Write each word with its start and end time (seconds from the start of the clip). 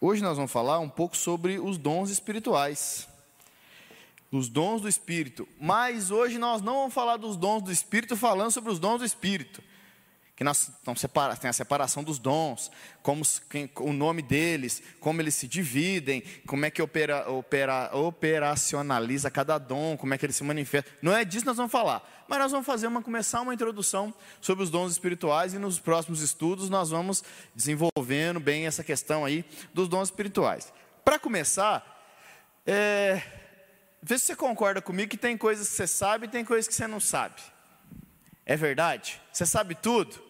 Hoje 0.00 0.22
nós 0.22 0.36
vamos 0.36 0.52
falar 0.52 0.78
um 0.78 0.88
pouco 0.88 1.16
sobre 1.16 1.58
os 1.58 1.76
dons 1.76 2.08
espirituais. 2.10 3.08
Os 4.30 4.48
dons 4.48 4.80
do 4.80 4.88
Espírito. 4.88 5.48
Mas 5.60 6.12
hoje 6.12 6.38
nós 6.38 6.62
não 6.62 6.74
vamos 6.74 6.94
falar 6.94 7.16
dos 7.16 7.36
dons 7.36 7.62
do 7.62 7.72
Espírito 7.72 8.16
falando 8.16 8.52
sobre 8.52 8.70
os 8.70 8.78
dons 8.78 8.98
do 8.98 9.04
Espírito 9.04 9.60
que 10.38 10.44
nós 10.44 10.70
separa, 10.94 11.34
tem 11.34 11.50
a 11.50 11.52
separação 11.52 12.04
dos 12.04 12.16
dons, 12.16 12.70
como 13.02 13.24
quem, 13.50 13.68
o 13.80 13.92
nome 13.92 14.22
deles, 14.22 14.80
como 15.00 15.20
eles 15.20 15.34
se 15.34 15.48
dividem, 15.48 16.22
como 16.46 16.64
é 16.64 16.70
que 16.70 16.80
opera, 16.80 17.28
opera, 17.28 17.90
operacionaliza 17.92 19.32
cada 19.32 19.58
dom, 19.58 19.96
como 19.96 20.14
é 20.14 20.18
que 20.18 20.24
ele 20.24 20.32
se 20.32 20.44
manifesta. 20.44 20.88
Não 21.02 21.12
é 21.12 21.24
disso 21.24 21.40
que 21.40 21.48
nós 21.48 21.56
vamos 21.56 21.72
falar, 21.72 22.17
mas 22.28 22.38
nós 22.38 22.52
vamos 22.52 22.66
fazer 22.66 22.86
uma 22.86 23.02
começar 23.02 23.40
uma 23.40 23.54
introdução 23.54 24.12
sobre 24.40 24.62
os 24.62 24.70
dons 24.70 24.92
espirituais 24.92 25.54
e 25.54 25.58
nos 25.58 25.80
próximos 25.80 26.20
estudos 26.20 26.68
nós 26.68 26.90
vamos 26.90 27.24
desenvolvendo 27.54 28.38
bem 28.38 28.66
essa 28.66 28.84
questão 28.84 29.24
aí 29.24 29.44
dos 29.72 29.88
dons 29.88 30.08
espirituais. 30.08 30.72
Para 31.02 31.18
começar, 31.18 31.82
é, 32.66 33.22
vê 34.02 34.18
se 34.18 34.26
você 34.26 34.36
concorda 34.36 34.82
comigo 34.82 35.10
que 35.10 35.16
tem 35.16 35.38
coisas 35.38 35.68
que 35.68 35.74
você 35.74 35.86
sabe 35.86 36.26
e 36.26 36.28
tem 36.28 36.44
coisas 36.44 36.68
que 36.68 36.74
você 36.74 36.86
não 36.86 37.00
sabe. 37.00 37.40
É 38.44 38.56
verdade? 38.56 39.20
Você 39.32 39.46
sabe 39.46 39.74
tudo? 39.74 40.22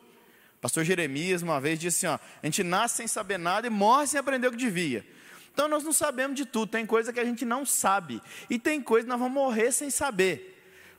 Pastor 0.61 0.85
Jeremias 0.85 1.43
uma 1.43 1.61
vez 1.61 1.81
disse 1.81 2.07
assim: 2.07 2.15
ó, 2.15 2.19
a 2.43 2.47
gente 2.47 2.63
nasce 2.63 2.97
sem 2.97 3.09
saber 3.09 3.39
nada 3.39 3.67
e 3.67 3.71
morre 3.71 4.07
sem 4.07 4.21
aprender 4.21 4.47
o 4.47 4.53
que 4.53 4.57
devia. 4.57 5.05
Então 5.53 5.67
nós 5.67 5.83
não 5.83 5.93
sabemos 5.93 6.37
de 6.37 6.47
tudo, 6.47 6.71
tem 6.71 6.87
coisa 6.87 7.13
que 7.13 7.19
a 7.19 7.25
gente 7.25 7.45
não 7.45 7.67
sabe, 7.67 8.23
e 8.49 8.61
tem 8.61 8.81
coisa 8.81 9.05
que 9.05 9.09
nós 9.09 9.19
vamos 9.19 9.35
morrer 9.35 9.73
sem 9.73 9.91
saber. 9.91 10.58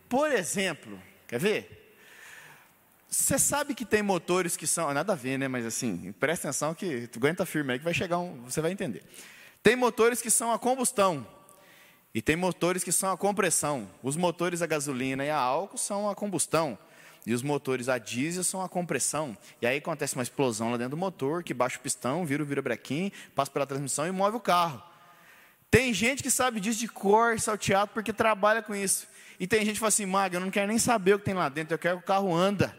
Por 0.09 0.31
exemplo, 0.31 0.99
quer 1.27 1.39
ver? 1.39 1.95
Você 3.07 3.39
sabe 3.39 3.73
que 3.73 3.85
tem 3.85 4.01
motores 4.01 4.57
que 4.57 4.67
são. 4.67 4.93
Nada 4.93 5.13
a 5.13 5.15
ver, 5.15 5.37
né? 5.37 5.47
Mas 5.47 5.65
assim, 5.65 6.13
presta 6.19 6.47
atenção 6.47 6.73
que 6.73 7.09
aguenta 7.15 7.45
firme 7.45 7.73
aí 7.73 7.79
que 7.79 7.85
vai 7.85 7.93
chegar 7.93 8.17
um. 8.17 8.41
Você 8.43 8.59
vai 8.59 8.71
entender. 8.71 9.03
Tem 9.63 9.75
motores 9.75 10.21
que 10.21 10.29
são 10.29 10.51
a 10.51 10.59
combustão. 10.59 11.25
E 12.13 12.21
tem 12.21 12.35
motores 12.35 12.83
que 12.83 12.91
são 12.91 13.11
a 13.11 13.17
compressão. 13.17 13.89
Os 14.01 14.15
motores 14.15 14.61
a 14.61 14.67
gasolina 14.67 15.23
e 15.23 15.29
a 15.29 15.37
álcool 15.37 15.77
são 15.77 16.09
a 16.09 16.15
combustão. 16.15 16.77
E 17.25 17.33
os 17.33 17.43
motores 17.43 17.89
a 17.89 17.97
diesel 17.97 18.43
são 18.43 18.63
a 18.63 18.69
compressão. 18.69 19.37
E 19.61 19.67
aí 19.67 19.77
acontece 19.77 20.15
uma 20.15 20.23
explosão 20.23 20.71
lá 20.71 20.77
dentro 20.77 20.91
do 20.91 20.97
motor, 20.97 21.43
que 21.43 21.53
baixa 21.53 21.77
o 21.77 21.81
pistão, 21.81 22.25
vira 22.25 22.41
o 22.41 22.45
virabrequim, 22.45 23.11
passa 23.35 23.51
pela 23.51 23.67
transmissão 23.67 24.07
e 24.07 24.11
move 24.11 24.37
o 24.37 24.39
carro. 24.39 24.81
Tem 25.69 25.93
gente 25.93 26.23
que 26.23 26.31
sabe 26.31 26.59
disso 26.59 26.79
de 26.79 26.87
cor, 26.87 27.39
salteado, 27.39 27.91
porque 27.93 28.11
trabalha 28.11 28.63
com 28.63 28.73
isso. 28.73 29.07
E 29.39 29.47
tem 29.47 29.63
gente 29.63 29.75
que 29.75 29.79
fala 29.79 29.87
assim, 29.87 30.05
Maga, 30.05 30.37
eu 30.37 30.41
não 30.41 30.51
quero 30.51 30.67
nem 30.67 30.77
saber 30.77 31.13
o 31.13 31.19
que 31.19 31.25
tem 31.25 31.33
lá 31.33 31.47
dentro, 31.47 31.73
eu 31.73 31.79
quero 31.79 31.97
que 31.97 32.03
o 32.03 32.07
carro 32.07 32.35
anda. 32.35 32.77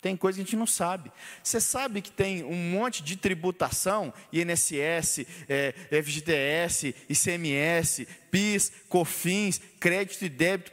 Tem 0.00 0.16
coisa 0.16 0.36
que 0.36 0.42
a 0.42 0.44
gente 0.44 0.56
não 0.56 0.66
sabe. 0.66 1.10
Você 1.42 1.60
sabe 1.60 2.00
que 2.00 2.10
tem 2.10 2.44
um 2.44 2.70
monte 2.70 3.02
de 3.02 3.16
tributação, 3.16 4.14
INSS, 4.32 5.26
é, 5.48 5.74
FGTS, 6.02 6.94
ICMS, 7.08 8.06
PIS, 8.30 8.72
COFINS, 8.88 9.60
crédito 9.80 10.24
e 10.24 10.28
débito 10.28 10.70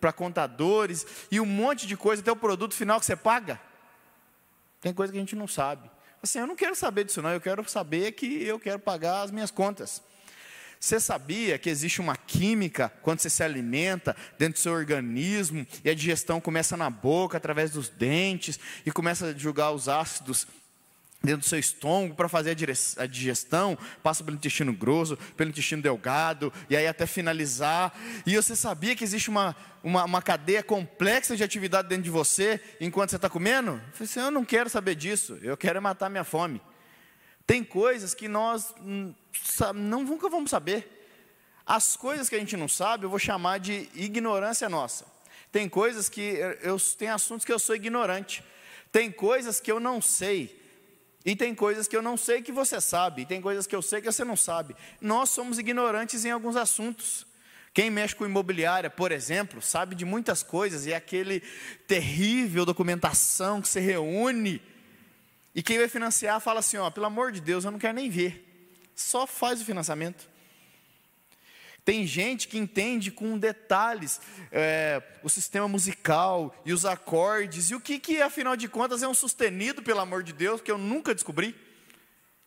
para 0.00 0.12
contadores 0.12 1.06
e 1.30 1.38
um 1.38 1.46
monte 1.46 1.86
de 1.86 1.96
coisa 1.96 2.22
até 2.22 2.32
o 2.32 2.36
produto 2.36 2.74
final 2.74 2.98
que 2.98 3.06
você 3.06 3.14
paga. 3.14 3.60
Tem 4.80 4.92
coisa 4.92 5.12
que 5.12 5.18
a 5.18 5.22
gente 5.22 5.36
não 5.36 5.46
sabe. 5.46 5.88
Assim, 6.22 6.40
eu 6.40 6.46
não 6.46 6.56
quero 6.56 6.74
saber 6.74 7.04
disso 7.04 7.22
não, 7.22 7.30
eu 7.30 7.40
quero 7.40 7.66
saber 7.68 8.12
que 8.12 8.42
eu 8.42 8.58
quero 8.58 8.80
pagar 8.80 9.22
as 9.22 9.30
minhas 9.30 9.50
contas. 9.50 10.02
Você 10.78 11.00
sabia 11.00 11.58
que 11.58 11.70
existe 11.70 12.00
uma 12.00 12.16
química 12.16 12.92
quando 13.02 13.20
você 13.20 13.30
se 13.30 13.42
alimenta 13.42 14.14
dentro 14.38 14.54
do 14.54 14.62
seu 14.62 14.72
organismo 14.72 15.66
e 15.84 15.90
a 15.90 15.94
digestão 15.94 16.40
começa 16.40 16.76
na 16.76 16.90
boca, 16.90 17.36
através 17.36 17.70
dos 17.70 17.88
dentes, 17.88 18.58
e 18.84 18.90
começa 18.90 19.26
a 19.26 19.32
julgar 19.34 19.72
os 19.72 19.88
ácidos 19.88 20.46
dentro 21.22 21.40
do 21.40 21.48
seu 21.48 21.58
estômago 21.58 22.14
para 22.14 22.28
fazer 22.28 22.56
a 22.96 23.06
digestão, 23.06 23.76
passa 24.02 24.22
pelo 24.22 24.36
intestino 24.36 24.72
grosso, 24.72 25.16
pelo 25.36 25.50
intestino 25.50 25.82
delgado, 25.82 26.52
e 26.70 26.76
aí 26.76 26.86
até 26.86 27.06
finalizar. 27.06 27.92
E 28.24 28.36
você 28.36 28.54
sabia 28.54 28.94
que 28.94 29.02
existe 29.02 29.28
uma, 29.28 29.56
uma, 29.82 30.04
uma 30.04 30.22
cadeia 30.22 30.62
complexa 30.62 31.36
de 31.36 31.42
atividade 31.42 31.88
dentro 31.88 32.04
de 32.04 32.10
você 32.10 32.60
enquanto 32.80 33.10
você 33.10 33.16
está 33.16 33.28
comendo? 33.28 33.72
Eu 33.72 33.92
falei 33.92 34.04
assim, 34.04 34.20
eu 34.20 34.30
não 34.30 34.44
quero 34.44 34.70
saber 34.70 34.94
disso, 34.94 35.38
eu 35.42 35.56
quero 35.56 35.82
matar 35.82 36.08
minha 36.08 36.24
fome. 36.24 36.60
Tem 37.46 37.62
coisas 37.62 38.14
que 38.14 38.28
nós 38.28 38.74
hum, 38.80 39.14
não, 39.74 40.02
nunca 40.02 40.28
vamos 40.28 40.50
saber. 40.50 40.92
As 41.64 41.96
coisas 41.96 42.28
que 42.28 42.36
a 42.36 42.38
gente 42.38 42.56
não 42.56 42.68
sabe, 42.68 43.04
eu 43.04 43.10
vou 43.10 43.18
chamar 43.18 43.58
de 43.58 43.88
ignorância 43.94 44.68
nossa. 44.68 45.04
Tem 45.50 45.68
coisas 45.68 46.08
que 46.08 46.38
eu 46.62 46.78
tem 46.98 47.08
assuntos 47.08 47.44
que 47.44 47.52
eu 47.52 47.58
sou 47.58 47.74
ignorante. 47.74 48.42
Tem 48.92 49.10
coisas 49.10 49.60
que 49.60 49.70
eu 49.70 49.80
não 49.80 50.00
sei 50.00 50.64
e 51.26 51.34
tem 51.34 51.52
coisas 51.56 51.88
que 51.88 51.96
eu 51.96 52.00
não 52.00 52.16
sei 52.16 52.40
que 52.40 52.52
você 52.52 52.80
sabe, 52.80 53.22
e 53.22 53.26
tem 53.26 53.40
coisas 53.40 53.66
que 53.66 53.74
eu 53.74 53.82
sei 53.82 54.00
que 54.00 54.06
você 54.06 54.24
não 54.24 54.36
sabe. 54.36 54.76
Nós 55.00 55.28
somos 55.28 55.58
ignorantes 55.58 56.24
em 56.24 56.30
alguns 56.30 56.54
assuntos. 56.54 57.26
Quem 57.74 57.90
mexe 57.90 58.14
com 58.14 58.24
imobiliária, 58.24 58.88
por 58.88 59.10
exemplo, 59.10 59.60
sabe 59.60 59.96
de 59.96 60.04
muitas 60.04 60.44
coisas, 60.44 60.86
e 60.86 60.92
é 60.92 60.96
aquele 60.96 61.42
terrível 61.88 62.64
documentação 62.64 63.60
que 63.60 63.68
se 63.68 63.80
reúne. 63.80 64.62
E 65.52 65.64
quem 65.64 65.78
vai 65.78 65.88
financiar 65.88 66.40
fala 66.40 66.60
assim: 66.60 66.76
ó, 66.76 66.90
pelo 66.90 67.06
amor 67.06 67.32
de 67.32 67.40
Deus, 67.40 67.64
eu 67.64 67.72
não 67.72 67.78
quero 67.78 67.94
nem 67.94 68.08
ver. 68.08 68.45
Só 68.96 69.26
faz 69.26 69.60
o 69.60 69.64
financiamento. 69.64 70.26
Tem 71.84 72.04
gente 72.04 72.48
que 72.48 72.58
entende 72.58 73.12
com 73.12 73.38
detalhes 73.38 74.20
é, 74.50 75.00
o 75.22 75.28
sistema 75.28 75.68
musical 75.68 76.52
e 76.64 76.72
os 76.72 76.84
acordes, 76.84 77.70
e 77.70 77.76
o 77.76 77.80
que, 77.80 78.00
que, 78.00 78.20
afinal 78.20 78.56
de 78.56 78.66
contas, 78.66 79.04
é 79.04 79.08
um 79.08 79.14
sustenido, 79.14 79.80
pelo 79.82 80.00
amor 80.00 80.24
de 80.24 80.32
Deus, 80.32 80.60
que 80.60 80.70
eu 80.70 80.78
nunca 80.78 81.14
descobri. 81.14 81.54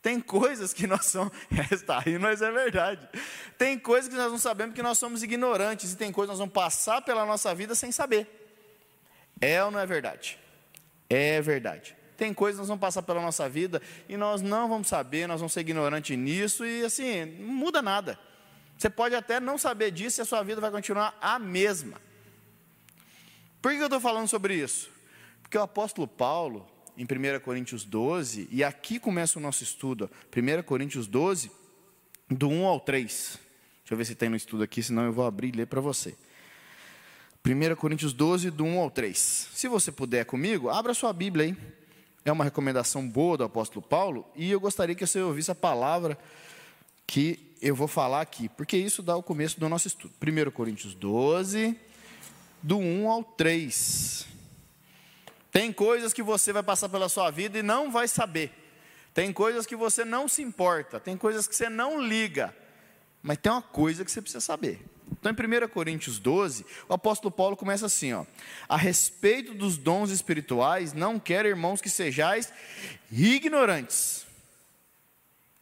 Tem 0.02 0.20
coisas 0.20 0.74
que 0.74 0.86
nós 0.88 1.06
somos. 1.06 1.32
É, 1.52 1.74
está 1.74 2.04
aí, 2.06 2.18
mas 2.18 2.42
é 2.42 2.52
verdade. 2.52 3.08
Tem 3.58 3.78
coisas 3.80 4.10
que 4.10 4.16
nós 4.16 4.32
não 4.32 4.40
sabemos 4.40 4.76
que 4.76 4.82
nós 4.82 4.98
somos 4.98 5.24
ignorantes, 5.24 5.94
e 5.94 5.96
tem 5.96 6.12
coisas 6.12 6.30
que 6.30 6.40
nós 6.40 6.40
vamos 6.40 6.54
passar 6.54 7.02
pela 7.02 7.26
nossa 7.26 7.54
vida 7.56 7.76
sem 7.76 7.92
saber. 7.94 8.28
É 9.40 9.64
ou 9.64 9.72
não 9.72 9.80
é 9.80 9.86
verdade? 9.86 10.38
É 11.10 11.42
verdade. 11.42 11.96
Tem 12.20 12.34
coisas 12.34 12.58
que 12.58 12.60
nós 12.60 12.68
vamos 12.68 12.82
passar 12.82 13.02
pela 13.02 13.22
nossa 13.22 13.48
vida 13.48 13.82
e 14.10 14.18
nós 14.18 14.42
não 14.42 14.68
vamos 14.68 14.90
saber, 14.90 15.26
nós 15.26 15.40
vamos 15.40 15.54
ser 15.54 15.62
ignorantes 15.62 16.18
nisso, 16.18 16.66
e 16.66 16.84
assim, 16.84 17.24
não 17.24 17.54
muda 17.54 17.82
nada. 17.82 18.20
Você 18.78 18.90
pode 18.90 19.16
até 19.16 19.40
não 19.40 19.58
saber 19.58 19.90
disso 19.90 20.20
e 20.20 20.24
a 20.24 20.26
sua 20.26 20.44
vida 20.44 20.60
vai 20.60 20.70
continuar 20.70 21.18
a 21.22 21.40
mesma. 21.40 22.00
Por 23.62 23.72
que 23.72 23.78
eu 23.78 23.86
estou 23.86 24.02
falando 24.02 24.28
sobre 24.28 24.54
isso? 24.54 24.90
Porque 25.42 25.58
o 25.58 25.62
apóstolo 25.62 26.10
Paulo, 26.10 26.68
em 26.98 27.06
1 27.06 27.40
Coríntios 27.40 27.86
12, 27.86 28.50
e 28.52 28.66
aqui 28.66 29.00
começa 29.00 29.40
o 29.40 29.42
nosso 29.42 29.64
estudo, 29.64 30.12
1 30.36 30.62
Coríntios 30.64 31.08
12, 31.08 31.50
do 32.30 32.50
1 32.50 32.66
ao 32.66 32.82
3. 32.82 33.40
Deixa 33.80 33.94
eu 33.94 33.98
ver 33.98 34.04
se 34.04 34.14
tem 34.14 34.28
no 34.28 34.36
estudo 34.36 34.62
aqui, 34.62 34.84
senão 34.84 35.06
eu 35.06 35.14
vou 35.14 35.26
abrir 35.26 35.48
e 35.48 35.58
ler 35.58 35.68
para 35.68 35.80
você. 35.80 36.18
1 37.46 37.76
Coríntios 37.78 38.12
12, 38.12 38.52
do 38.52 38.66
1 38.66 38.78
ao 38.78 38.92
3. 38.92 39.18
Se 39.54 39.70
você 39.70 39.90
puder 39.90 40.26
comigo, 40.26 40.68
abra 40.70 40.94
sua 40.94 41.14
Bíblia 41.14 41.46
aí. 41.46 41.79
É 42.24 42.32
uma 42.32 42.44
recomendação 42.44 43.08
boa 43.08 43.38
do 43.38 43.44
apóstolo 43.44 43.86
Paulo, 43.86 44.26
e 44.36 44.52
eu 44.52 44.60
gostaria 44.60 44.96
que 44.96 45.06
você 45.06 45.22
ouvisse 45.22 45.52
a 45.52 45.56
palavra 45.56 46.18
que 47.08 47.56
eu 47.62 47.76
vou 47.76 47.88
falar 47.88 48.22
aqui, 48.22 48.48
porque 48.50 48.78
isso 48.78 49.02
dá 49.02 49.16
o 49.16 49.24
começo 49.24 49.60
do 49.60 49.68
nosso 49.68 49.88
estudo. 49.88 50.14
1 50.22 50.52
Coríntios 50.52 50.94
12, 50.94 51.78
do 52.62 52.78
1 52.78 53.10
ao 53.10 53.24
3. 53.24 54.28
Tem 55.52 55.74
coisas 55.74 56.14
que 56.14 56.22
você 56.22 56.54
vai 56.54 56.64
passar 56.64 56.90
pela 56.90 57.10
sua 57.10 57.32
vida 57.32 57.58
e 57.58 57.64
não 57.64 57.92
vai 57.92 58.08
saber. 58.08 58.52
Tem 59.14 59.34
coisas 59.34 59.66
que 59.66 59.76
você 59.76 60.06
não 60.06 60.28
se 60.28 60.42
importa, 60.42 61.00
tem 61.00 61.18
coisas 61.18 61.48
que 61.48 61.56
você 61.56 61.70
não 61.70 62.02
liga. 62.02 62.56
Mas 63.22 63.38
tem 63.38 63.52
uma 63.52 63.62
coisa 63.62 64.06
que 64.06 64.12
você 64.12 64.22
precisa 64.22 64.40
saber. 64.40 64.86
Então, 65.20 65.32
em 65.32 65.66
1 65.66 65.68
Coríntios 65.68 66.18
12, 66.18 66.66
o 66.88 66.94
apóstolo 66.94 67.32
Paulo 67.32 67.58
começa 67.58 67.86
assim: 67.86 68.14
ó, 68.14 68.26
a 68.68 68.78
respeito 68.78 69.54
dos 69.54 69.78
dons 69.78 70.12
espirituais, 70.12 70.94
não 70.94 71.20
quero, 71.20 71.48
irmãos, 71.48 71.82
que 71.82 71.90
sejais 71.90 72.52
ignorantes 73.12 74.30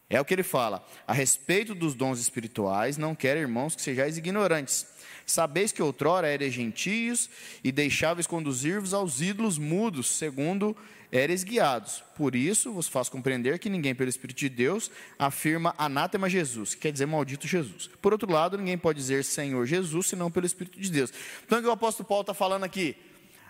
é 0.09 0.19
o 0.22 0.25
que 0.25 0.34
ele 0.34 0.44
fala. 0.44 0.85
A 1.05 1.14
respeito 1.14 1.76
dos 1.76 1.93
dons 1.93 2.20
espirituais, 2.20 2.97
não 2.97 3.14
quero, 3.14 3.40
irmãos, 3.40 3.76
que 3.76 3.82
sejais 3.82 4.17
ignorantes. 4.17 4.85
Sabeis 5.26 5.73
que 5.73 5.82
outrora 5.82 6.29
eres 6.29 6.53
gentios 6.53 7.29
e 7.61 7.72
deixáveis 7.72 8.26
conduzir-vos 8.26 8.93
aos 8.93 9.20
ídolos 9.20 9.58
mudos, 9.58 10.08
segundo 10.08 10.76
eres 11.12 11.44
guiados. 11.44 12.04
Por 12.16 12.36
isso 12.36 12.72
vos 12.72 12.88
faço 12.88 13.12
compreender 13.12 13.59
que 13.59 13.70
ninguém, 13.70 13.94
pelo 13.94 14.09
Espírito 14.09 14.38
de 14.38 14.50
Deus, 14.50 14.92
afirma 15.18 15.74
anátema 15.78 16.30
Jesus, 16.30 16.76
que 16.76 16.82
quer 16.82 16.92
dizer 16.92 17.06
maldito 17.06 17.48
Jesus. 17.48 17.88
Por 18.02 18.14
outro 18.14 18.32
lado, 18.32 18.58
ninguém 18.58 18.78
pode 18.78 19.00
dizer 19.00 19.24
Senhor 19.24 19.66
Jesus, 19.66 20.08
senão 20.08 20.32
pelo 20.32 20.46
Espírito 20.46 20.80
de 20.80 20.92
Deus. 20.92 21.14
Então, 21.46 21.59
o 21.59 21.62
que 21.62 21.68
o 21.68 21.72
apóstolo 21.72 22.08
Paulo 22.08 22.22
está 22.22 22.34
falando 22.34 22.64
aqui? 22.64 22.96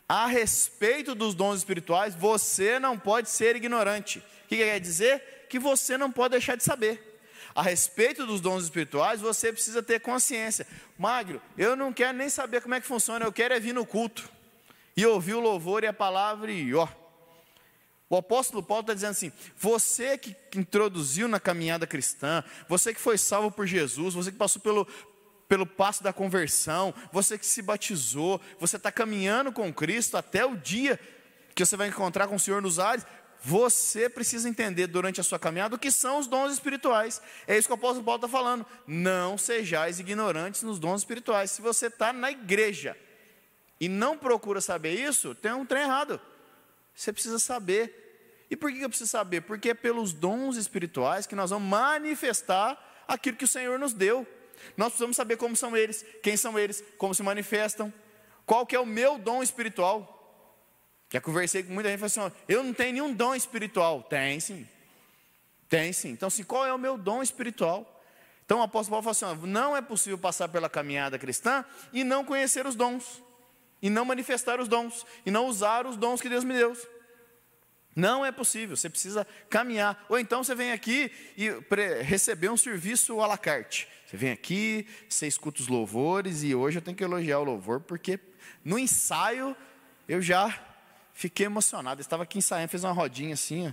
A 0.08 0.28
respeito 0.28 1.14
dos 1.14 1.34
dons 1.34 1.58
espirituais, 1.58 2.16
você 2.16 2.80
não 2.80 2.98
pode 2.98 3.30
ser 3.30 3.56
ignorante. 3.56 4.20
O 4.20 4.48
que 4.48 4.58
quer 4.58 4.80
dizer? 4.80 5.38
que 5.48 5.60
você 5.60 5.98
não 5.98 6.12
pode 6.12 6.32
deixar 6.32 6.56
de 6.56 6.64
saber. 6.64 7.04
A 7.56 7.62
respeito 7.62 8.26
dos 8.26 8.40
dons 8.40 8.66
espirituais, 8.66 9.20
você 9.20 9.52
precisa 9.52 9.82
ter 9.82 10.00
consciência. 10.00 10.68
Magro, 10.98 11.42
eu 11.58 11.76
não 11.76 11.92
quero 11.92 12.18
nem 12.18 12.30
saber 12.30 12.62
como 12.62 12.76
é 12.76 12.82
que 12.82 12.88
funciona, 12.88 13.26
eu 13.26 13.34
quero 13.34 13.54
é 13.54 13.60
vir 13.60 13.74
no 13.74 13.86
culto 13.86 14.30
e 14.96 15.06
ouvir 15.06 15.34
o 15.34 15.40
louvor 15.40 15.84
e 15.84 15.88
a 15.88 15.94
palavra 15.94 16.52
e 16.52 16.74
ó. 16.74 16.88
O 18.10 18.16
apóstolo 18.16 18.64
Paulo 18.64 18.82
está 18.82 18.94
dizendo 18.94 19.12
assim: 19.12 19.32
você 19.58 20.18
que 20.18 20.36
introduziu 20.56 21.28
na 21.28 21.40
caminhada 21.40 21.86
cristã, 21.86 22.44
você 22.68 22.94
que 22.94 23.02
foi 23.02 23.18
salvo 23.18 23.52
por 23.52 23.68
Jesus, 23.68 24.14
você 24.14 24.32
que 24.32 24.38
passou 24.38 24.62
pelo, 24.62 24.88
pelo 25.48 25.66
passo 25.66 26.04
da 26.04 26.14
conversão, 26.14 26.94
você 27.12 27.38
que 27.38 27.46
se 27.46 27.62
batizou, 27.62 28.40
você 28.60 28.78
está 28.78 28.92
caminhando 28.92 29.52
com 29.52 29.74
Cristo 29.74 30.16
até 30.16 30.46
o 30.46 30.56
dia 30.56 31.00
que 31.54 31.66
você 31.66 31.76
vai 31.76 31.88
encontrar 31.88 32.28
com 32.28 32.36
o 32.36 32.40
Senhor 32.40 32.62
nos 32.62 32.78
ares, 32.78 33.06
você 33.44 34.10
precisa 34.10 34.48
entender 34.48 34.88
durante 34.88 35.20
a 35.20 35.24
sua 35.24 35.40
caminhada 35.40 35.76
o 35.76 35.80
que 35.80 35.92
são 35.92 36.20
os 36.20 36.28
dons 36.28 36.54
espirituais. 36.54 37.22
É 37.48 37.58
isso 37.58 37.68
que 37.68 37.74
o 37.74 37.76
apóstolo 37.76 38.06
Paulo 38.06 38.24
está 38.24 38.28
falando. 38.28 38.66
Não 38.86 39.38
sejais 39.38 40.00
ignorantes 40.00 40.64
nos 40.64 40.80
dons 40.80 41.02
espirituais. 41.02 41.52
Se 41.52 41.62
você 41.62 41.88
está 41.88 42.14
na 42.14 42.32
igreja 42.32 42.96
e 43.80 43.90
não 43.90 44.18
procura 44.18 44.62
saber 44.62 44.94
isso, 44.94 45.36
tem 45.36 45.52
um 45.52 45.66
trem 45.66 45.84
errado. 45.84 46.20
Você 46.98 47.14
precisa 47.14 47.38
saber. 47.38 48.48
E 48.50 48.56
por 48.56 48.72
que 48.72 48.82
eu 48.82 48.90
preciso 48.90 49.12
saber? 49.12 49.42
Porque 49.42 49.70
é 49.70 49.74
pelos 49.76 50.14
dons 50.14 50.58
espirituais 50.58 51.28
que 51.28 51.36
nós 51.36 51.52
vamos 51.52 51.70
manifestar 51.70 53.04
aquilo 53.08 53.38
que 53.38 53.46
o 53.46 53.48
Senhor 53.48 53.78
nos 53.78 53.94
deu. 53.94 54.26
Nós 54.76 54.88
precisamos 54.88 55.16
saber 55.16 55.38
como 55.38 55.56
são 55.56 55.78
eles, 55.78 56.04
quem 56.24 56.36
são 56.36 56.58
eles, 56.58 56.84
como 56.98 57.14
se 57.14 57.22
manifestam, 57.22 57.94
qual 58.48 58.66
que 58.66 58.76
é 58.76 58.80
o 58.80 58.86
meu 58.86 59.20
dom 59.20 59.44
espiritual. 59.44 60.16
Já 61.12 61.22
conversei 61.22 61.62
com 61.62 61.72
muita 61.72 61.90
gente 61.90 62.00
e 62.04 62.10
falei 62.10 62.28
assim: 62.28 62.36
eu 62.50 62.64
não 62.64 62.74
tenho 62.74 62.94
nenhum 62.94 63.14
dom 63.14 63.36
espiritual. 63.36 64.02
Tem 64.02 64.40
sim. 64.40 64.68
Tem 65.70 65.94
sim. 65.94 66.10
Então, 66.10 66.28
assim, 66.28 66.44
qual 66.44 66.66
é 66.66 66.74
o 66.74 66.80
meu 66.80 66.98
dom 66.98 67.22
espiritual? 67.22 68.02
Então 68.44 68.60
o 68.60 68.64
apóstolo 68.64 69.00
Paulo 69.00 69.14
falou 69.14 69.36
assim: 69.36 69.48
não 69.48 69.78
é 69.78 69.82
possível 69.84 70.18
passar 70.18 70.50
pela 70.50 70.68
caminhada 70.68 71.20
cristã 71.20 71.64
e 71.94 72.04
não 72.04 72.26
conhecer 72.26 72.66
os 72.66 72.74
dons, 72.74 73.22
e 73.82 73.90
não 73.90 74.06
manifestar 74.06 74.60
os 74.60 74.68
dons, 74.68 75.06
e 75.26 75.32
não 75.32 75.48
usar 75.48 75.86
os 75.86 75.96
dons 75.98 76.22
que 76.22 76.30
Deus 76.30 76.44
me 76.44 76.54
deu. 76.54 76.76
Não 77.96 78.26
é 78.26 78.32
possível, 78.32 78.78
você 78.78 78.90
precisa 78.90 79.26
caminhar. 79.50 80.06
Ou 80.08 80.20
então 80.20 80.44
você 80.44 80.54
vem 80.54 80.72
aqui 80.72 81.12
e 81.36 81.50
receber 82.04 82.50
um 82.50 82.58
serviço 82.58 83.20
à 83.22 83.28
la 83.28 83.38
carte. 83.38 83.88
Você 84.06 84.16
vem 84.16 84.32
aqui, 84.32 84.88
você 85.10 85.28
escuta 85.28 85.62
os 85.62 85.68
louvores, 85.68 86.44
e 86.44 86.54
hoje 86.54 86.78
eu 86.78 86.82
tenho 86.82 86.96
que 86.96 87.04
elogiar 87.04 87.40
o 87.40 87.44
louvor, 87.44 87.80
porque 87.82 88.20
no 88.64 88.78
ensaio 88.78 89.56
eu 90.08 90.22
já 90.22 90.68
Fiquei 91.18 91.48
emocionado. 91.48 92.00
estava 92.00 92.22
aqui 92.22 92.38
ensaiando, 92.38 92.70
fez 92.70 92.84
uma 92.84 92.94
rodinha 92.94 93.34
assim, 93.34 93.70
ó, 93.70 93.72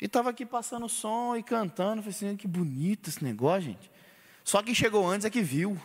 e 0.00 0.06
estava 0.06 0.30
aqui 0.30 0.46
passando 0.46 0.88
som 0.88 1.36
e 1.36 1.42
cantando. 1.42 2.00
Falei 2.00 2.16
assim, 2.16 2.36
que 2.38 2.48
bonito 2.48 3.10
esse 3.10 3.22
negócio, 3.22 3.64
gente. 3.64 3.90
Só 4.42 4.62
quem 4.62 4.74
chegou 4.74 5.06
antes 5.06 5.26
é 5.26 5.30
que 5.30 5.42
viu. 5.42 5.78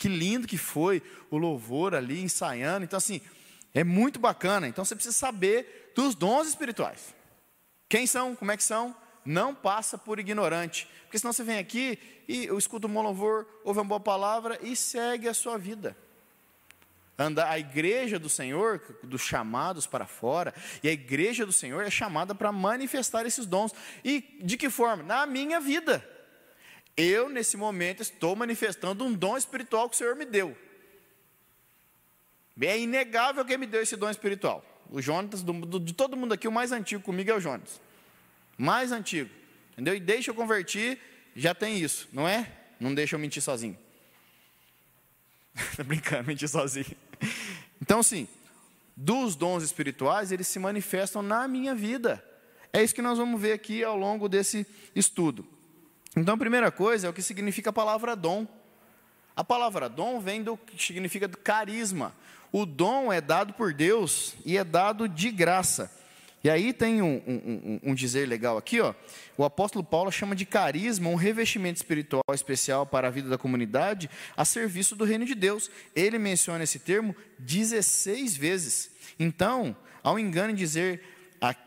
Que 0.00 0.08
lindo 0.08 0.48
que 0.48 0.56
foi 0.56 1.02
o 1.30 1.36
louvor 1.36 1.94
ali 1.94 2.22
ensaiando. 2.22 2.84
Então, 2.84 2.96
assim, 2.96 3.20
é 3.74 3.84
muito 3.84 4.18
bacana. 4.18 4.66
Então, 4.66 4.82
você 4.82 4.94
precisa 4.94 5.14
saber 5.14 5.92
dos 5.94 6.14
dons 6.14 6.48
espirituais. 6.48 7.14
Quem 7.86 8.06
são? 8.06 8.34
Como 8.34 8.50
é 8.50 8.56
que 8.56 8.64
são? 8.64 8.96
Não 9.26 9.54
passa 9.54 9.98
por 9.98 10.18
ignorante. 10.18 10.88
Porque 11.02 11.18
senão 11.18 11.34
você 11.34 11.44
vem 11.44 11.58
aqui 11.58 11.98
e 12.26 12.46
escuta 12.56 12.86
um 12.86 12.92
bom 12.94 13.02
louvor, 13.02 13.46
ouve 13.62 13.78
uma 13.80 13.84
boa 13.84 14.00
palavra 14.00 14.58
e 14.62 14.74
segue 14.74 15.28
a 15.28 15.34
sua 15.34 15.58
vida 15.58 15.94
a 17.46 17.58
igreja 17.58 18.18
do 18.18 18.28
Senhor, 18.28 18.80
dos 19.02 19.20
chamados 19.20 19.86
para 19.86 20.06
fora, 20.06 20.54
e 20.82 20.88
a 20.88 20.92
igreja 20.92 21.44
do 21.44 21.52
Senhor 21.52 21.82
é 21.84 21.90
chamada 21.90 22.34
para 22.34 22.50
manifestar 22.50 23.26
esses 23.26 23.44
dons. 23.44 23.72
E 24.02 24.38
de 24.42 24.56
que 24.56 24.70
forma? 24.70 25.02
Na 25.02 25.26
minha 25.26 25.60
vida. 25.60 26.04
Eu, 26.96 27.28
nesse 27.28 27.56
momento, 27.56 28.02
estou 28.02 28.36
manifestando 28.36 29.04
um 29.04 29.12
dom 29.12 29.36
espiritual 29.36 29.88
que 29.88 29.94
o 29.94 29.98
Senhor 29.98 30.16
me 30.16 30.24
deu. 30.24 30.56
É 32.60 32.78
inegável 32.78 33.44
que 33.44 33.56
me 33.56 33.66
deu 33.66 33.82
esse 33.82 33.96
dom 33.96 34.10
espiritual. 34.10 34.64
O 34.90 35.00
Jonas, 35.00 35.42
do, 35.42 35.52
do, 35.52 35.80
de 35.80 35.94
todo 35.94 36.16
mundo 36.16 36.34
aqui, 36.34 36.48
o 36.48 36.52
mais 36.52 36.72
antigo 36.72 37.02
comigo 37.02 37.30
é 37.30 37.34
o 37.34 37.40
Jonas. 37.40 37.80
Mais 38.58 38.92
antigo. 38.92 39.30
Entendeu? 39.72 39.94
E 39.94 40.00
deixa 40.00 40.30
eu 40.30 40.34
convertir, 40.34 40.98
já 41.34 41.54
tem 41.54 41.78
isso, 41.78 42.08
não 42.12 42.28
é? 42.28 42.52
Não 42.78 42.94
deixa 42.94 43.14
eu 43.14 43.20
mentir 43.20 43.42
sozinho. 43.42 43.78
Estou 45.54 45.84
brincando, 45.84 46.26
mentir 46.26 46.48
sozinho. 46.48 46.96
Então, 47.80 48.00
assim, 48.00 48.28
dos 48.96 49.36
dons 49.36 49.62
espirituais, 49.62 50.32
eles 50.32 50.46
se 50.46 50.58
manifestam 50.58 51.22
na 51.22 51.48
minha 51.48 51.74
vida. 51.74 52.22
É 52.72 52.82
isso 52.82 52.94
que 52.94 53.02
nós 53.02 53.16
vamos 53.16 53.40
ver 53.40 53.52
aqui 53.52 53.82
ao 53.82 53.96
longo 53.96 54.28
desse 54.28 54.66
estudo. 54.94 55.46
Então, 56.16 56.34
a 56.34 56.38
primeira 56.38 56.70
coisa 56.70 57.06
é 57.06 57.10
o 57.10 57.12
que 57.12 57.22
significa 57.22 57.70
a 57.70 57.72
palavra 57.72 58.16
dom. 58.16 58.46
A 59.36 59.44
palavra 59.44 59.88
dom 59.88 60.20
vem 60.20 60.42
do 60.42 60.56
que 60.56 60.82
significa 60.82 61.28
carisma. 61.28 62.12
O 62.52 62.66
dom 62.66 63.12
é 63.12 63.20
dado 63.20 63.52
por 63.52 63.72
Deus 63.72 64.34
e 64.44 64.56
é 64.56 64.64
dado 64.64 65.08
de 65.08 65.30
graça. 65.30 65.90
E 66.42 66.48
aí 66.48 66.72
tem 66.72 67.02
um, 67.02 67.22
um, 67.26 67.80
um, 67.90 67.94
dizer 67.94 68.26
legal 68.26 68.56
aqui, 68.56 68.80
ó. 68.80 68.94
O 69.36 69.44
apóstolo 69.44 69.84
Paulo 69.84 70.10
chama 70.10 70.34
de 70.34 70.46
carisma 70.46 71.10
um 71.10 71.14
revestimento 71.14 71.76
espiritual 71.76 72.24
especial 72.32 72.86
para 72.86 73.08
a 73.08 73.10
vida 73.10 73.28
da 73.28 73.36
comunidade 73.36 74.08
a 74.34 74.44
serviço 74.44 74.96
do 74.96 75.04
reino 75.04 75.26
de 75.26 75.34
Deus. 75.34 75.70
Ele 75.94 76.18
menciona 76.18 76.64
esse 76.64 76.78
termo 76.78 77.14
16 77.38 78.36
vezes. 78.36 78.90
Então, 79.18 79.76
ao 80.02 80.18
engano 80.18 80.52
em 80.52 80.54
dizer 80.54 81.02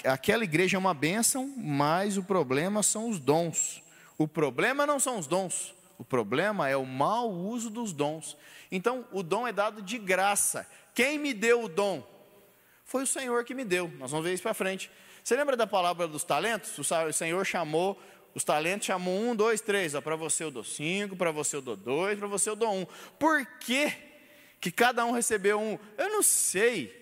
aquela 0.03 0.43
igreja 0.43 0.75
é 0.75 0.79
uma 0.79 0.93
bênção, 0.93 1.53
mas 1.55 2.17
o 2.17 2.23
problema 2.23 2.81
são 2.81 3.09
os 3.09 3.19
dons. 3.19 3.82
O 4.23 4.27
problema 4.27 4.85
não 4.87 5.01
são 5.01 5.19
os 5.19 5.27
dons, 5.27 5.75
o 5.97 6.05
problema 6.05 6.69
é 6.69 6.77
o 6.77 6.85
mau 6.85 7.29
uso 7.29 7.69
dos 7.69 7.91
dons. 7.91 8.37
Então, 8.71 9.05
o 9.11 9.21
dom 9.21 9.45
é 9.45 9.51
dado 9.51 9.81
de 9.81 9.97
graça. 9.97 10.65
Quem 10.95 11.19
me 11.19 11.33
deu 11.33 11.65
o 11.65 11.67
dom? 11.67 12.01
Foi 12.85 13.03
o 13.03 13.07
Senhor 13.07 13.43
que 13.43 13.53
me 13.53 13.65
deu. 13.65 13.91
Nós 13.99 14.11
vamos 14.11 14.25
ver 14.25 14.33
isso 14.33 14.41
para 14.41 14.53
frente. 14.53 14.89
Você 15.21 15.35
lembra 15.35 15.57
da 15.57 15.67
palavra 15.67 16.07
dos 16.07 16.23
talentos? 16.23 16.71
O 16.79 17.11
Senhor 17.11 17.45
chamou 17.45 18.01
os 18.33 18.45
talentos, 18.45 18.87
chamou 18.87 19.13
um, 19.13 19.35
dois, 19.35 19.59
três. 19.59 19.93
Para 19.99 20.15
você 20.15 20.45
eu 20.45 20.51
dou 20.51 20.63
cinco, 20.63 21.17
para 21.17 21.31
você 21.31 21.57
eu 21.57 21.61
dou 21.61 21.75
dois, 21.75 22.17
para 22.17 22.27
você 22.29 22.49
eu 22.49 22.55
dou 22.55 22.73
um. 22.73 22.85
Por 23.19 23.45
que, 23.59 23.91
que 24.61 24.71
cada 24.71 25.03
um 25.03 25.11
recebeu 25.11 25.59
um? 25.59 25.77
Eu 25.97 26.09
não 26.09 26.23
sei. 26.23 26.97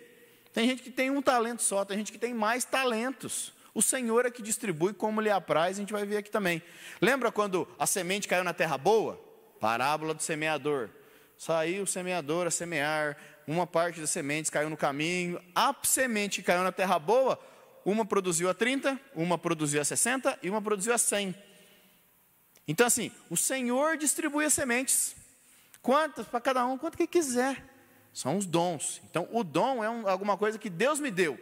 Tem 0.52 0.68
gente 0.68 0.82
que 0.82 0.90
tem 0.90 1.12
um 1.12 1.22
talento 1.22 1.62
só, 1.62 1.86
tem 1.86 2.00
gente 2.00 2.12
que 2.12 2.18
tem 2.18 2.34
mais 2.34 2.66
talentos. 2.66 3.54
O 3.74 3.82
Senhor 3.82 4.26
é 4.26 4.32
que 4.32 4.42
distribui 4.42 4.94
como 4.94 5.22
lhe 5.22 5.30
apraz, 5.30 5.78
a 5.78 5.80
gente 5.80 5.94
vai 5.94 6.06
ver 6.06 6.18
aqui 6.18 6.30
também. 6.30 6.62
Lembra 7.00 7.32
quando 7.32 7.68
a 7.80 7.86
semente 7.86 8.28
caiu 8.28 8.44
na 8.44 8.54
terra 8.54 8.78
boa? 8.78 9.20
Parábola 9.60 10.14
do 10.14 10.22
semeador. 10.22 10.90
Saiu 11.38 11.84
o 11.84 11.88
semeador 11.88 12.48
a 12.48 12.52
semear, 12.52 13.18
uma 13.48 13.66
parte 13.66 14.00
das 14.00 14.10
sementes 14.10 14.52
caiu 14.52 14.70
no 14.70 14.78
caminho, 14.78 15.42
a 15.56 15.74
semente 15.84 16.44
caiu 16.44 16.64
na 16.64 16.72
terra 16.72 17.00
boa, 17.00 17.40
uma 17.84 18.06
produziu 18.06 18.50
a 18.50 18.54
30, 18.54 19.00
uma 19.16 19.38
produziu 19.38 19.82
a 19.82 19.86
60 19.86 20.38
e 20.44 20.50
uma 20.50 20.62
produziu 20.62 20.94
a 20.94 20.98
100. 20.98 21.34
Então, 22.68 22.86
assim, 22.86 23.12
o 23.30 23.36
Senhor 23.36 23.98
distribui 23.98 24.46
as 24.46 24.54
sementes. 24.54 25.16
Quantas? 25.82 26.28
Para 26.28 26.40
cada 26.40 26.66
um, 26.66 26.78
quanto 26.78 26.98
que 26.98 27.08
quiser. 27.08 27.66
São 28.14 28.38
os 28.38 28.46
dons. 28.46 29.02
Então, 29.10 29.28
o 29.32 29.44
dom 29.44 29.84
é 29.84 29.90
um, 29.90 30.08
alguma 30.08 30.38
coisa 30.38 30.60
que 30.60 30.70
Deus 30.70 31.00
me 31.00 31.10
deu. 31.10 31.40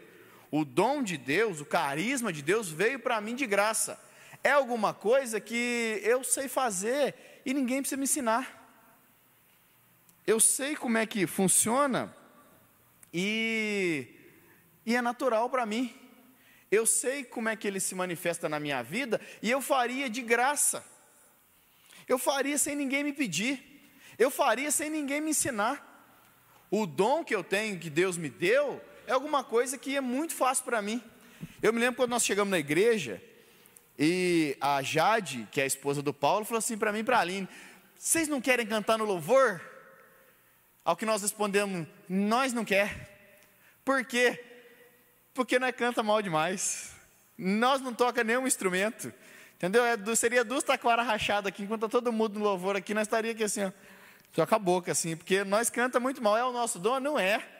O 0.51 0.65
dom 0.65 1.03
de 1.03 1.17
Deus, 1.17 1.61
o 1.61 1.65
carisma 1.65 2.33
de 2.33 2.41
Deus 2.41 2.69
veio 2.69 2.99
para 2.99 3.21
mim 3.21 3.35
de 3.35 3.45
graça. 3.45 3.99
É 4.43 4.51
alguma 4.51 4.93
coisa 4.93 5.39
que 5.39 6.01
eu 6.03 6.23
sei 6.23 6.47
fazer 6.47 7.41
e 7.45 7.53
ninguém 7.53 7.81
precisa 7.81 7.97
me 7.97 8.03
ensinar 8.03 8.59
eu 10.29 10.39
sei 10.39 10.75
como 10.75 10.95
é 10.95 11.07
que 11.07 11.25
funciona 11.25 12.15
e, 13.11 14.07
e 14.85 14.95
é 14.95 15.01
natural 15.01 15.49
para 15.49 15.65
mim. 15.65 15.91
Eu 16.69 16.85
sei 16.85 17.23
como 17.23 17.49
é 17.49 17.55
que 17.55 17.67
ele 17.67 17.79
se 17.79 17.95
manifesta 17.95 18.47
na 18.47 18.59
minha 18.59 18.83
vida 18.83 19.19
e 19.41 19.49
eu 19.49 19.59
faria 19.59 20.07
de 20.07 20.21
graça. 20.21 20.85
Eu 22.07 22.19
faria 22.19 22.59
sem 22.59 22.75
ninguém 22.75 23.03
me 23.03 23.11
pedir. 23.11 23.91
Eu 24.19 24.29
faria 24.29 24.69
sem 24.69 24.87
ninguém 24.87 25.19
me 25.19 25.31
ensinar. 25.31 25.83
O 26.69 26.85
dom 26.85 27.23
que 27.23 27.33
eu 27.33 27.43
tenho, 27.43 27.79
que 27.79 27.89
Deus 27.89 28.15
me 28.15 28.29
deu, 28.29 28.79
é 29.09 29.11
alguma 29.11 29.43
coisa 29.43 29.75
que 29.75 29.97
é 29.97 30.01
muito 30.01 30.35
fácil 30.35 30.63
para 30.63 30.83
mim. 30.83 31.01
Eu 31.63 31.73
me 31.73 31.79
lembro 31.79 31.95
quando 31.95 32.11
nós 32.11 32.23
chegamos 32.23 32.51
na 32.51 32.59
igreja 32.59 33.19
e 33.97 34.55
a 34.61 34.83
Jade, 34.83 35.47
que 35.51 35.59
é 35.59 35.63
a 35.63 35.67
esposa 35.67 35.99
do 35.99 36.13
Paulo, 36.13 36.45
falou 36.45 36.59
assim 36.59 36.77
para 36.77 36.93
mim 36.93 36.99
e 36.99 37.03
para 37.03 37.17
a 37.17 37.21
Aline: 37.21 37.49
Vocês 37.97 38.27
não 38.27 38.39
querem 38.39 38.67
cantar 38.67 38.99
no 38.99 39.05
louvor? 39.05 39.59
Ao 40.85 40.95
que 40.95 41.07
nós 41.07 41.23
respondemos, 41.23 41.87
nós 42.07 42.53
não 42.53 42.63
quer. 42.63 43.39
Por 43.83 44.05
quê? 44.05 44.45
Porque 45.33 45.57
nós 45.57 45.75
canta 45.75 46.03
mal 46.03 46.21
demais. 46.21 46.91
Nós 47.35 47.81
não 47.81 47.95
toca 47.95 48.23
nenhum 48.23 48.45
instrumento. 48.45 49.11
Entendeu? 49.55 49.83
É, 49.83 49.97
seria 50.15 50.43
duas 50.43 50.63
taquaras 50.63 51.07
rachadas 51.07 51.47
aqui, 51.47 51.63
enquanto 51.63 51.81
tá 51.81 51.89
todo 51.89 52.13
mundo 52.13 52.37
no 52.37 52.45
louvor 52.45 52.75
aqui, 52.75 52.93
nós 52.93 53.07
estaria 53.07 53.31
aqui 53.31 53.43
assim, 53.43 53.63
ó, 53.63 53.71
só 54.33 54.45
com 54.45 54.55
a 54.55 54.59
boca 54.59 54.91
assim, 54.91 55.17
porque 55.17 55.43
nós 55.43 55.71
canta 55.71 55.99
muito 55.99 56.21
mal. 56.21 56.37
É 56.37 56.45
o 56.45 56.51
nosso 56.51 56.77
dom? 56.77 56.99
Não 56.99 57.17
é. 57.17 57.58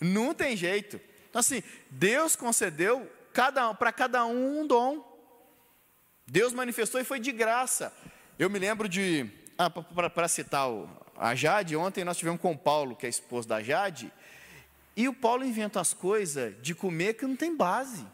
Não 0.00 0.34
tem 0.34 0.56
jeito. 0.56 1.00
Então 1.30 1.40
assim, 1.40 1.62
Deus 1.90 2.36
concedeu 2.36 3.10
cada, 3.32 3.72
para 3.74 3.92
cada 3.92 4.24
um 4.24 4.60
um 4.60 4.66
dom. 4.66 5.04
Deus 6.26 6.52
manifestou 6.52 7.00
e 7.00 7.04
foi 7.04 7.20
de 7.20 7.30
graça. 7.30 7.92
Eu 8.38 8.50
me 8.50 8.58
lembro 8.58 8.88
de, 8.88 9.30
ah, 9.56 9.70
para 9.70 10.28
citar 10.28 10.68
o, 10.68 10.88
a 11.16 11.34
Jade, 11.34 11.76
ontem 11.76 12.04
nós 12.04 12.16
tivemos 12.16 12.40
com 12.40 12.52
o 12.52 12.58
Paulo, 12.58 12.96
que 12.96 13.06
é 13.06 13.08
esposo 13.08 13.46
da 13.46 13.62
Jade, 13.62 14.12
e 14.96 15.08
o 15.08 15.14
Paulo 15.14 15.44
inventa 15.44 15.80
as 15.80 15.92
coisas 15.92 16.54
de 16.62 16.74
comer 16.74 17.14
que 17.14 17.26
não 17.26 17.36
tem 17.36 17.54
base. 17.54 18.04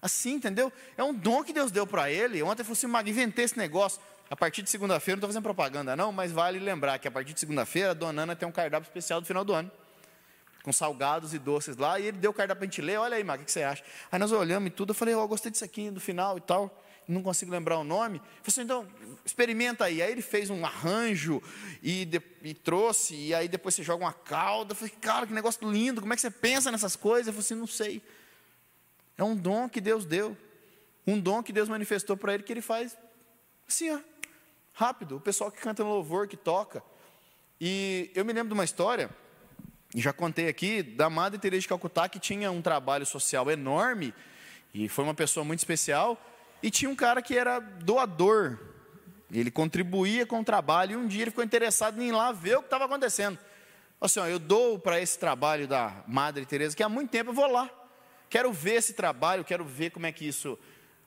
Assim, 0.00 0.34
entendeu? 0.34 0.72
É 0.96 1.02
um 1.02 1.14
dom 1.14 1.42
que 1.42 1.52
Deus 1.52 1.70
deu 1.70 1.86
para 1.86 2.10
ele. 2.10 2.42
Ontem 2.42 2.62
eu 2.62 2.66
falei 2.66 3.00
assim, 3.00 3.10
inventei 3.10 3.44
esse 3.44 3.56
negócio. 3.56 4.00
A 4.28 4.36
partir 4.36 4.62
de 4.62 4.70
segunda-feira, 4.70 5.16
não 5.16 5.20
estou 5.20 5.28
fazendo 5.28 5.42
propaganda 5.42 5.94
não, 5.94 6.10
mas 6.10 6.32
vale 6.32 6.58
lembrar 6.58 6.98
que 6.98 7.06
a 7.06 7.10
partir 7.10 7.34
de 7.34 7.40
segunda-feira, 7.40 7.90
a 7.90 7.94
dona 7.94 8.22
Ana 8.22 8.36
tem 8.36 8.48
um 8.48 8.52
cardápio 8.52 8.86
especial 8.86 9.20
do 9.20 9.26
final 9.26 9.44
do 9.44 9.52
ano. 9.52 9.70
Com 10.62 10.72
salgados 10.72 11.34
e 11.34 11.38
doces 11.38 11.76
lá, 11.76 11.98
e 11.98 12.06
ele 12.06 12.18
deu 12.18 12.30
o 12.30 12.34
cardápio 12.34 12.60
para 12.60 12.66
a 12.66 12.70
gente 12.70 12.80
ler. 12.80 12.98
Olha 12.98 13.16
aí, 13.16 13.24
Mag, 13.24 13.42
o 13.42 13.44
que 13.44 13.50
você 13.50 13.62
acha? 13.62 13.82
Aí 14.10 14.18
nós 14.18 14.30
olhamos 14.30 14.68
e 14.68 14.70
tudo, 14.70 14.90
eu 14.90 14.94
falei, 14.94 15.14
oh, 15.14 15.22
eu 15.22 15.28
gostei 15.28 15.50
disso 15.50 15.64
aqui 15.64 15.90
no 15.90 16.00
final 16.00 16.38
e 16.38 16.40
tal 16.40 16.82
não 17.08 17.22
consigo 17.22 17.50
lembrar 17.50 17.78
o 17.78 17.84
nome. 17.84 18.18
Eu 18.18 18.22
falei 18.22 18.40
assim, 18.48 18.62
então, 18.62 18.88
experimenta 19.24 19.84
aí. 19.84 20.02
Aí 20.02 20.10
ele 20.10 20.22
fez 20.22 20.50
um 20.50 20.64
arranjo 20.64 21.42
e, 21.82 22.04
de, 22.04 22.22
e, 22.42 22.54
trouxe, 22.54 23.14
e 23.14 23.34
aí 23.34 23.48
depois 23.48 23.74
você 23.74 23.82
joga 23.82 24.04
uma 24.04 24.12
calda. 24.12 24.72
Eu 24.72 24.76
falei, 24.76 24.94
cara, 25.00 25.26
que 25.26 25.32
negócio 25.32 25.68
lindo, 25.68 26.00
como 26.00 26.12
é 26.12 26.16
que 26.16 26.22
você 26.22 26.30
pensa 26.30 26.70
nessas 26.70 26.96
coisas? 26.96 27.28
Eu 27.28 27.32
falei 27.32 27.44
assim, 27.44 27.54
não 27.54 27.66
sei. 27.66 28.02
É 29.16 29.24
um 29.24 29.36
dom 29.36 29.68
que 29.68 29.80
Deus 29.80 30.04
deu. 30.04 30.36
Um 31.06 31.18
dom 31.18 31.42
que 31.42 31.52
Deus 31.52 31.68
manifestou 31.68 32.16
para 32.16 32.34
ele 32.34 32.42
que 32.42 32.52
ele 32.52 32.62
faz 32.62 32.96
assim, 33.66 33.90
ó, 33.90 33.98
rápido. 34.72 35.16
O 35.16 35.20
pessoal 35.20 35.50
que 35.50 35.60
canta 35.60 35.82
no 35.82 35.90
louvor, 35.90 36.28
que 36.28 36.36
toca. 36.36 36.82
E 37.60 38.10
eu 38.14 38.24
me 38.24 38.32
lembro 38.32 38.48
de 38.48 38.54
uma 38.54 38.64
história, 38.64 39.10
e 39.94 40.00
já 40.00 40.12
contei 40.12 40.48
aqui, 40.48 40.82
da 40.82 41.10
Madre 41.10 41.38
Teresa 41.38 41.62
de 41.62 41.68
Calcutá, 41.68 42.08
que 42.08 42.18
tinha 42.18 42.50
um 42.50 42.62
trabalho 42.62 43.04
social 43.04 43.50
enorme, 43.50 44.14
e 44.72 44.88
foi 44.88 45.04
uma 45.04 45.14
pessoa 45.14 45.44
muito 45.44 45.58
especial, 45.58 46.18
e 46.62 46.70
tinha 46.70 46.90
um 46.90 46.96
cara 46.96 47.20
que 47.20 47.36
era 47.36 47.58
doador. 47.58 48.58
Ele 49.30 49.50
contribuía 49.50 50.26
com 50.26 50.40
o 50.40 50.44
trabalho 50.44 50.92
e 50.92 50.96
um 50.96 51.06
dia 51.06 51.22
ele 51.22 51.30
ficou 51.30 51.44
interessado 51.44 52.00
em 52.00 52.08
ir 52.08 52.12
lá 52.12 52.32
ver 52.32 52.56
o 52.56 52.60
que 52.60 52.66
estava 52.66 52.84
acontecendo. 52.84 53.38
Assim, 54.00 54.20
ó, 54.20 54.26
eu 54.26 54.38
dou 54.38 54.78
para 54.78 55.00
esse 55.00 55.18
trabalho 55.18 55.66
da 55.66 56.04
Madre 56.06 56.44
Teresa 56.44 56.76
que 56.76 56.82
há 56.82 56.88
muito 56.88 57.10
tempo 57.10 57.30
eu 57.30 57.34
vou 57.34 57.50
lá. 57.50 57.70
Quero 58.28 58.52
ver 58.52 58.74
esse 58.74 58.94
trabalho, 58.94 59.44
quero 59.44 59.64
ver 59.64 59.90
como 59.90 60.06
é 60.06 60.12
que 60.12 60.26
isso 60.26 60.58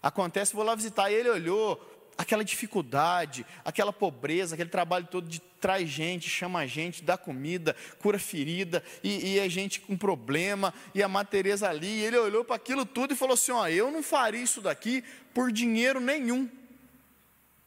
acontece, 0.02 0.56
vou 0.56 0.64
lá 0.64 0.76
visitar. 0.76 1.10
E 1.12 1.14
ele 1.14 1.30
olhou, 1.30 1.95
aquela 2.18 2.44
dificuldade, 2.44 3.46
aquela 3.64 3.92
pobreza, 3.92 4.56
aquele 4.56 4.70
trabalho 4.70 5.08
todo 5.08 5.28
de 5.28 5.40
traz 5.60 5.90
gente, 5.90 6.30
chama 6.30 6.66
gente, 6.68 7.04
dá 7.04 7.18
comida, 7.18 7.76
cura 8.00 8.20
ferida, 8.20 8.84
e, 9.04 9.34
e 9.34 9.40
é 9.40 9.50
gente 9.50 9.80
com 9.80 9.98
problema, 9.98 10.74
e 10.94 11.02
a 11.02 11.08
Matereza 11.08 11.70
ali, 11.70 12.04
ele 12.04 12.18
olhou 12.18 12.46
para 12.46 12.56
aquilo 12.56 12.86
tudo 12.86 13.14
e 13.14 13.18
falou 13.18 13.34
assim: 13.34 13.52
ó, 13.52 13.68
eu 13.68 13.92
não 13.92 14.04
faria 14.04 14.42
isso 14.42 14.62
daqui 14.62 15.04
por 15.34 15.52
dinheiro 15.52 16.00
nenhum. 16.00 16.50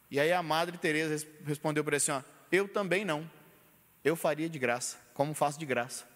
E 0.09 0.19
aí 0.19 0.31
a 0.31 0.41
Madre 0.41 0.77
Teresa 0.77 1.27
respondeu 1.45 1.83
para 1.83 1.95
ele 1.95 1.97
assim: 1.97 2.11
ó, 2.11 2.21
eu 2.51 2.67
também 2.67 3.05
não. 3.05 3.29
Eu 4.03 4.15
faria 4.15 4.49
de 4.49 4.57
graça, 4.57 4.97
como 5.13 5.33
faço 5.33 5.59
de 5.59 5.65
graça. 5.65 6.07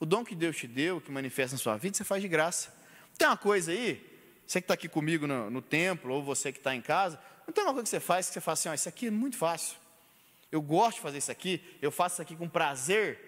O 0.00 0.06
dom 0.06 0.24
que 0.24 0.34
Deus 0.34 0.56
te 0.56 0.66
deu, 0.66 1.00
que 1.00 1.12
manifesta 1.12 1.54
na 1.54 1.58
sua 1.58 1.76
vida, 1.76 1.96
você 1.96 2.04
faz 2.04 2.22
de 2.22 2.28
graça. 2.28 2.74
Tem 3.16 3.28
uma 3.28 3.36
coisa 3.36 3.70
aí, 3.70 4.04
você 4.46 4.60
que 4.60 4.64
está 4.64 4.74
aqui 4.74 4.88
comigo 4.88 5.26
no, 5.26 5.50
no 5.50 5.62
templo, 5.62 6.14
ou 6.14 6.22
você 6.22 6.50
que 6.50 6.58
está 6.58 6.74
em 6.74 6.80
casa, 6.80 7.20
não 7.46 7.52
tem 7.52 7.64
uma 7.64 7.72
coisa 7.72 7.84
que 7.84 7.88
você 7.90 8.00
faz 8.00 8.28
que 8.28 8.34
você 8.34 8.40
fala 8.40 8.52
assim, 8.54 8.68
ó, 8.68 8.74
isso 8.74 8.88
aqui 8.88 9.06
é 9.06 9.10
muito 9.10 9.36
fácil. 9.36 9.76
Eu 10.50 10.62
gosto 10.62 10.96
de 10.96 11.02
fazer 11.02 11.18
isso 11.18 11.32
aqui, 11.32 11.62
eu 11.82 11.90
faço 11.90 12.16
isso 12.16 12.22
aqui 12.22 12.36
com 12.36 12.48
prazer. 12.48 13.18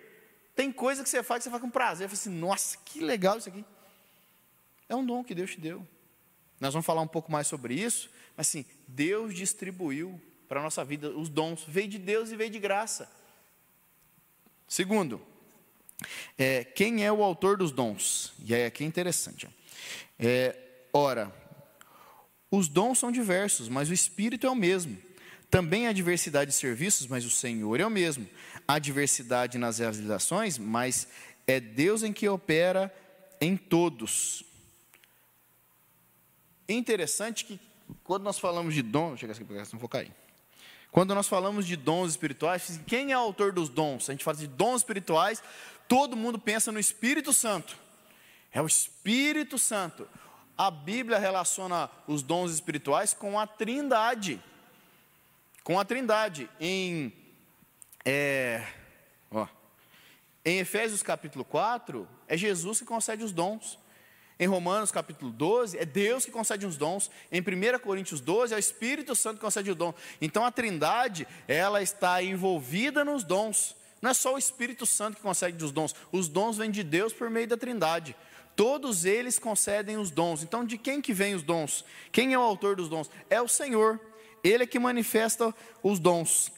Tem 0.54 0.73
coisa 0.73 1.02
que 1.02 1.08
você 1.08 1.23
faz 1.23 1.40
que 1.40 1.44
você 1.44 1.50
faz 1.50 1.62
com 1.62 1.70
prazer. 1.70 2.04
Eu 2.04 2.08
falo 2.08 2.20
assim, 2.20 2.30
nossa, 2.30 2.78
que 2.85 3.00
legal 3.00 3.37
isso 3.37 3.49
aqui. 3.49 3.64
É 4.88 4.94
um 4.94 5.04
dom 5.04 5.25
que 5.25 5.35
Deus 5.35 5.50
te 5.50 5.61
deu. 5.61 5.87
Nós 6.61 6.73
vamos 6.73 6.87
falar 6.87 7.02
um 7.02 7.08
pouco 7.08 7.30
mais 7.30 7.46
sobre 7.46 7.75
isso, 7.75 8.08
mas 8.37 8.49
assim, 8.49 8.64
Deus 8.87 9.35
distribuiu 9.35 10.20
para 10.49 10.61
a 10.61 10.62
nossa 10.62 10.85
vida 10.85 11.11
os 11.11 11.28
dons. 11.28 11.64
Veio 11.66 11.88
de 11.88 11.99
Deus 11.99 12.30
e 12.30 12.37
veio 12.37 12.50
de 12.50 12.58
graça. 12.58 13.11
Segundo, 14.68 15.20
é, 16.38 16.64
quem 16.64 17.04
é 17.04 17.12
o 17.12 17.23
autor 17.23 17.56
dos 17.56 17.70
dons? 17.70 18.32
E 18.44 18.54
aí 18.54 18.64
aqui 18.64 18.85
é 18.85 18.87
interessante. 18.87 19.49
É, 20.18 20.56
ora, 20.92 21.32
os 22.56 22.68
dons 22.68 22.98
são 22.98 23.12
diversos, 23.12 23.68
mas 23.68 23.90
o 23.90 23.92
Espírito 23.92 24.46
é 24.46 24.50
o 24.50 24.54
mesmo. 24.54 24.96
Também 25.50 25.86
há 25.86 25.92
diversidade 25.92 26.50
de 26.50 26.56
serviços, 26.56 27.06
mas 27.06 27.25
o 27.25 27.30
Senhor 27.30 27.78
é 27.78 27.86
o 27.86 27.90
mesmo. 27.90 28.28
Há 28.66 28.78
diversidade 28.78 29.58
nas 29.58 29.78
realizações, 29.78 30.58
mas 30.58 31.06
é 31.46 31.60
Deus 31.60 32.02
em 32.02 32.12
que 32.12 32.28
opera 32.28 32.92
em 33.40 33.56
todos. 33.56 34.42
É 36.66 36.72
interessante 36.72 37.44
que 37.44 37.60
quando 38.02 38.25
nós 38.25 38.38
falamos 38.38 38.75
de 38.75 38.82
dons, 38.82 39.20
chega 39.20 39.32
aqui 39.32 39.44
porque 39.44 39.62
não 39.72 39.78
vou 39.78 39.88
cair. 39.88 40.12
Quando 40.90 41.14
nós 41.14 41.28
falamos 41.28 41.66
de 41.66 41.76
dons 41.76 42.12
espirituais, 42.12 42.80
quem 42.86 43.12
é 43.12 43.18
o 43.18 43.20
autor 43.20 43.52
dos 43.52 43.68
dons? 43.68 44.08
A 44.08 44.12
gente 44.12 44.25
fala 44.25 44.36
de 44.38 44.46
dons 44.46 44.78
espirituais, 44.78 45.42
todo 45.86 46.16
mundo 46.16 46.38
pensa 46.38 46.72
no 46.72 46.80
Espírito 46.80 47.32
Santo. 47.32 47.76
É 48.50 48.62
o 48.62 48.66
Espírito 48.66 49.58
Santo 49.58 50.08
a 50.56 50.70
Bíblia 50.70 51.18
relaciona 51.18 51.90
os 52.06 52.22
dons 52.22 52.52
espirituais 52.52 53.12
com 53.12 53.38
a 53.38 53.46
trindade. 53.46 54.42
Com 55.62 55.78
a 55.78 55.84
trindade. 55.84 56.48
Em, 56.58 57.12
é, 58.04 58.66
ó, 59.30 59.46
em 60.44 60.58
Efésios 60.58 61.02
capítulo 61.02 61.44
4, 61.44 62.08
é 62.26 62.36
Jesus 62.36 62.78
que 62.78 62.86
concede 62.86 63.22
os 63.22 63.32
dons. 63.32 63.78
Em 64.38 64.46
Romanos 64.46 64.90
capítulo 64.90 65.30
12, 65.30 65.78
é 65.78 65.84
Deus 65.84 66.25
que 66.25 66.30
concede 66.30 66.66
os 66.66 66.76
dons. 66.76 67.10
Em 67.32 67.40
1 67.40 67.78
Coríntios 67.80 68.20
12, 68.20 68.52
é 68.52 68.56
o 68.56 68.58
Espírito 68.58 69.14
Santo 69.14 69.36
que 69.36 69.44
concede 69.44 69.70
o 69.70 69.75
dom. 69.75 69.94
Então 70.20 70.44
a 70.44 70.50
trindade, 70.50 71.26
ela 71.48 71.82
está 71.82 72.22
envolvida 72.22 73.04
nos 73.04 73.25
dons. 73.25 73.75
Não 74.00 74.10
é 74.10 74.14
só 74.14 74.34
o 74.34 74.38
Espírito 74.38 74.84
Santo 74.84 75.16
que 75.16 75.22
concede 75.22 75.62
os 75.64 75.72
dons. 75.72 75.94
Os 76.12 76.28
dons 76.28 76.58
vêm 76.58 76.70
de 76.70 76.82
Deus 76.82 77.12
por 77.12 77.30
meio 77.30 77.48
da 77.48 77.56
trindade. 77.56 78.14
Todos 78.56 79.04
eles 79.04 79.38
concedem 79.38 79.98
os 79.98 80.10
dons. 80.10 80.42
Então, 80.42 80.64
de 80.64 80.78
quem 80.78 81.02
que 81.02 81.12
vem 81.12 81.34
os 81.34 81.42
dons? 81.42 81.84
Quem 82.10 82.32
é 82.32 82.38
o 82.38 82.42
autor 82.42 82.75
dos 82.75 82.88
dons? 82.88 83.10
É 83.28 83.40
o 83.40 83.46
Senhor. 83.46 84.00
Ele 84.42 84.64
é 84.64 84.66
que 84.66 84.78
manifesta 84.78 85.54
os 85.82 85.98
dons. 85.98 86.50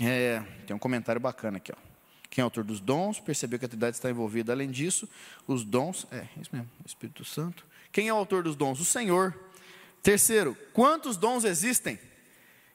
É, 0.00 0.42
tem 0.66 0.74
um 0.74 0.78
comentário 0.78 1.20
bacana 1.20 1.58
aqui, 1.58 1.72
ó. 1.72 1.88
Quem 2.28 2.42
é 2.42 2.44
o 2.44 2.46
autor 2.46 2.64
dos 2.64 2.80
dons? 2.80 3.20
Percebeu 3.20 3.60
que 3.60 3.64
a 3.64 3.68
Trindade 3.68 3.96
está 3.96 4.10
envolvida. 4.10 4.52
Além 4.52 4.70
disso, 4.70 5.08
os 5.46 5.64
dons. 5.64 6.06
É, 6.10 6.26
isso 6.40 6.50
mesmo, 6.52 6.68
Espírito 6.84 7.24
Santo. 7.24 7.64
Quem 7.92 8.08
é 8.08 8.12
o 8.12 8.16
autor 8.16 8.42
dos 8.42 8.56
dons? 8.56 8.80
O 8.80 8.84
Senhor. 8.84 9.38
Terceiro, 10.02 10.56
quantos 10.72 11.16
dons 11.16 11.44
existem? 11.44 11.98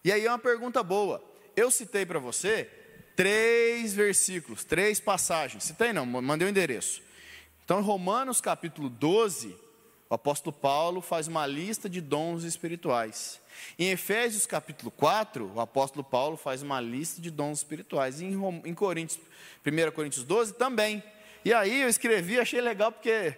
E 0.04 0.12
aí 0.12 0.26
é 0.26 0.30
uma 0.30 0.40
pergunta 0.40 0.82
boa. 0.82 1.24
Eu 1.56 1.70
citei 1.70 2.06
para 2.06 2.20
você 2.20 2.70
três 3.16 3.94
versículos, 3.94 4.64
três 4.64 5.00
passagens. 5.00 5.66
Citei 5.66 5.92
não, 5.92 6.06
mandei 6.06 6.48
o 6.48 6.50
endereço. 6.50 7.03
Então, 7.66 7.80
em 7.80 7.84
Romanos 7.84 8.42
capítulo 8.42 8.90
12, 8.90 9.56
o 10.10 10.14
apóstolo 10.14 10.54
Paulo 10.54 11.00
faz 11.00 11.30
uma 11.30 11.48
lista 11.48 11.90
de 11.90 12.02
dons 12.02 12.44
espirituais. 12.44 13.40
Em 13.80 13.90
Efésios 13.90 14.46
capítulo 14.46 14.92
4, 14.92 15.50
o 15.56 15.62
apóstolo 15.62 16.04
Paulo 16.04 16.36
faz 16.36 16.62
uma 16.62 16.82
lista 16.82 17.22
de 17.22 17.32
dons 17.32 17.60
espirituais. 17.60 18.20
E 18.20 18.26
em, 18.26 18.74
Coríntios, 18.74 19.20
1 19.66 19.92
Coríntios 19.92 20.26
12 20.26 20.54
também. 20.56 21.02
E 21.46 21.54
aí 21.54 21.84
eu 21.84 21.88
escrevi, 21.88 22.38
achei 22.38 22.60
legal 22.60 22.92
porque 22.92 23.38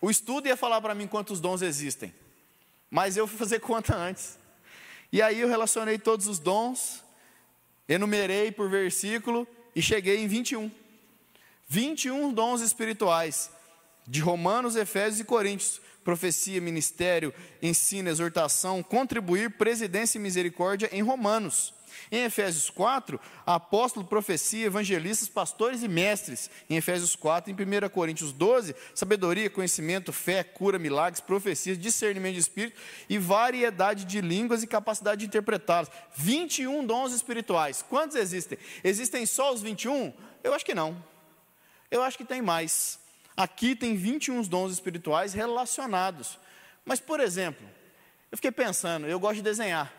o 0.00 0.10
estudo 0.10 0.48
ia 0.48 0.56
falar 0.56 0.80
para 0.80 0.94
mim 0.94 1.06
quantos 1.06 1.40
dons 1.40 1.62
existem. 1.62 2.12
Mas 2.90 3.16
eu 3.16 3.28
fui 3.28 3.38
fazer 3.38 3.60
conta 3.62 3.94
antes. 3.96 4.38
E 5.12 5.22
aí 5.22 5.40
eu 5.40 5.48
relacionei 5.48 5.98
todos 5.98 6.26
os 6.26 6.40
dons, 6.40 7.04
enumerei 7.88 8.50
por 8.50 8.68
versículo 8.68 9.46
e 9.74 9.80
cheguei 9.80 10.18
em 10.18 10.26
21. 10.26 10.79
21 11.72 12.32
dons 12.32 12.62
espirituais, 12.62 13.48
de 14.04 14.20
Romanos, 14.20 14.74
Efésios 14.74 15.20
e 15.20 15.24
Coríntios: 15.24 15.80
profecia, 16.02 16.60
ministério, 16.60 17.32
ensino, 17.62 18.08
exortação, 18.08 18.82
contribuir, 18.82 19.50
presidência 19.50 20.18
e 20.18 20.20
misericórdia 20.20 20.90
em 20.90 21.00
Romanos. 21.00 21.72
Em 22.10 22.24
Efésios 22.24 22.70
4, 22.70 23.20
apóstolo, 23.46 24.04
profecia, 24.04 24.66
evangelistas, 24.66 25.28
pastores 25.28 25.84
e 25.84 25.88
mestres. 25.88 26.50
Em 26.68 26.76
Efésios 26.76 27.14
4, 27.14 27.52
em 27.52 27.54
1 27.54 27.88
Coríntios 27.90 28.32
12, 28.32 28.74
sabedoria, 28.92 29.48
conhecimento, 29.48 30.12
fé, 30.12 30.42
cura, 30.42 30.76
milagres, 30.76 31.20
profecias, 31.20 31.78
discernimento 31.78 32.34
de 32.34 32.40
espírito 32.40 32.80
e 33.08 33.16
variedade 33.16 34.04
de 34.06 34.20
línguas 34.20 34.64
e 34.64 34.66
capacidade 34.66 35.20
de 35.20 35.26
interpretá-las. 35.26 35.88
21 36.16 36.84
dons 36.84 37.12
espirituais. 37.12 37.84
Quantos 37.88 38.16
existem? 38.16 38.58
Existem 38.82 39.24
só 39.24 39.54
os 39.54 39.62
21? 39.62 40.12
Eu 40.42 40.52
acho 40.52 40.64
que 40.64 40.74
não. 40.74 41.09
Eu 41.90 42.02
acho 42.02 42.16
que 42.16 42.24
tem 42.24 42.40
mais. 42.40 42.98
Aqui 43.36 43.74
tem 43.74 43.96
21 43.96 44.42
dons 44.42 44.72
espirituais 44.72 45.32
relacionados. 45.34 46.38
Mas, 46.84 47.00
por 47.00 47.20
exemplo, 47.20 47.66
eu 48.30 48.38
fiquei 48.38 48.52
pensando, 48.52 49.06
eu 49.06 49.18
gosto 49.18 49.36
de 49.36 49.42
desenhar. 49.42 49.92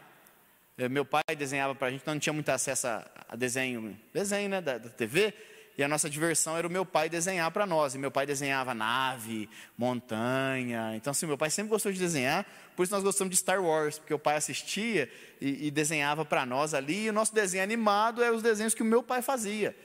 Eh, 0.77 0.87
meu 0.87 1.03
pai 1.03 1.23
desenhava 1.37 1.75
para 1.75 1.87
a 1.87 1.91
gente, 1.91 2.01
então 2.01 2.13
não 2.13 2.19
tinha 2.19 2.33
muito 2.33 2.49
acesso 2.49 2.87
a, 2.87 3.35
desenho, 3.35 3.99
desenho 4.13 4.49
né, 4.49 4.61
da, 4.61 4.77
da 4.77 4.89
TV, 4.89 5.33
e 5.77 5.83
a 5.83 5.87
nossa 5.87 6.09
diversão 6.09 6.57
era 6.57 6.67
o 6.67 6.71
meu 6.71 6.85
pai 6.85 7.09
desenhar 7.09 7.49
para 7.51 7.65
nós. 7.65 7.93
E 7.95 7.97
meu 7.97 8.11
pai 8.11 8.25
desenhava 8.25 8.73
nave, 8.73 9.49
montanha. 9.77 10.95
Então, 10.95 11.11
assim, 11.11 11.25
meu 11.25 11.37
pai 11.37 11.49
sempre 11.49 11.69
gostou 11.69 11.91
de 11.91 11.99
desenhar, 11.99 12.45
por 12.75 12.83
isso 12.83 12.93
nós 12.93 13.03
gostamos 13.03 13.31
de 13.31 13.37
Star 13.37 13.61
Wars, 13.61 13.97
porque 13.99 14.13
o 14.13 14.19
pai 14.19 14.37
assistia 14.37 15.09
e, 15.39 15.67
e 15.67 15.71
desenhava 15.71 16.23
para 16.23 16.45
nós 16.45 16.73
ali. 16.73 17.05
E 17.05 17.09
o 17.09 17.13
nosso 17.13 17.33
desenho 17.33 17.63
animado 17.63 18.23
é 18.23 18.31
os 18.31 18.41
desenhos 18.41 18.73
que 18.73 18.81
o 18.81 18.85
meu 18.85 19.03
pai 19.03 19.21
fazia. 19.21 19.75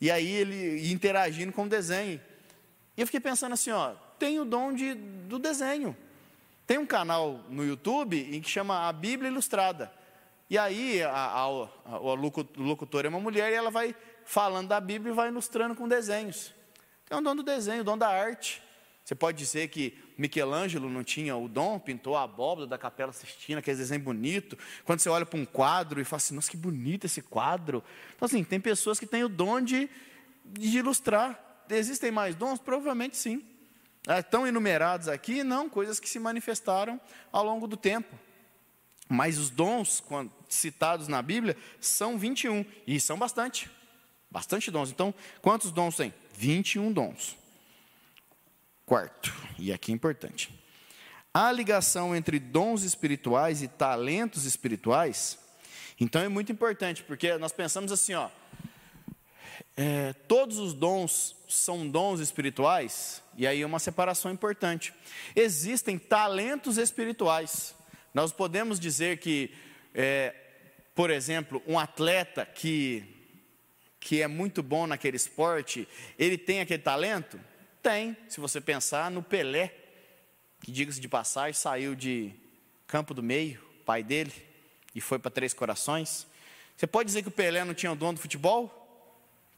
E 0.00 0.10
aí 0.10 0.30
ele 0.30 0.92
interagindo 0.92 1.52
com 1.52 1.64
o 1.64 1.68
desenho. 1.68 2.20
E 2.96 3.00
eu 3.00 3.06
fiquei 3.06 3.20
pensando 3.20 3.52
assim, 3.52 3.70
ó, 3.70 3.94
tem 4.18 4.38
o 4.38 4.44
dom 4.44 4.72
de, 4.72 4.94
do 4.94 5.38
desenho. 5.38 5.96
Tem 6.66 6.78
um 6.78 6.86
canal 6.86 7.40
no 7.48 7.64
YouTube 7.64 8.16
em 8.16 8.40
que 8.40 8.48
chama 8.48 8.88
A 8.88 8.92
Bíblia 8.92 9.30
Ilustrada. 9.30 9.92
E 10.48 10.56
aí 10.56 11.02
a, 11.02 11.10
a, 11.10 11.40
a, 11.40 11.48
o 11.48 12.14
locutor 12.56 13.04
é 13.04 13.08
uma 13.08 13.20
mulher 13.20 13.50
e 13.50 13.54
ela 13.54 13.70
vai 13.70 13.94
falando 14.24 14.68
da 14.68 14.80
Bíblia 14.80 15.12
e 15.12 15.14
vai 15.14 15.28
ilustrando 15.28 15.74
com 15.74 15.88
desenhos. 15.88 16.54
Tem 17.06 17.18
um 17.18 17.22
dom 17.22 17.36
do 17.36 17.42
desenho, 17.42 17.82
o 17.82 17.84
dom 17.84 17.98
da 17.98 18.08
arte. 18.08 18.62
Você 19.04 19.14
pode 19.14 19.36
dizer 19.36 19.68
que 19.68 19.98
Michelangelo 20.16 20.88
não 20.88 21.04
tinha 21.04 21.36
o 21.36 21.46
dom, 21.46 21.78
pintou 21.78 22.16
a 22.16 22.22
abóbora 22.22 22.66
da 22.66 22.78
Capela 22.78 23.12
Sistina, 23.12 23.58
aquele 23.58 23.76
desenho 23.76 24.00
bonito. 24.00 24.56
Quando 24.82 25.00
você 25.00 25.10
olha 25.10 25.26
para 25.26 25.38
um 25.38 25.44
quadro 25.44 26.00
e 26.00 26.04
fala 26.04 26.16
assim, 26.16 26.34
nossa, 26.34 26.50
que 26.50 26.56
bonito 26.56 27.04
esse 27.04 27.20
quadro. 27.20 27.84
Então, 28.16 28.24
assim, 28.24 28.42
tem 28.42 28.58
pessoas 28.58 28.98
que 28.98 29.06
têm 29.06 29.22
o 29.22 29.28
dom 29.28 29.60
de, 29.60 29.90
de 30.46 30.78
ilustrar. 30.78 31.38
Existem 31.68 32.10
mais 32.10 32.34
dons? 32.34 32.58
Provavelmente 32.58 33.18
sim. 33.18 33.44
Estão 34.08 34.46
enumerados 34.46 35.08
aqui? 35.08 35.44
Não, 35.44 35.68
coisas 35.68 36.00
que 36.00 36.08
se 36.08 36.18
manifestaram 36.18 36.98
ao 37.30 37.44
longo 37.44 37.66
do 37.66 37.76
tempo. 37.76 38.18
Mas 39.06 39.38
os 39.38 39.50
dons 39.50 40.02
citados 40.48 41.08
na 41.08 41.20
Bíblia 41.20 41.56
são 41.78 42.18
21, 42.18 42.64
e 42.86 42.98
são 42.98 43.18
bastante. 43.18 43.70
Bastante 44.30 44.70
dons. 44.70 44.90
Então, 44.90 45.12
quantos 45.42 45.70
dons 45.70 45.96
tem? 45.96 46.12
21 46.34 46.90
dons. 46.90 47.43
Quarto, 48.86 49.32
e 49.58 49.72
aqui 49.72 49.92
é 49.92 49.94
importante. 49.94 50.52
A 51.32 51.50
ligação 51.50 52.14
entre 52.14 52.38
dons 52.38 52.82
espirituais 52.82 53.62
e 53.62 53.68
talentos 53.68 54.44
espirituais, 54.44 55.38
então 55.98 56.20
é 56.20 56.28
muito 56.28 56.52
importante, 56.52 57.02
porque 57.02 57.36
nós 57.38 57.50
pensamos 57.50 57.90
assim, 57.90 58.12
ó, 58.12 58.28
é, 59.74 60.12
todos 60.28 60.58
os 60.58 60.74
dons 60.74 61.34
são 61.48 61.88
dons 61.88 62.20
espirituais, 62.20 63.22
e 63.38 63.46
aí 63.46 63.62
é 63.62 63.66
uma 63.66 63.78
separação 63.78 64.30
importante. 64.30 64.92
Existem 65.34 65.98
talentos 65.98 66.76
espirituais. 66.76 67.74
Nós 68.12 68.32
podemos 68.32 68.78
dizer 68.78 69.16
que, 69.16 69.50
é, 69.94 70.34
por 70.94 71.10
exemplo, 71.10 71.62
um 71.66 71.78
atleta 71.78 72.44
que, 72.44 73.02
que 73.98 74.20
é 74.20 74.28
muito 74.28 74.62
bom 74.62 74.86
naquele 74.86 75.16
esporte, 75.16 75.88
ele 76.18 76.36
tem 76.36 76.60
aquele 76.60 76.82
talento? 76.82 77.40
Tem, 77.84 78.16
se 78.30 78.40
você 78.40 78.62
pensar 78.62 79.10
no 79.10 79.22
Pelé, 79.22 79.70
que 80.62 80.72
diga-se 80.72 80.98
de 80.98 81.06
passagem, 81.06 81.52
saiu 81.52 81.94
de 81.94 82.32
Campo 82.86 83.12
do 83.12 83.22
Meio, 83.22 83.60
pai 83.84 84.02
dele, 84.02 84.32
e 84.94 85.02
foi 85.02 85.18
para 85.18 85.30
Três 85.30 85.52
Corações. 85.52 86.26
Você 86.74 86.86
pode 86.86 87.08
dizer 87.08 87.20
que 87.20 87.28
o 87.28 87.30
Pelé 87.30 87.62
não 87.62 87.74
tinha 87.74 87.92
o 87.92 87.94
dono 87.94 88.14
do 88.14 88.20
futebol? 88.20 88.72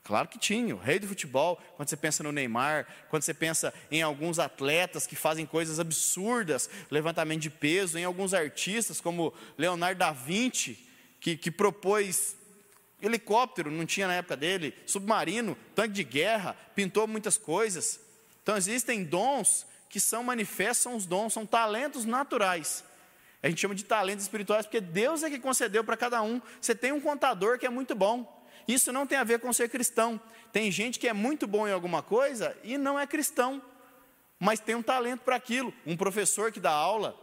Claro 0.02 0.26
que 0.26 0.40
tinha, 0.40 0.75
o 0.75 0.78
rei 0.80 0.99
do 0.99 1.06
futebol. 1.06 1.62
Quando 1.76 1.88
você 1.88 1.97
pensa 1.97 2.25
no 2.25 2.33
Neymar, 2.33 2.88
quando 3.11 3.23
você 3.23 3.33
pensa 3.33 3.73
em 3.92 4.02
alguns 4.02 4.40
atletas 4.40 5.06
que 5.06 5.14
fazem 5.14 5.47
coisas 5.47 5.78
absurdas, 5.78 6.68
levantamento 6.90 7.42
de 7.42 7.50
peso, 7.50 7.97
em 7.97 8.02
alguns 8.02 8.35
artistas 8.35 9.00
como 9.00 9.33
Leonardo 9.56 10.00
da 10.00 10.11
Vinci, 10.11 10.76
que, 11.21 11.37
que 11.37 11.50
propôs 11.52 12.35
helicóptero, 13.00 13.71
não 13.71 13.87
tinha 13.87 14.09
na 14.09 14.14
época 14.14 14.37
dele, 14.37 14.75
submarino, 14.85 15.56
tanque 15.76 15.95
de 15.95 16.02
guerra, 16.02 16.56
pintou 16.75 17.06
muitas 17.06 17.38
coisas. 17.38 18.04
Então 18.47 18.57
existem 18.57 19.03
dons 19.03 19.67
que 19.88 19.99
são 19.99 20.23
manifestos, 20.23 20.85
são 20.85 20.95
os 20.95 21.05
dons, 21.05 21.33
são 21.33 21.45
talentos 21.45 22.05
naturais. 22.05 22.85
A 23.43 23.49
gente 23.49 23.61
chama 23.61 23.75
de 23.75 23.85
talentos 23.85 24.23
espirituais 24.23 24.65
porque 24.65 24.81
Deus 24.81 25.25
é 25.25 25.31
que 25.31 25.41
concedeu 25.41 25.83
para 25.83 25.97
cada 25.97 26.23
um. 26.23 26.41
Você 26.61 26.73
tem 26.73 26.93
um 26.93 27.00
contador 27.00 27.59
que 27.59 27.67
é 27.67 27.69
muito 27.69 27.93
bom. 27.93 28.47
Isso 28.69 28.93
não 28.93 29.05
tem 29.05 29.19
a 29.19 29.25
ver 29.25 29.41
com 29.41 29.53
ser 29.53 29.69
cristão. 29.69 30.21
Tem 30.53 30.71
gente 30.71 31.00
que 31.00 31.09
é 31.09 31.12
muito 31.12 31.45
bom 31.49 31.67
em 31.67 31.73
alguma 31.73 32.05
coisa 32.05 32.57
e 32.62 32.79
não 32.79 32.97
é 32.97 33.05
cristão, 33.05 33.61
mas 34.38 34.61
tem 34.61 34.76
um 34.76 34.83
talento 34.83 35.23
para 35.23 35.35
aquilo. 35.35 35.75
Um 35.85 35.97
professor 35.97 36.53
que 36.53 36.61
dá 36.61 36.71
aula, 36.71 37.19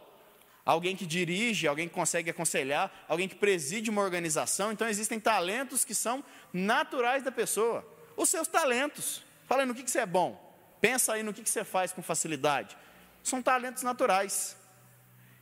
alguém 0.62 0.94
que 0.94 1.06
dirige, 1.06 1.66
alguém 1.66 1.88
que 1.88 1.94
consegue 1.94 2.28
aconselhar, 2.28 2.92
alguém 3.08 3.30
que 3.30 3.34
preside 3.34 3.88
uma 3.88 4.02
organização. 4.02 4.70
Então 4.70 4.86
existem 4.86 5.18
talentos 5.18 5.86
que 5.86 5.94
são 5.94 6.22
naturais 6.52 7.22
da 7.22 7.32
pessoa. 7.32 7.82
Os 8.14 8.28
seus 8.28 8.46
talentos. 8.46 9.22
Fala 9.46 9.62
aí, 9.62 9.66
no 9.66 9.74
que, 9.74 9.82
que 9.82 9.90
você 9.90 10.00
é 10.00 10.06
bom? 10.06 10.43
Pensa 10.84 11.14
aí 11.14 11.22
no 11.22 11.32
que, 11.32 11.48
você 11.48 11.64
faz 11.64 11.94
com 11.94 12.02
facilidade. 12.02 12.76
São 13.22 13.42
talentos 13.42 13.82
naturais 13.82 14.54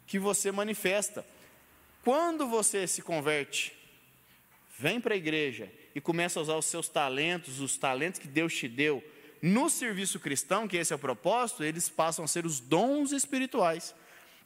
que 0.07 0.17
você 0.17 0.53
manifesta. 0.53 1.27
Quando 2.05 2.47
você 2.47 2.87
se 2.87 3.03
converte, 3.03 3.77
vem 4.79 5.01
para 5.01 5.15
a 5.15 5.17
igreja 5.17 5.69
e 5.97 6.01
começa 6.01 6.39
a 6.39 6.43
usar 6.43 6.55
os 6.55 6.67
seus 6.67 6.89
talentos, 6.89 7.59
os 7.59 7.77
talentos 7.77 8.21
que 8.21 8.29
Deus 8.29 8.55
te 8.55 8.69
deu, 8.69 9.03
no 9.43 9.69
serviço 9.69 10.21
cristão, 10.21 10.69
que 10.69 10.77
esse 10.77 10.93
é 10.93 10.97
o 10.97 10.99
propósito, 11.01 11.65
eles 11.65 11.89
passam 11.89 12.25
a 12.25 12.29
ser 12.29 12.47
os 12.47 12.61
dons 12.61 13.11
espirituais, 13.11 13.97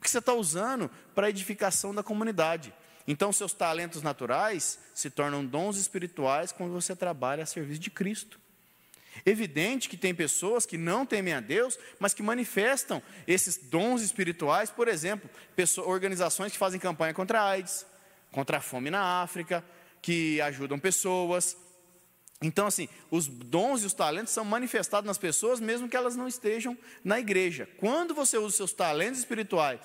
que 0.00 0.09
você 0.09 0.16
está 0.16 0.32
usando 0.32 0.90
para 1.14 1.26
a 1.26 1.30
edificação 1.30 1.94
da 1.94 2.02
comunidade. 2.02 2.72
Então, 3.06 3.35
seus 3.35 3.52
talentos 3.52 4.00
naturais 4.00 4.78
se 4.94 5.11
tornam 5.11 5.44
dons 5.44 5.76
espirituais 5.76 6.52
quando 6.52 6.72
você 6.72 6.96
trabalha 6.96 7.42
a 7.42 7.46
serviço 7.46 7.80
de 7.80 7.90
Cristo. 7.90 8.45
Evidente 9.24 9.88
que 9.88 9.96
tem 9.96 10.14
pessoas 10.14 10.66
que 10.66 10.76
não 10.76 11.07
temem 11.07 11.33
a 11.33 11.40
Deus, 11.40 11.79
mas 11.98 12.12
que 12.12 12.22
manifestam 12.22 13.02
esses 13.26 13.57
dons 13.57 14.02
espirituais, 14.02 14.70
por 14.70 14.88
exemplo, 14.88 15.29
pessoas, 15.55 15.88
organizações 15.88 16.52
que 16.52 16.59
fazem 16.59 16.79
campanha 16.79 17.14
contra 17.14 17.40
a 17.40 17.48
AIDS, 17.50 17.87
contra 18.31 18.59
a 18.59 18.61
fome 18.61 18.90
na 18.90 19.22
África, 19.22 19.64
que 20.02 20.40
ajudam 20.40 20.79
pessoas. 20.79 21.57
Então, 22.42 22.66
assim, 22.66 22.88
os 23.11 23.26
dons 23.26 23.83
e 23.83 23.87
os 23.87 23.94
talentos 23.94 24.33
são 24.33 24.44
manifestados 24.44 25.07
nas 25.07 25.18
pessoas, 25.18 25.59
mesmo 25.59 25.88
que 25.88 25.96
elas 25.96 26.16
não 26.16 26.29
estejam 26.29 26.76
na 27.02 27.18
igreja. 27.18 27.68
Quando 27.79 28.14
você 28.14 28.37
usa 28.37 28.48
os 28.48 28.55
seus 28.55 28.72
talentos 28.72 29.20
espirituais 29.20 29.81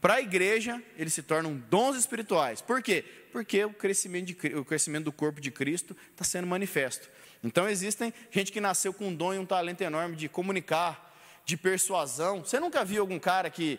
para 0.00 0.14
a 0.14 0.20
igreja, 0.20 0.82
eles 0.96 1.14
se 1.14 1.22
tornam 1.22 1.56
dons 1.70 1.96
espirituais. 1.96 2.60
Por 2.60 2.82
quê? 2.82 3.04
Porque 3.32 3.64
o 3.64 3.72
crescimento, 3.72 4.26
de, 4.26 4.56
o 4.56 4.64
crescimento 4.64 5.04
do 5.04 5.12
corpo 5.12 5.40
de 5.40 5.50
Cristo 5.50 5.96
está 6.10 6.24
sendo 6.24 6.46
manifesto. 6.46 7.08
Então 7.44 7.68
existem 7.68 8.12
gente 8.30 8.50
que 8.50 8.60
nasceu 8.60 8.92
com 8.92 9.08
um 9.08 9.14
dom 9.14 9.34
e 9.34 9.38
um 9.38 9.44
talento 9.44 9.82
enorme 9.82 10.16
de 10.16 10.28
comunicar, 10.28 11.14
de 11.44 11.58
persuasão. 11.58 12.40
Você 12.40 12.58
nunca 12.58 12.82
viu 12.84 13.02
algum 13.02 13.18
cara 13.18 13.50
que, 13.50 13.78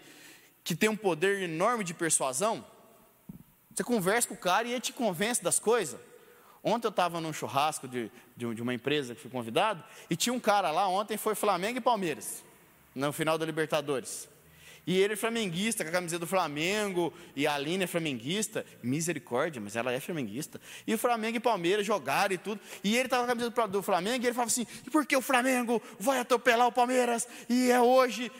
que 0.64 0.76
tem 0.76 0.88
um 0.88 0.96
poder 0.96 1.42
enorme 1.42 1.84
de 1.84 1.94
persuasão? 1.94 2.64
Você 3.74 3.84
conversa 3.84 4.28
com 4.28 4.36
o 4.36 4.38
cara 4.38 4.68
e 4.68 4.72
ele 4.72 4.80
te 4.80 4.94
convence 4.94 5.44
das 5.44 5.58
coisas. 5.58 6.00
Ontem 6.64 6.88
eu 6.88 6.92
estava 6.92 7.20
num 7.20 7.34
churrasco 7.34 7.88
de, 7.88 8.12
de, 8.38 8.54
de, 8.54 8.62
uma 8.62 8.74
empresa 8.74 9.14
que 9.14 9.22
fui 9.22 9.30
convidado, 9.30 9.84
e 10.10 10.16
tinha 10.16 10.34
um 10.34 10.40
cara 10.40 10.72
lá, 10.72 10.88
ontem 10.88 11.16
foi 11.16 11.36
Flamengo 11.36 11.78
e 11.78 11.82
Palmeiras, 11.82 12.44
no 12.96 13.14
final 13.14 13.38
da 13.38 13.46
Libertadores. 13.46 14.28
E 14.88 15.00
ele 15.00 15.14
é 15.14 15.16
flamenguista, 15.16 15.84
com 15.84 15.90
a 15.90 15.94
camiseta 15.94 16.20
do 16.20 16.28
Flamengo, 16.28 17.12
e 17.36 17.48
a 17.48 17.56
Aline 17.56 17.86
é 17.86 17.88
flamenguista, 17.88 18.64
misericórdia, 18.84 19.60
mas 19.60 19.76
ela 19.76 19.92
é 19.92 20.00
flamenguista. 20.00 20.62
E 20.86 20.94
o 20.94 20.98
Flamengo 20.98 21.38
e 21.38 21.40
Palmeiras 21.40 21.86
jogaram 21.86 22.36
e 22.36 22.38
tudo. 22.38 22.62
E 22.84 22.96
ele 22.96 23.06
estava 23.06 23.24
com 23.24 23.32
a 23.32 23.36
camiseta 23.36 23.68
do 23.68 23.82
Flamengo, 23.82 24.24
e 24.24 24.28
ele 24.28 24.34
falava 24.34 24.52
assim: 24.52 24.66
por 24.92 25.06
que 25.06 25.18
o 25.18 25.22
Flamengo 25.22 25.82
vai 26.00 26.20
atropelar 26.20 26.68
o 26.68 26.72
Palmeiras? 26.72 27.28
E 27.50 27.72
é 27.72 27.82
hoje. 27.82 28.32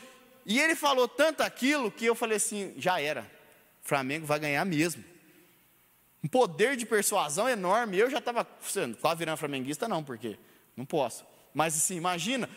E 0.44 0.60
ele 0.60 0.76
falou 0.76 1.08
tanto 1.08 1.42
aquilo 1.42 1.90
que 1.90 2.04
eu 2.04 2.14
falei 2.14 2.36
assim: 2.36 2.74
já 2.76 3.00
era, 3.00 3.28
Flamengo 3.82 4.24
vai 4.24 4.38
ganhar 4.38 4.64
mesmo. 4.64 5.02
Um 6.22 6.28
poder 6.28 6.76
de 6.76 6.86
persuasão 6.86 7.48
enorme. 7.48 7.98
Eu 7.98 8.08
já 8.08 8.18
estava 8.18 8.46
quase 9.00 9.18
virando 9.18 9.36
flamenguista, 9.36 9.88
não, 9.88 10.02
porque 10.02 10.38
não 10.76 10.84
posso. 10.84 11.24
Mas 11.52 11.76
assim, 11.76 11.96
imagina, 11.96 12.48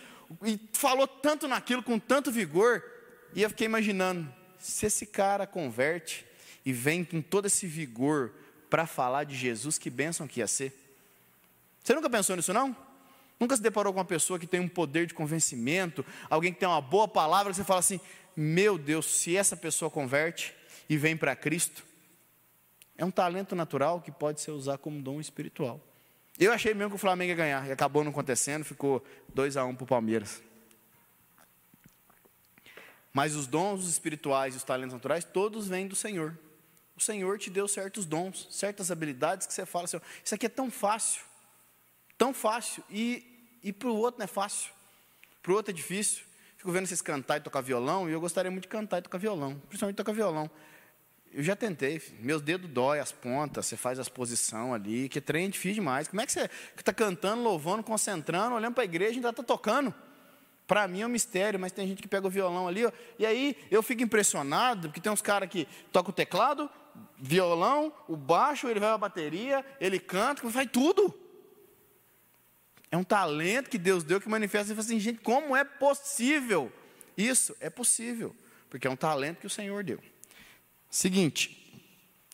e 0.44 0.60
falou 0.74 1.08
tanto 1.08 1.48
naquilo 1.48 1.82
com 1.82 1.98
tanto 1.98 2.32
vigor 2.32 2.84
e 3.34 3.42
eu 3.42 3.50
fiquei 3.50 3.66
imaginando, 3.66 4.32
se 4.58 4.86
esse 4.86 5.06
cara 5.06 5.48
converte 5.48 6.26
e 6.66 6.74
vem 6.74 7.04
com 7.04 7.22
todo 7.22 7.46
esse 7.46 7.66
vigor 7.66 8.34
para 8.70 8.86
falar 8.86 9.24
de 9.24 9.36
Jesus, 9.36 9.78
que 9.78 9.90
bênção 9.90 10.28
que 10.28 10.40
ia 10.40 10.48
ser. 10.48 10.74
Você 11.84 11.94
nunca 11.94 12.10
pensou 12.10 12.36
nisso, 12.36 12.54
não? 12.54 12.76
Nunca 13.40 13.56
se 13.56 13.62
deparou 13.62 13.94
com 13.94 14.00
uma 14.00 14.06
pessoa 14.06 14.38
que 14.38 14.46
tem 14.46 14.60
um 14.60 14.68
poder 14.68 15.08
de 15.08 15.14
convencimento, 15.14 16.06
alguém 16.30 16.54
que 16.54 16.60
tem 16.60 16.68
uma 16.68 16.82
boa 16.82 17.08
palavra, 17.08 17.54
você 17.54 17.64
fala 17.64 17.80
assim: 17.80 18.00
meu 18.36 18.78
Deus, 18.78 19.06
se 19.06 19.36
essa 19.36 19.56
pessoa 19.56 19.90
converte 19.90 20.54
e 20.90 20.98
vem 20.98 21.16
para 21.16 21.36
Cristo, 21.36 21.84
é 22.98 23.06
um 23.06 23.12
talento 23.12 23.56
natural 23.56 24.02
que 24.02 24.12
pode 24.12 24.42
ser 24.42 24.52
usado 24.52 24.80
como 24.80 25.02
dom 25.02 25.22
espiritual. 25.22 25.80
Eu 26.38 26.52
achei 26.52 26.74
mesmo 26.74 26.92
que 26.92 26.96
o 26.96 27.00
Flamengo 27.00 27.30
ia 27.30 27.36
ganhar, 27.36 27.68
e 27.68 27.72
acabou 27.72 28.04
não 28.04 28.12
acontecendo, 28.12 28.64
ficou 28.64 29.04
2 29.34 29.58
a 29.58 29.66
1 29.66 29.70
um 29.70 29.76
para 29.76 29.84
o 29.84 29.88
Palmeiras. 29.88 30.42
Mas 33.14 33.36
os 33.36 33.48
dons 33.48 33.88
espirituais 33.88 34.54
e 34.54 34.58
os 34.58 34.64
talentos 34.64 34.94
naturais, 34.94 35.24
todos 35.24 35.68
vêm 35.68 35.88
do 35.88 35.96
Senhor. 35.96 36.38
O 36.96 37.02
Senhor 37.02 37.40
te 37.40 37.50
deu 37.50 37.68
certos 37.68 38.06
dons, 38.06 38.48
certas 38.52 38.92
habilidades 38.92 39.48
que 39.48 39.54
você 39.54 39.66
fala 39.66 39.86
assim: 39.86 40.00
isso 40.24 40.36
aqui 40.36 40.46
é 40.46 40.50
tão 40.50 40.70
fácil, 40.70 41.22
tão 42.18 42.34
fácil, 42.34 42.84
e, 42.90 43.58
e 43.64 43.72
para 43.72 43.88
o 43.88 43.96
outro 43.96 44.20
não 44.20 44.26
é 44.26 44.28
fácil, 44.28 44.72
para 45.42 45.52
o 45.52 45.56
outro 45.56 45.72
é 45.72 45.74
difícil. 45.74 46.24
Fico 46.58 46.74
vendo 46.74 46.86
vocês 46.88 47.02
cantar 47.02 47.38
e 47.38 47.40
tocar 47.40 47.62
violão, 47.62 48.10
e 48.10 48.12
eu 48.12 48.20
gostaria 48.20 48.52
muito 48.52 48.64
de 48.64 48.68
cantar 48.68 49.00
e 49.00 49.02
tocar 49.02 49.18
violão, 49.18 49.58
principalmente 49.70 49.96
tocar 49.96 50.12
violão. 50.12 50.52
Eu 51.32 51.42
já 51.42 51.56
tentei, 51.56 52.02
meus 52.20 52.42
dedos 52.42 52.70
dói 52.70 53.00
as 53.00 53.14
pontas, 53.14 53.66
você 53.66 53.78
faz 53.78 53.98
as 53.98 54.10
posições 54.10 54.74
ali, 54.74 55.08
que 55.08 55.22
trem 55.22 55.46
é 55.46 55.48
difícil 55.48 55.76
demais. 55.76 56.08
Como 56.08 56.20
é 56.20 56.26
que 56.26 56.34
você 56.34 56.50
está 56.76 56.92
cantando, 56.92 57.44
louvando, 57.44 57.82
concentrando, 57.82 58.56
olhando 58.56 58.74
para 58.74 58.84
a 58.84 58.86
igreja 58.86 59.14
e 59.14 59.16
ainda 59.16 59.30
está 59.30 59.44
tocando? 59.44 59.94
Para 60.70 60.88
mim 60.88 61.02
é 61.02 61.06
um 61.08 61.10
mistério, 61.10 61.60
mas 61.60 61.72
tem 61.72 61.88
gente 61.88 62.00
que 62.00 62.08
pega 62.08 62.28
o 62.28 62.30
violão 62.30 62.68
ali, 62.68 62.86
ó, 62.86 62.92
e 63.18 63.26
aí 63.26 63.58
eu 63.72 63.82
fico 63.82 64.04
impressionado, 64.04 64.88
porque 64.88 65.02
tem 65.02 65.12
uns 65.12 65.20
caras 65.20 65.50
que 65.50 65.68
tocam 65.92 66.12
o 66.12 66.14
teclado, 66.14 66.70
violão, 67.18 67.92
o 68.08 68.16
baixo, 68.16 68.68
ele 68.68 68.80
vai 68.80 68.92
a 68.92 68.98
bateria, 68.98 69.66
ele 69.82 70.00
canta, 70.00 70.48
faz 70.52 70.70
tudo. 70.72 71.12
É 72.92 72.96
um 72.96 73.04
talento 73.04 73.68
que 73.68 73.80
Deus 73.80 74.04
deu 74.04 74.22
que 74.22 74.30
manifesta 74.30 74.72
e 74.72 74.76
fala 74.76 74.86
assim, 74.86 75.00
gente, 75.00 75.22
como 75.22 75.56
é 75.56 75.64
possível? 75.64 76.72
Isso 77.18 77.56
é 77.60 77.72
possível, 77.72 78.36
porque 78.70 78.86
é 78.86 78.92
um 78.92 78.96
talento 78.96 79.40
que 79.40 79.48
o 79.48 79.50
Senhor 79.50 79.84
deu. 79.84 80.00
Seguinte, 80.88 81.84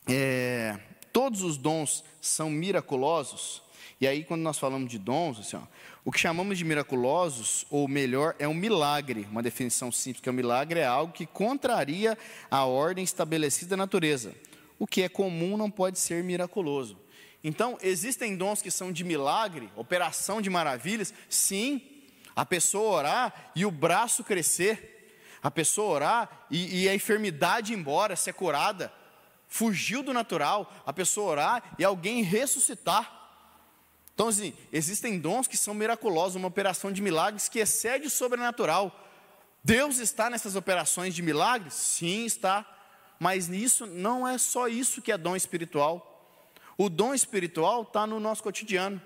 é, 0.06 0.78
todos 1.10 1.40
os 1.40 1.56
dons 1.56 2.04
são 2.20 2.50
miraculosos, 2.50 3.62
e 4.00 4.06
aí 4.06 4.24
quando 4.24 4.42
nós 4.42 4.58
falamos 4.58 4.90
de 4.90 4.98
dons, 4.98 5.38
assim, 5.38 5.56
ó, 5.56 5.62
o 6.04 6.12
que 6.12 6.20
chamamos 6.20 6.58
de 6.58 6.64
miraculosos, 6.64 7.66
ou 7.70 7.88
melhor, 7.88 8.34
é 8.38 8.46
um 8.46 8.54
milagre, 8.54 9.26
uma 9.30 9.42
definição 9.42 9.90
simples, 9.90 10.22
que 10.22 10.28
é 10.28 10.32
um 10.32 10.34
milagre 10.34 10.80
é 10.80 10.86
algo 10.86 11.12
que 11.12 11.26
contraria 11.26 12.16
a 12.50 12.64
ordem 12.64 13.02
estabelecida 13.02 13.70
da 13.70 13.76
natureza. 13.76 14.34
O 14.78 14.86
que 14.86 15.02
é 15.02 15.08
comum 15.08 15.56
não 15.56 15.70
pode 15.70 15.98
ser 15.98 16.22
miraculoso. 16.22 16.96
Então, 17.42 17.78
existem 17.80 18.36
dons 18.36 18.60
que 18.60 18.70
são 18.70 18.92
de 18.92 19.04
milagre, 19.04 19.70
operação 19.76 20.42
de 20.42 20.50
maravilhas? 20.50 21.14
Sim. 21.28 21.80
A 22.34 22.44
pessoa 22.44 22.98
orar 22.98 23.50
e 23.56 23.64
o 23.64 23.70
braço 23.70 24.22
crescer, 24.22 25.16
a 25.42 25.50
pessoa 25.50 25.94
orar 25.94 26.46
e, 26.50 26.82
e 26.82 26.88
a 26.88 26.94
enfermidade 26.94 27.72
ir 27.72 27.76
embora, 27.76 28.14
ser 28.14 28.34
curada, 28.34 28.92
fugiu 29.48 30.02
do 30.02 30.12
natural, 30.12 30.72
a 30.84 30.92
pessoa 30.92 31.30
orar 31.30 31.76
e 31.78 31.84
alguém 31.84 32.22
ressuscitar. 32.22 33.15
Então, 34.16 34.28
assim, 34.28 34.54
existem 34.72 35.18
dons 35.18 35.46
que 35.46 35.58
são 35.58 35.74
miraculosos, 35.74 36.36
uma 36.36 36.48
operação 36.48 36.90
de 36.90 37.02
milagres 37.02 37.50
que 37.50 37.58
excede 37.58 38.06
o 38.06 38.10
sobrenatural. 38.10 38.98
Deus 39.62 39.98
está 39.98 40.30
nessas 40.30 40.56
operações 40.56 41.14
de 41.14 41.20
milagres? 41.20 41.74
Sim, 41.74 42.24
está. 42.24 42.64
Mas 43.20 43.46
nisso 43.46 43.84
não 43.84 44.26
é 44.26 44.38
só 44.38 44.68
isso 44.68 45.02
que 45.02 45.12
é 45.12 45.18
dom 45.18 45.36
espiritual. 45.36 46.42
O 46.78 46.88
dom 46.88 47.12
espiritual 47.12 47.82
está 47.82 48.06
no 48.06 48.18
nosso 48.18 48.42
cotidiano, 48.42 48.98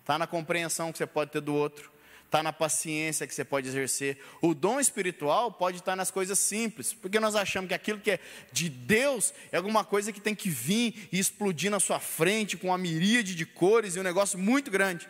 está 0.00 0.18
na 0.18 0.26
compreensão 0.26 0.92
que 0.92 0.98
você 0.98 1.06
pode 1.06 1.30
ter 1.30 1.40
do 1.40 1.54
outro, 1.54 1.90
está 2.28 2.42
na 2.42 2.52
paciência 2.52 3.26
que 3.26 3.34
você 3.34 3.44
pode 3.44 3.66
exercer. 3.66 4.18
O 4.42 4.54
dom 4.54 4.78
espiritual 4.78 5.50
pode 5.50 5.78
estar 5.78 5.96
nas 5.96 6.10
coisas 6.10 6.38
simples, 6.38 6.92
porque 6.92 7.18
nós 7.18 7.34
achamos 7.34 7.68
que 7.68 7.74
aquilo 7.74 7.98
que 7.98 8.12
é 8.12 8.20
de 8.52 8.68
Deus 8.68 9.32
é 9.50 9.56
alguma 9.56 9.82
coisa 9.82 10.12
que 10.12 10.20
tem 10.20 10.34
que 10.34 10.50
vir 10.50 11.08
e 11.10 11.18
explodir 11.18 11.70
na 11.70 11.80
sua 11.80 11.98
frente 11.98 12.56
com 12.56 12.68
uma 12.68 12.78
miríade 12.78 13.34
de 13.34 13.46
cores 13.46 13.96
e 13.96 14.00
um 14.00 14.02
negócio 14.02 14.38
muito 14.38 14.70
grande. 14.70 15.08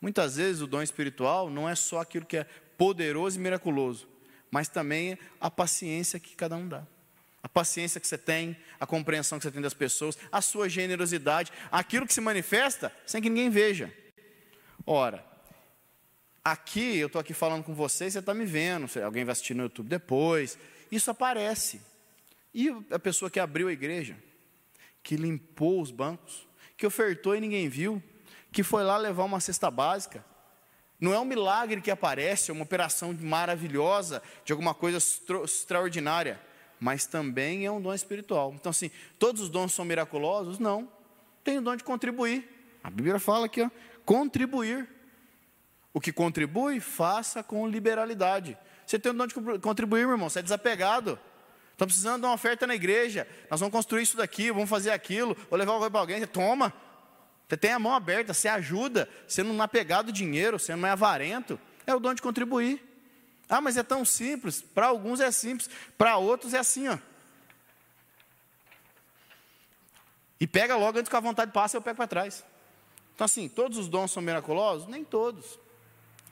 Muitas 0.00 0.36
vezes 0.36 0.62
o 0.62 0.66
dom 0.66 0.80
espiritual 0.80 1.50
não 1.50 1.68
é 1.68 1.74
só 1.74 2.00
aquilo 2.00 2.24
que 2.24 2.36
é 2.36 2.46
poderoso 2.78 3.36
e 3.36 3.42
miraculoso, 3.42 4.08
mas 4.50 4.68
também 4.68 5.18
a 5.40 5.50
paciência 5.50 6.20
que 6.20 6.36
cada 6.36 6.56
um 6.56 6.66
dá 6.66 6.86
a 7.42 7.48
paciência 7.48 7.98
que 7.98 8.06
você 8.06 8.18
tem, 8.18 8.54
a 8.78 8.86
compreensão 8.86 9.38
que 9.38 9.44
você 9.44 9.50
tem 9.50 9.62
das 9.62 9.72
pessoas, 9.72 10.18
a 10.30 10.42
sua 10.42 10.68
generosidade, 10.68 11.50
aquilo 11.72 12.06
que 12.06 12.12
se 12.12 12.20
manifesta 12.20 12.92
sem 13.06 13.22
que 13.22 13.30
ninguém 13.30 13.48
veja. 13.48 13.90
Ora, 14.86 15.24
aqui 16.44 16.96
eu 16.98 17.06
estou 17.06 17.20
aqui 17.20 17.34
falando 17.34 17.64
com 17.64 17.74
vocês, 17.74 18.12
você 18.12 18.18
está 18.18 18.34
me 18.34 18.44
vendo, 18.44 18.86
alguém 19.02 19.24
vai 19.24 19.32
assistir 19.32 19.54
no 19.54 19.64
YouTube 19.64 19.88
depois, 19.88 20.58
isso 20.90 21.10
aparece. 21.10 21.80
E 22.54 22.68
a 22.90 22.98
pessoa 22.98 23.30
que 23.30 23.38
abriu 23.38 23.68
a 23.68 23.72
igreja, 23.72 24.16
que 25.02 25.16
limpou 25.16 25.80
os 25.80 25.90
bancos, 25.90 26.46
que 26.76 26.86
ofertou 26.86 27.36
e 27.36 27.40
ninguém 27.40 27.68
viu, 27.68 28.02
que 28.52 28.62
foi 28.62 28.82
lá 28.82 28.96
levar 28.96 29.24
uma 29.24 29.40
cesta 29.40 29.70
básica, 29.70 30.24
não 30.98 31.14
é 31.14 31.18
um 31.18 31.24
milagre 31.24 31.80
que 31.80 31.90
aparece, 31.90 32.50
é 32.50 32.54
uma 32.54 32.64
operação 32.64 33.16
maravilhosa, 33.20 34.22
de 34.44 34.52
alguma 34.52 34.74
coisa 34.74 34.98
extraordinária 35.44 36.40
mas 36.80 37.04
também 37.04 37.66
é 37.66 37.70
um 37.70 37.80
dom 37.80 37.92
espiritual. 37.92 38.54
Então, 38.58 38.70
assim, 38.70 38.90
todos 39.18 39.42
os 39.42 39.50
dons 39.50 39.74
são 39.74 39.84
miraculosos? 39.84 40.58
Não. 40.58 40.90
Tem 41.44 41.58
o 41.58 41.62
dom 41.62 41.76
de 41.76 41.84
contribuir. 41.84 42.48
A 42.82 42.88
Bíblia 42.88 43.18
fala 43.18 43.44
aqui, 43.46 43.60
ó, 43.60 43.70
contribuir. 44.06 44.88
O 45.92 46.00
que 46.00 46.12
contribui, 46.12 46.80
faça 46.80 47.42
com 47.42 47.66
liberalidade. 47.66 48.56
Você 48.86 48.98
tem 48.98 49.12
o 49.12 49.14
dom 49.14 49.26
de 49.26 49.34
contribuir, 49.60 50.02
meu 50.02 50.12
irmão, 50.12 50.28
você 50.28 50.38
é 50.38 50.42
desapegado. 50.42 51.18
Estão 51.72 51.86
precisando 51.86 52.20
de 52.20 52.26
uma 52.26 52.34
oferta 52.34 52.66
na 52.66 52.74
igreja. 52.74 53.26
Nós 53.50 53.58
vamos 53.58 53.72
construir 53.72 54.02
isso 54.02 54.16
daqui, 54.16 54.52
vamos 54.52 54.68
fazer 54.68 54.90
aquilo, 54.90 55.36
vou 55.48 55.58
levar 55.58 55.72
o 55.72 55.90
para 55.90 56.00
alguém. 56.00 56.18
Você 56.18 56.26
toma. 56.26 56.72
Você 57.48 57.56
tem 57.56 57.72
a 57.72 57.78
mão 57.78 57.94
aberta, 57.94 58.32
você 58.32 58.46
ajuda, 58.46 59.08
você 59.26 59.42
não 59.42 59.60
é 59.60 59.64
apegado 59.64 60.12
dinheiro, 60.12 60.58
você 60.58 60.76
não 60.76 60.86
é 60.86 60.92
avarento. 60.92 61.58
É 61.86 61.94
o 61.94 61.98
dom 61.98 62.14
de 62.14 62.22
contribuir. 62.22 62.80
Ah, 63.48 63.60
mas 63.60 63.76
é 63.76 63.82
tão 63.82 64.04
simples. 64.04 64.62
Para 64.62 64.86
alguns 64.86 65.18
é 65.18 65.30
simples, 65.32 65.68
para 65.98 66.16
outros 66.16 66.54
é 66.54 66.58
assim, 66.58 66.86
ó. 66.86 66.96
E 70.38 70.46
pega 70.46 70.76
logo 70.76 70.98
antes 70.98 71.08
que 71.08 71.16
a 71.16 71.20
vontade 71.20 71.50
passe, 71.50 71.76
eu 71.76 71.82
pego 71.82 71.96
para 71.96 72.06
trás. 72.06 72.44
Então, 73.14 73.24
assim, 73.24 73.48
todos 73.48 73.76
os 73.76 73.88
dons 73.88 74.10
são 74.10 74.22
miraculosos? 74.22 74.86
Nem 74.86 75.04
todos. 75.04 75.58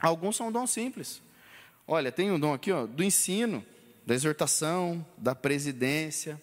Alguns 0.00 0.36
são 0.36 0.52
dons 0.52 0.70
simples. 0.70 1.22
Olha, 1.86 2.12
tem 2.12 2.30
um 2.30 2.38
dom 2.38 2.52
aqui, 2.52 2.70
ó, 2.70 2.86
do 2.86 3.02
ensino, 3.02 3.64
da 4.06 4.14
exortação, 4.14 5.04
da 5.16 5.34
presidência, 5.34 6.40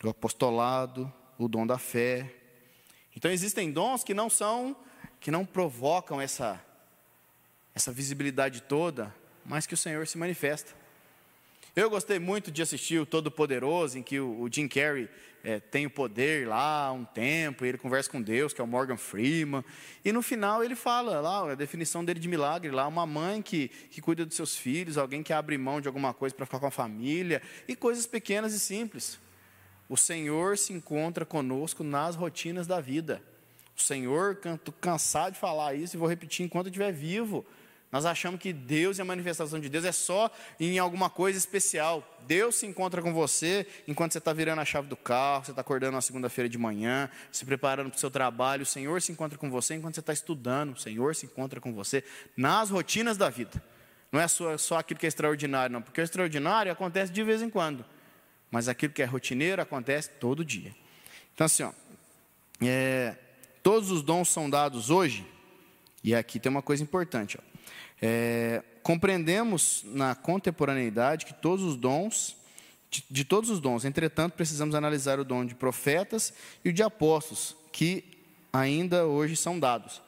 do 0.00 0.10
apostolado, 0.10 1.12
o 1.38 1.48
dom 1.48 1.66
da 1.66 1.78
fé. 1.78 2.34
Então 3.16 3.30
existem 3.30 3.72
dons 3.72 4.04
que 4.04 4.14
não 4.14 4.30
são, 4.30 4.76
que 5.20 5.30
não 5.30 5.44
provocam 5.44 6.20
essa 6.20 6.62
essa 7.78 7.92
visibilidade 7.92 8.62
toda, 8.62 9.14
mas 9.46 9.64
que 9.64 9.74
o 9.74 9.76
Senhor 9.76 10.04
se 10.06 10.18
manifesta. 10.18 10.72
Eu 11.76 11.88
gostei 11.88 12.18
muito 12.18 12.50
de 12.50 12.60
assistir 12.60 12.98
o 12.98 13.06
Todo-Poderoso, 13.06 13.98
em 13.98 14.02
que 14.02 14.18
o, 14.18 14.48
Jim 14.50 14.66
Carrey 14.66 15.08
é, 15.42 15.60
tem 15.60 15.86
o 15.86 15.90
poder 15.90 16.46
lá 16.48 16.86
há 16.86 16.92
um 16.92 17.04
tempo, 17.04 17.64
e 17.64 17.68
ele 17.68 17.78
conversa 17.78 18.10
com 18.10 18.20
Deus, 18.20 18.52
que 18.52 18.60
é 18.60 18.64
o 18.64 18.66
Morgan 18.66 18.96
Freeman, 18.96 19.64
e 20.04 20.12
no 20.12 20.22
final 20.22 20.62
ele 20.62 20.74
fala 20.74 21.20
lá, 21.20 21.52
a 21.52 21.54
definição 21.54 22.04
dele 22.04 22.20
de 22.20 22.28
milagre, 22.28 22.70
lá, 22.70 22.86
uma 22.86 23.06
mãe 23.06 23.40
que, 23.40 23.68
que 23.90 24.00
cuida 24.00 24.26
dos 24.26 24.36
seus 24.36 24.56
filhos, 24.56 24.98
alguém 24.98 25.22
que 25.22 25.32
abre 25.32 25.56
mão 25.56 25.80
de 25.80 25.88
alguma 25.88 26.12
coisa 26.12 26.34
para 26.34 26.46
ficar 26.46 26.58
com 26.58 26.66
a 26.66 26.70
família, 26.70 27.40
e 27.66 27.76
coisas 27.76 28.06
pequenas 28.06 28.52
e 28.52 28.60
simples. 28.60 29.18
O 29.88 29.96
Senhor 29.96 30.58
se 30.58 30.72
encontra 30.72 31.24
conosco 31.24 31.82
nas 31.82 32.14
rotinas 32.14 32.66
da 32.66 32.80
vida. 32.80 33.22
O 33.76 33.80
Senhor, 33.80 34.38
estou 34.44 34.74
cansado 34.80 35.34
de 35.34 35.38
falar 35.38 35.74
isso 35.74 35.96
e 35.96 35.98
vou 35.98 36.08
repetir 36.08 36.44
enquanto 36.44 36.66
eu 36.66 36.70
estiver 36.70 36.92
vivo. 36.92 37.46
Nós 37.90 38.04
achamos 38.04 38.38
que 38.38 38.52
Deus 38.52 38.98
e 38.98 39.02
a 39.02 39.04
manifestação 39.04 39.58
de 39.58 39.68
Deus 39.68 39.84
é 39.84 39.92
só 39.92 40.30
em 40.60 40.78
alguma 40.78 41.08
coisa 41.08 41.38
especial. 41.38 42.06
Deus 42.26 42.56
se 42.56 42.66
encontra 42.66 43.00
com 43.00 43.14
você 43.14 43.66
enquanto 43.86 44.12
você 44.12 44.18
está 44.18 44.32
virando 44.32 44.60
a 44.60 44.64
chave 44.64 44.88
do 44.88 44.96
carro, 44.96 45.44
você 45.44 45.52
está 45.52 45.62
acordando 45.62 45.92
na 45.92 46.02
segunda-feira 46.02 46.48
de 46.48 46.58
manhã, 46.58 47.10
se 47.32 47.46
preparando 47.46 47.88
para 47.88 47.96
o 47.96 48.00
seu 48.00 48.10
trabalho. 48.10 48.62
O 48.62 48.66
Senhor 48.66 49.00
se 49.00 49.10
encontra 49.10 49.38
com 49.38 49.50
você 49.50 49.74
enquanto 49.74 49.94
você 49.94 50.00
está 50.00 50.12
estudando. 50.12 50.74
O 50.74 50.78
Senhor 50.78 51.16
se 51.16 51.24
encontra 51.24 51.60
com 51.60 51.72
você 51.72 52.04
nas 52.36 52.68
rotinas 52.68 53.16
da 53.16 53.30
vida. 53.30 53.62
Não 54.10 54.20
é 54.20 54.28
só, 54.28 54.56
só 54.56 54.78
aquilo 54.78 54.98
que 54.98 55.06
é 55.06 55.08
extraordinário, 55.08 55.72
não, 55.72 55.82
porque 55.82 56.00
o 56.00 56.04
extraordinário 56.04 56.72
acontece 56.72 57.12
de 57.12 57.22
vez 57.22 57.42
em 57.42 57.50
quando, 57.50 57.84
mas 58.50 58.68
aquilo 58.68 58.92
que 58.92 59.02
é 59.02 59.04
rotineiro 59.04 59.60
acontece 59.60 60.10
todo 60.18 60.44
dia. 60.44 60.74
Então, 61.34 61.44
assim, 61.44 61.62
ó, 61.62 61.72
é, 62.62 63.16
todos 63.62 63.90
os 63.90 64.02
dons 64.02 64.28
são 64.28 64.48
dados 64.48 64.88
hoje, 64.88 65.26
e 66.02 66.14
aqui 66.14 66.40
tem 66.40 66.48
uma 66.48 66.62
coisa 66.62 66.82
importante. 66.82 67.38
Ó, 67.38 67.57
é, 68.00 68.62
compreendemos 68.82 69.82
na 69.84 70.14
contemporaneidade 70.14 71.26
que 71.26 71.34
todos 71.34 71.64
os 71.64 71.76
dons, 71.76 72.36
de, 72.90 73.04
de, 73.10 73.24
todos 73.24 73.50
os 73.50 73.60
dons, 73.60 73.84
entretanto, 73.84 74.34
precisamos 74.34 74.74
analisar 74.74 75.18
o 75.18 75.24
dom 75.24 75.44
de 75.44 75.54
profetas 75.54 76.32
e 76.64 76.70
o 76.70 76.72
de 76.72 76.82
apóstolos, 76.82 77.56
que 77.72 78.04
ainda 78.52 79.06
hoje 79.06 79.36
são 79.36 79.58
dados. 79.58 80.00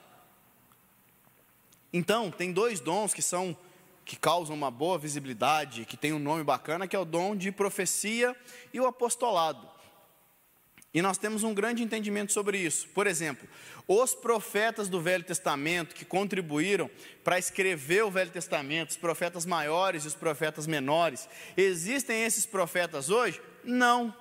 Então, 1.92 2.31
tem 2.31 2.53
dois 2.53 2.81
dons 2.81 3.12
que 3.12 3.22
são 3.22 3.57
que 4.05 4.16
causam 4.16 4.57
uma 4.57 4.72
boa 4.72 4.98
visibilidade, 4.98 5.85
que 5.85 5.96
tem 5.96 6.12
um 6.12 6.18
nome 6.18 6.42
bacana, 6.42 6.88
que 6.88 6.96
é 6.96 6.98
o 6.98 7.05
dom 7.05 7.37
de 7.37 7.53
profecia 7.53 8.35
e 8.74 8.81
o 8.81 8.87
apostolado. 8.87 9.69
E 10.92 11.00
nós 11.00 11.16
temos 11.16 11.44
um 11.44 11.55
grande 11.55 11.85
entendimento 11.85 12.33
sobre 12.33 12.59
isso. 12.59 12.88
Por 12.88 13.07
exemplo, 13.07 13.48
os 13.87 14.12
profetas 14.12 14.88
do 14.88 15.00
Velho 15.00 15.22
Testamento 15.22 15.94
que 15.94 16.05
contribuíram 16.05 16.90
para 17.22 17.38
escrever 17.38 18.03
o 18.03 18.11
Velho 18.11 18.31
Testamento, 18.31 18.90
os 18.90 18.96
profetas 18.96 19.46
maiores 19.46 20.05
e 20.05 20.09
os 20.09 20.14
profetas 20.14 20.66
menores, 20.66 21.29
existem 21.57 22.24
esses 22.24 22.44
profetas 22.44 23.09
hoje? 23.09 23.40
Não. 23.62 24.14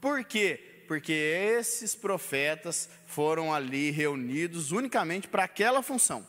Por 0.00 0.24
quê? 0.24 0.84
Porque 0.88 1.12
esses 1.12 1.94
profetas 1.94 2.88
foram 3.06 3.54
ali 3.54 3.92
reunidos 3.92 4.72
unicamente 4.72 5.28
para 5.28 5.44
aquela 5.44 5.82
função 5.82 6.26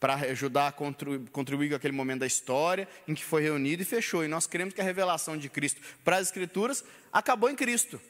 para 0.00 0.14
ajudar 0.14 0.68
a 0.68 0.72
contribuir 0.72 1.68
com 1.68 1.74
aquele 1.74 1.92
momento 1.92 2.20
da 2.20 2.26
história 2.26 2.88
em 3.06 3.14
que 3.14 3.22
foi 3.22 3.42
reunido 3.42 3.82
e 3.82 3.84
fechou. 3.84 4.24
E 4.24 4.28
nós 4.28 4.46
cremos 4.46 4.72
que 4.72 4.80
a 4.80 4.84
revelação 4.84 5.36
de 5.36 5.50
Cristo 5.50 5.78
para 6.02 6.16
as 6.16 6.28
Escrituras 6.28 6.82
acabou 7.12 7.50
em 7.50 7.54
Cristo. 7.54 8.00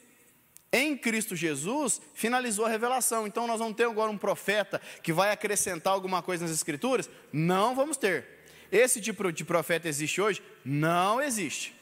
Em 0.71 0.95
Cristo 0.95 1.35
Jesus, 1.35 2.01
finalizou 2.13 2.65
a 2.65 2.69
revelação. 2.69 3.27
Então 3.27 3.45
nós 3.45 3.59
vamos 3.59 3.75
ter 3.75 3.85
agora 3.85 4.09
um 4.09 4.17
profeta 4.17 4.79
que 5.03 5.11
vai 5.11 5.31
acrescentar 5.31 5.93
alguma 5.93 6.21
coisa 6.21 6.45
nas 6.45 6.53
Escrituras? 6.53 7.09
Não 7.31 7.75
vamos 7.75 7.97
ter. 7.97 8.25
Esse 8.71 9.01
tipo 9.01 9.31
de 9.33 9.43
profeta 9.43 9.89
existe 9.89 10.21
hoje? 10.21 10.41
Não 10.63 11.21
existe. 11.21 11.75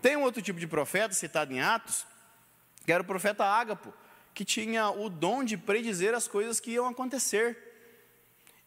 Tem 0.00 0.16
um 0.16 0.22
outro 0.22 0.40
tipo 0.40 0.60
de 0.60 0.66
profeta 0.66 1.14
citado 1.14 1.52
em 1.52 1.60
Atos, 1.60 2.06
que 2.84 2.92
era 2.92 3.02
o 3.02 3.06
profeta 3.06 3.44
Ágapo, 3.44 3.92
que 4.32 4.44
tinha 4.44 4.88
o 4.90 5.08
dom 5.08 5.42
de 5.42 5.56
predizer 5.56 6.14
as 6.14 6.28
coisas 6.28 6.60
que 6.60 6.72
iam 6.72 6.86
acontecer. 6.86 7.58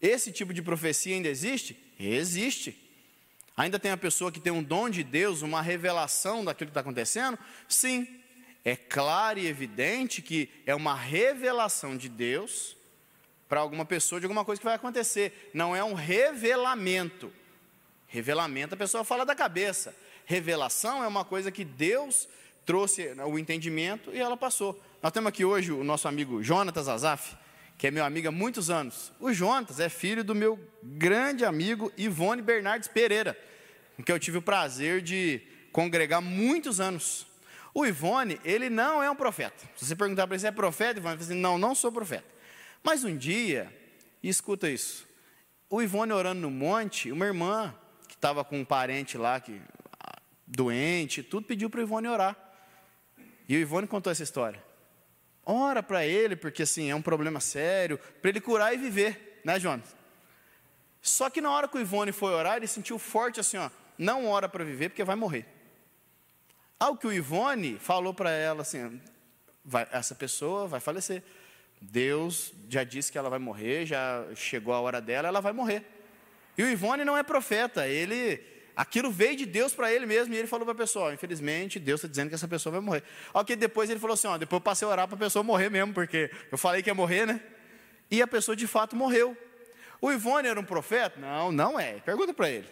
Esse 0.01 0.31
tipo 0.31 0.53
de 0.53 0.61
profecia 0.61 1.15
ainda 1.15 1.29
existe? 1.29 1.77
Existe. 1.97 2.77
Ainda 3.55 3.79
tem 3.79 3.91
a 3.91 3.97
pessoa 3.97 4.31
que 4.31 4.39
tem 4.39 4.51
um 4.51 4.61
dom 4.61 4.89
de 4.89 5.01
Deus, 5.01 5.41
uma 5.41 5.61
revelação 5.61 6.43
daquilo 6.43 6.67
que 6.67 6.71
está 6.71 6.81
acontecendo? 6.81 7.39
Sim. 7.69 8.21
É 8.65 8.75
claro 8.75 9.37
e 9.37 9.45
evidente 9.45 10.23
que 10.23 10.49
é 10.65 10.73
uma 10.73 10.95
revelação 10.95 11.95
de 11.95 12.09
Deus 12.09 12.75
para 13.47 13.59
alguma 13.59 13.85
pessoa 13.85 14.19
de 14.19 14.25
alguma 14.25 14.43
coisa 14.43 14.59
que 14.59 14.65
vai 14.65 14.73
acontecer. 14.73 15.51
Não 15.53 15.75
é 15.75 15.83
um 15.83 15.93
revelamento. 15.93 17.31
Revelamento 18.07 18.73
a 18.73 18.77
pessoa 18.77 19.03
fala 19.03 19.23
da 19.23 19.35
cabeça. 19.35 19.95
Revelação 20.25 21.03
é 21.03 21.07
uma 21.07 21.23
coisa 21.23 21.51
que 21.51 21.63
Deus 21.63 22.27
trouxe 22.65 23.13
o 23.27 23.37
entendimento 23.37 24.09
e 24.11 24.17
ela 24.17 24.35
passou. 24.35 24.81
Nós 25.01 25.11
temos 25.11 25.29
aqui 25.29 25.45
hoje 25.45 25.71
o 25.71 25.83
nosso 25.83 26.07
amigo 26.07 26.41
Jonatas 26.41 26.87
Azaf, 26.87 27.37
que 27.77 27.85
é 27.85 27.91
meu 27.91 28.03
amigo 28.03 28.29
há 28.29 28.31
muitos 28.31 28.71
anos. 28.71 29.11
O 29.19 29.31
Jonatas 29.31 29.79
é 29.79 29.89
filho 29.89 30.23
do 30.23 30.33
meu 30.33 30.59
grande 30.81 31.45
amigo 31.45 31.93
Ivone 31.95 32.41
Bernardes 32.41 32.87
Pereira, 32.87 33.37
com 33.95 34.01
quem 34.01 34.15
eu 34.15 34.19
tive 34.19 34.39
o 34.39 34.41
prazer 34.41 35.03
de 35.03 35.39
congregar 35.71 36.19
muitos 36.19 36.79
anos. 36.79 37.27
O 37.77 37.85
Ivone, 37.85 38.39
ele 38.45 38.69
não 38.69 39.03
é 39.03 39.11
um 39.11 39.15
profeta. 39.17 39.67
Se 39.75 39.85
você 39.85 39.97
perguntar 39.97 40.25
para 40.25 40.35
ele 40.35 40.39
se 40.39 40.47
é 40.47 40.51
profeta, 40.51 40.97
Ivone 40.97 41.17
vai 41.17 41.17
dizer, 41.17 41.35
não, 41.35 41.57
não 41.57 41.75
sou 41.75 41.91
profeta. 41.91 42.23
Mas 42.81 43.03
um 43.03 43.17
dia, 43.17 43.69
escuta 44.23 44.69
isso, 44.69 45.05
o 45.69 45.81
Ivone 45.81 46.13
orando 46.13 46.39
no 46.39 46.49
monte, 46.49 47.11
uma 47.11 47.25
irmã 47.25 47.75
que 48.07 48.13
estava 48.13 48.45
com 48.45 48.61
um 48.61 48.63
parente 48.63 49.17
lá, 49.17 49.41
que, 49.41 49.61
ah, 49.99 50.21
doente, 50.47 51.21
tudo, 51.21 51.45
pediu 51.45 51.69
para 51.69 51.81
o 51.81 51.83
Ivone 51.83 52.07
orar. 52.07 52.37
E 53.45 53.57
o 53.57 53.59
Ivone 53.59 53.87
contou 53.87 54.09
essa 54.09 54.23
história. 54.23 54.63
Ora 55.45 55.83
para 55.83 56.05
ele, 56.05 56.37
porque 56.37 56.63
assim, 56.63 56.89
é 56.89 56.95
um 56.95 57.01
problema 57.01 57.41
sério, 57.41 57.99
para 58.21 58.29
ele 58.29 58.39
curar 58.39 58.73
e 58.73 58.77
viver, 58.77 59.41
né, 59.43 59.59
Jonas? 59.59 59.93
Só 61.01 61.29
que 61.29 61.41
na 61.41 61.51
hora 61.51 61.67
que 61.67 61.77
o 61.77 61.81
Ivone 61.81 62.13
foi 62.13 62.33
orar, 62.33 62.55
ele 62.55 62.67
sentiu 62.67 62.97
forte 62.97 63.41
assim, 63.41 63.57
ó, 63.57 63.69
não 63.97 64.27
ora 64.27 64.47
para 64.47 64.63
viver, 64.63 64.87
porque 64.87 65.03
vai 65.03 65.17
morrer. 65.17 65.54
Ao 66.79 66.97
que 66.97 67.07
o 67.07 67.13
Ivone 67.13 67.77
falou 67.79 68.13
para 68.13 68.29
ela 68.31 68.61
assim: 68.61 69.01
essa 69.91 70.13
pessoa 70.13 70.67
vai 70.67 70.79
falecer. 70.79 71.23
Deus 71.81 72.53
já 72.69 72.83
disse 72.83 73.11
que 73.11 73.17
ela 73.17 73.29
vai 73.29 73.39
morrer, 73.39 73.85
já 73.85 74.25
chegou 74.35 74.73
a 74.73 74.79
hora 74.79 74.99
dela, 74.99 75.27
ela 75.27 75.39
vai 75.39 75.53
morrer. 75.53 75.83
E 76.57 76.63
o 76.63 76.69
Ivone 76.69 77.05
não 77.05 77.17
é 77.17 77.23
profeta, 77.23 77.87
ele 77.87 78.41
aquilo 78.75 79.09
veio 79.09 79.37
de 79.37 79.45
Deus 79.45 79.73
para 79.73 79.91
ele 79.93 80.05
mesmo, 80.05 80.33
e 80.33 80.37
ele 80.37 80.47
falou 80.47 80.65
para 80.65 80.73
a 80.73 80.77
pessoa: 80.77 81.13
infelizmente, 81.13 81.79
Deus 81.79 81.99
está 81.99 82.09
dizendo 82.09 82.29
que 82.29 82.35
essa 82.35 82.47
pessoa 82.47 82.73
vai 82.73 82.81
morrer. 82.81 83.03
Que 83.45 83.55
depois 83.55 83.89
ele 83.89 83.99
falou 83.99 84.15
assim: 84.15 84.27
ó, 84.27 84.37
depois 84.37 84.57
eu 84.59 84.61
passei 84.61 84.85
a 84.85 84.91
orar 84.91 85.07
para 85.07 85.15
a 85.15 85.19
pessoa 85.19 85.43
morrer 85.43 85.69
mesmo, 85.69 85.93
porque 85.93 86.29
eu 86.51 86.57
falei 86.57 86.83
que 86.83 86.89
ia 86.89 86.93
morrer, 86.93 87.25
né? 87.25 87.41
E 88.11 88.21
a 88.21 88.27
pessoa 88.27 88.55
de 88.55 88.67
fato 88.67 88.95
morreu. 88.95 89.35
O 90.01 90.11
Ivone 90.11 90.49
era 90.49 90.59
um 90.59 90.63
profeta? 90.63 91.19
Não, 91.19 91.53
não 91.53 91.79
é. 91.79 91.93
Pergunta 92.01 92.33
para 92.33 92.49
ele 92.49 92.67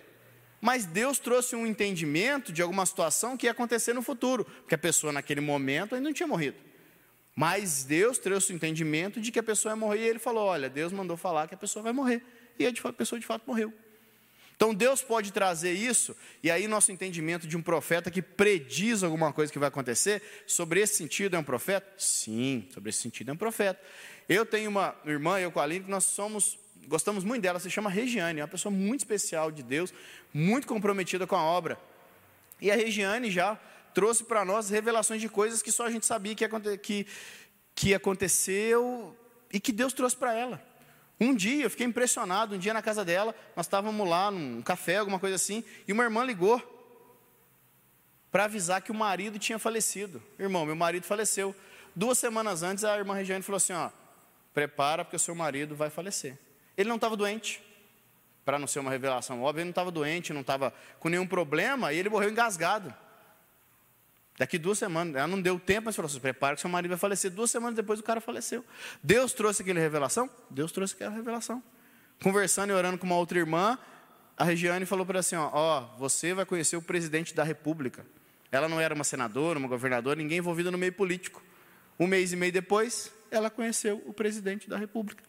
mas 0.64 0.86
Deus 0.86 1.20
trouxe 1.20 1.58
um 1.58 1.68
entendimento 1.68 2.54
de 2.54 2.62
alguma 2.62 2.86
situação 2.86 3.36
que 3.36 3.48
ia 3.48 3.52
acontecer 3.52 3.92
no 3.92 4.02
futuro, 4.02 4.46
porque 4.46 4.74
a 4.74 4.78
pessoa 4.78 5.12
naquele 5.12 5.42
momento 5.42 5.94
ainda 5.94 6.08
não 6.08 6.14
tinha 6.14 6.26
morrido. 6.26 6.56
Mas 7.36 7.84
Deus 7.84 8.18
trouxe 8.18 8.54
o 8.54 8.56
entendimento 8.56 9.20
de 9.20 9.30
que 9.30 9.40
a 9.40 9.44
pessoa 9.44 9.74
ia 9.74 9.76
morrer 9.76 10.00
e 10.00 10.08
ele 10.08 10.20
falou: 10.20 10.46
Olha, 10.46 10.70
Deus 10.70 10.94
mandou 10.94 11.18
falar 11.18 11.50
que 11.50 11.54
a 11.54 11.58
pessoa 11.58 11.84
vai 11.84 11.92
morrer. 11.92 12.24
E 12.58 12.66
a 12.66 12.94
pessoa 12.94 13.20
de 13.20 13.26
fato 13.26 13.44
morreu. 13.46 13.74
Então 14.56 14.74
Deus 14.74 15.02
pode 15.02 15.34
trazer 15.34 15.74
isso, 15.74 16.16
e 16.42 16.50
aí 16.50 16.66
nosso 16.66 16.94
entendimento 16.94 17.46
de 17.46 17.58
um 17.58 17.62
profeta 17.62 18.10
que 18.10 18.22
prediz 18.22 19.04
alguma 19.04 19.34
coisa 19.34 19.52
que 19.52 19.60
vai 19.60 19.68
acontecer, 19.68 20.22
sobre 20.48 20.80
esse 20.80 20.96
sentido 20.96 21.36
é 21.36 21.40
um 21.40 21.44
profeta? 21.44 21.92
Sim, 21.98 22.70
sobre 22.74 22.90
esse 22.90 23.00
sentido 23.00 23.32
é 23.32 23.34
um 23.34 23.38
profeta. 23.38 23.82
Eu 24.30 24.46
tenho 24.46 24.70
uma 24.70 24.96
irmã, 25.06 25.42
eu 25.42 25.52
com 25.52 25.60
a 25.60 25.64
Aline, 25.64 25.84
que 25.84 25.92
nós 25.92 26.06
somos 26.06 26.58
gostamos 26.88 27.24
muito 27.24 27.42
dela, 27.42 27.60
se 27.60 27.70
chama 27.70 27.90
Regiane, 27.90 28.40
é 28.40 28.44
uma 28.44 28.48
pessoa 28.48 28.72
muito 28.72 29.02
especial 29.02 29.52
de 29.52 29.64
Deus, 29.64 29.94
muito 30.34 30.68
comprometida 30.68 31.26
com 31.26 31.36
a 31.36 31.44
obra. 31.44 31.78
E 32.62 32.72
a 32.72 32.76
Regiane 32.76 33.30
já 33.30 33.60
trouxe 33.94 34.24
para 34.24 34.44
nós 34.44 34.70
revelações 34.70 35.22
de 35.22 35.30
coisas 35.30 35.62
que 35.62 35.72
só 35.72 35.86
a 35.86 35.92
gente 35.92 36.06
sabia 36.06 36.36
que, 36.36 36.48
que, 36.78 37.08
que 37.76 37.94
aconteceu 37.94 39.16
e 39.52 39.60
que 39.60 39.72
Deus 39.72 39.94
trouxe 39.94 40.16
para 40.16 40.34
ela. 40.34 40.62
Um 41.20 41.34
dia 41.36 41.64
eu 41.64 41.70
fiquei 41.70 41.86
impressionado, 41.86 42.56
um 42.56 42.58
dia 42.58 42.74
na 42.74 42.82
casa 42.82 43.06
dela, 43.06 43.36
nós 43.56 43.66
estávamos 43.66 44.08
lá 44.08 44.32
num 44.32 44.62
café, 44.62 44.98
alguma 44.98 45.20
coisa 45.20 45.36
assim, 45.36 45.64
e 45.88 45.94
uma 45.94 46.04
irmã 46.04 46.24
ligou 46.24 46.62
para 48.32 48.46
avisar 48.46 48.82
que 48.82 48.92
o 48.92 48.96
marido 48.96 49.38
tinha 49.38 49.60
falecido. 49.60 50.22
Irmão, 50.40 50.66
meu 50.66 50.76
marido 50.76 51.06
faleceu. 51.06 51.56
Duas 51.96 52.18
semanas 52.18 52.64
antes, 52.64 52.84
a 52.84 52.98
irmã 52.98 53.14
Regiane 53.14 53.44
falou 53.44 53.58
assim: 53.58 53.74
ó, 53.74 53.92
prepara 54.54 55.06
porque 55.06 55.16
o 55.16 55.20
seu 55.20 55.36
marido 55.36 55.76
vai 55.76 55.92
falecer. 55.92 56.38
Ele 56.78 56.90
não 56.90 56.96
estava 56.96 57.16
doente, 57.16 57.62
para 58.44 58.60
não 58.60 58.68
ser 58.68 58.80
uma 58.80 58.92
revelação 58.92 59.42
óbvia, 59.42 59.62
ele 59.62 59.66
não 59.66 59.72
estava 59.72 59.92
doente, 59.92 60.34
não 60.34 60.42
estava 60.42 60.74
com 61.00 61.10
nenhum 61.10 61.26
problema, 61.26 61.94
e 61.94 61.98
ele 61.98 62.10
morreu 62.10 62.30
engasgado. 62.30 62.94
Daqui 64.38 64.58
duas 64.58 64.80
semanas, 64.80 65.16
ela 65.16 65.28
não 65.28 65.40
deu 65.40 65.60
tempo, 65.60 65.86
mas 65.86 65.96
falou: 65.96 66.10
se 66.10 66.20
prepara 66.20 66.56
que 66.56 66.62
seu 66.62 66.70
marido 66.70 66.90
vai 66.90 66.98
falecer. 66.98 67.30
Duas 67.30 67.52
semanas 67.52 67.76
depois 67.76 68.00
o 68.00 68.04
cara 68.04 68.20
faleceu. 68.20 68.66
Deus 69.02 69.32
trouxe 69.32 69.62
aquela 69.62 69.80
revelação? 69.80 70.30
Deus 70.50 70.72
trouxe 70.72 70.96
aquela 70.96 71.12
revelação. 71.12 71.62
Conversando 72.22 72.72
e 72.72 72.74
orando 72.74 72.98
com 72.98 73.06
uma 73.06 73.16
outra 73.16 73.38
irmã, 73.38 73.78
a 74.36 74.44
Regiane 74.44 74.86
falou 74.86 75.06
para 75.06 75.16
ela 75.16 75.20
assim: 75.20 75.36
ó, 75.36 75.50
ó, 75.54 75.82
você 75.98 76.34
vai 76.34 76.46
conhecer 76.46 76.76
o 76.76 76.82
presidente 76.82 77.36
da 77.36 77.44
república. 77.44 78.06
Ela 78.52 78.68
não 78.68 78.80
era 78.80 78.94
uma 78.94 79.04
senadora, 79.04 79.60
uma 79.60 79.68
governadora, 79.68 80.16
ninguém 80.16 80.40
envolvido 80.40 80.72
no 80.72 80.78
meio 80.78 80.94
político. 80.94 81.42
Um 82.00 82.08
mês 82.08 82.34
e 82.34 82.36
meio 82.36 82.52
depois, 82.52 83.12
ela 83.30 83.52
conheceu 83.52 84.02
o 84.06 84.14
presidente 84.14 84.68
da 84.68 84.78
república. 84.78 85.24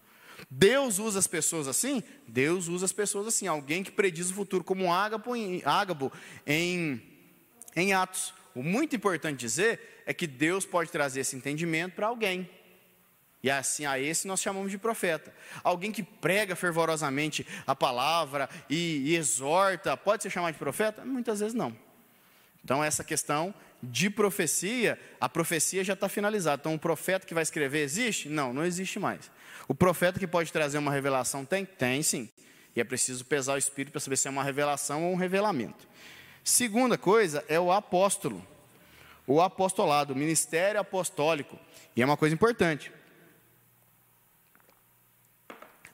Deus 0.51 0.99
usa 0.99 1.19
as 1.19 1.27
pessoas 1.27 1.69
assim? 1.69 2.03
Deus 2.27 2.69
usa 2.69 2.85
as 2.85 2.93
pessoas 2.93 3.27
assim. 3.27 3.47
Alguém 3.47 3.83
que 3.83 3.91
prediz 3.91 4.31
o 4.31 4.35
futuro, 4.35 4.65
como 4.65 4.85
em, 5.37 5.63
Ágabo 5.65 6.13
em, 6.47 7.03
em 7.77 7.93
Atos. 7.93 8.35
O 8.55 8.63
muito 8.63 8.95
importante 8.95 9.39
dizer 9.39 10.03
é 10.07 10.15
que 10.15 10.27
Deus 10.27 10.65
pode 10.65 10.91
trazer 10.91 11.21
esse 11.21 11.37
entendimento 11.37 11.95
para 11.95 12.07
alguém. 12.07 12.49
E 13.43 13.51
assim, 13.51 13.85
a 13.85 13.99
esse 13.99 14.27
nós 14.27 14.41
chamamos 14.41 14.71
de 14.71 14.79
profeta. 14.79 15.35
Alguém 15.63 15.93
que 15.93 16.03
prega 16.03 16.57
fervorosamente 16.57 17.47
a 17.67 17.75
palavra 17.75 18.49
e, 18.71 19.11
e 19.11 19.17
exorta, 19.17 19.97
pode 19.97 20.23
ser 20.23 20.31
chamado 20.31 20.55
de 20.55 20.59
profeta? 20.59 21.05
Muitas 21.05 21.41
vezes 21.41 21.55
não. 21.55 21.77
Então, 22.65 22.83
essa 22.83 23.05
questão 23.05 23.55
de 23.83 24.09
profecia, 24.09 24.99
a 25.21 25.29
profecia 25.29 25.85
já 25.85 25.93
está 25.93 26.09
finalizada. 26.09 26.61
Então, 26.61 26.75
o 26.75 26.79
profeta 26.79 27.27
que 27.27 27.35
vai 27.35 27.43
escrever 27.43 27.83
existe? 27.83 28.31
Não, 28.31 28.55
não 28.55 28.65
existe 28.65 28.99
mais. 28.99 29.31
O 29.67 29.75
profeta 29.75 30.19
que 30.19 30.27
pode 30.27 30.53
trazer 30.53 30.79
uma 30.79 30.93
revelação 30.93 31.45
tem? 31.45 31.65
Tem 31.65 32.03
sim. 32.03 32.29
E 32.77 32.81
é 32.81 32.85
preciso 32.85 33.25
pesar 33.25 33.55
o 33.55 33.59
espírito 33.59 33.93
para 33.93 34.01
saber 34.01 34.17
se 34.17 34.29
é 34.29 34.31
uma 34.31 34.43
revelação 34.43 35.05
ou 35.05 35.13
um 35.13 35.17
revelamento. 35.17 35.87
Segunda 36.43 36.99
coisa 36.99 37.45
é 37.49 37.59
o 37.59 37.73
apóstolo. 37.73 38.45
O 39.27 39.41
apostolado, 39.41 40.13
o 40.13 40.17
ministério 40.17 40.81
apostólico. 40.81 41.59
E 41.97 42.03
é 42.03 42.05
uma 42.05 42.17
coisa 42.17 42.35
importante. 42.35 42.93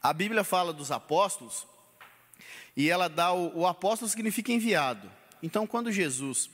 A 0.03 0.13
Bíblia 0.13 0.43
fala 0.43 0.73
dos 0.73 0.91
apóstolos 0.91 1.67
e 2.77 2.89
ela 2.89 3.09
dá 3.09 3.33
o, 3.33 3.61
o 3.61 3.67
apóstolo 3.67 4.11
significa 4.11 4.51
enviado. 4.51 5.11
Então, 5.43 5.67
quando 5.67 5.93
Jesus 5.93 6.51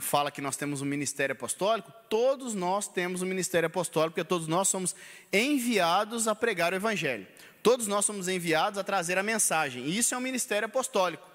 fala 0.00 0.30
que 0.30 0.40
nós 0.40 0.56
temos 0.56 0.80
um 0.80 0.86
ministério 0.86 1.34
apostólico, 1.34 1.92
todos 2.08 2.54
nós 2.54 2.88
temos 2.88 3.20
um 3.20 3.26
ministério 3.26 3.66
apostólico, 3.66 4.14
porque 4.14 4.28
todos 4.28 4.48
nós 4.48 4.68
somos 4.68 4.96
enviados 5.32 6.26
a 6.26 6.34
pregar 6.34 6.72
o 6.72 6.76
evangelho. 6.76 7.26
Todos 7.62 7.86
nós 7.86 8.04
somos 8.04 8.28
enviados 8.28 8.78
a 8.78 8.84
trazer 8.84 9.18
a 9.18 9.22
mensagem. 9.22 9.84
E 9.84 9.98
isso 9.98 10.14
é 10.14 10.18
um 10.18 10.20
ministério 10.20 10.66
apostólico. 10.66 11.26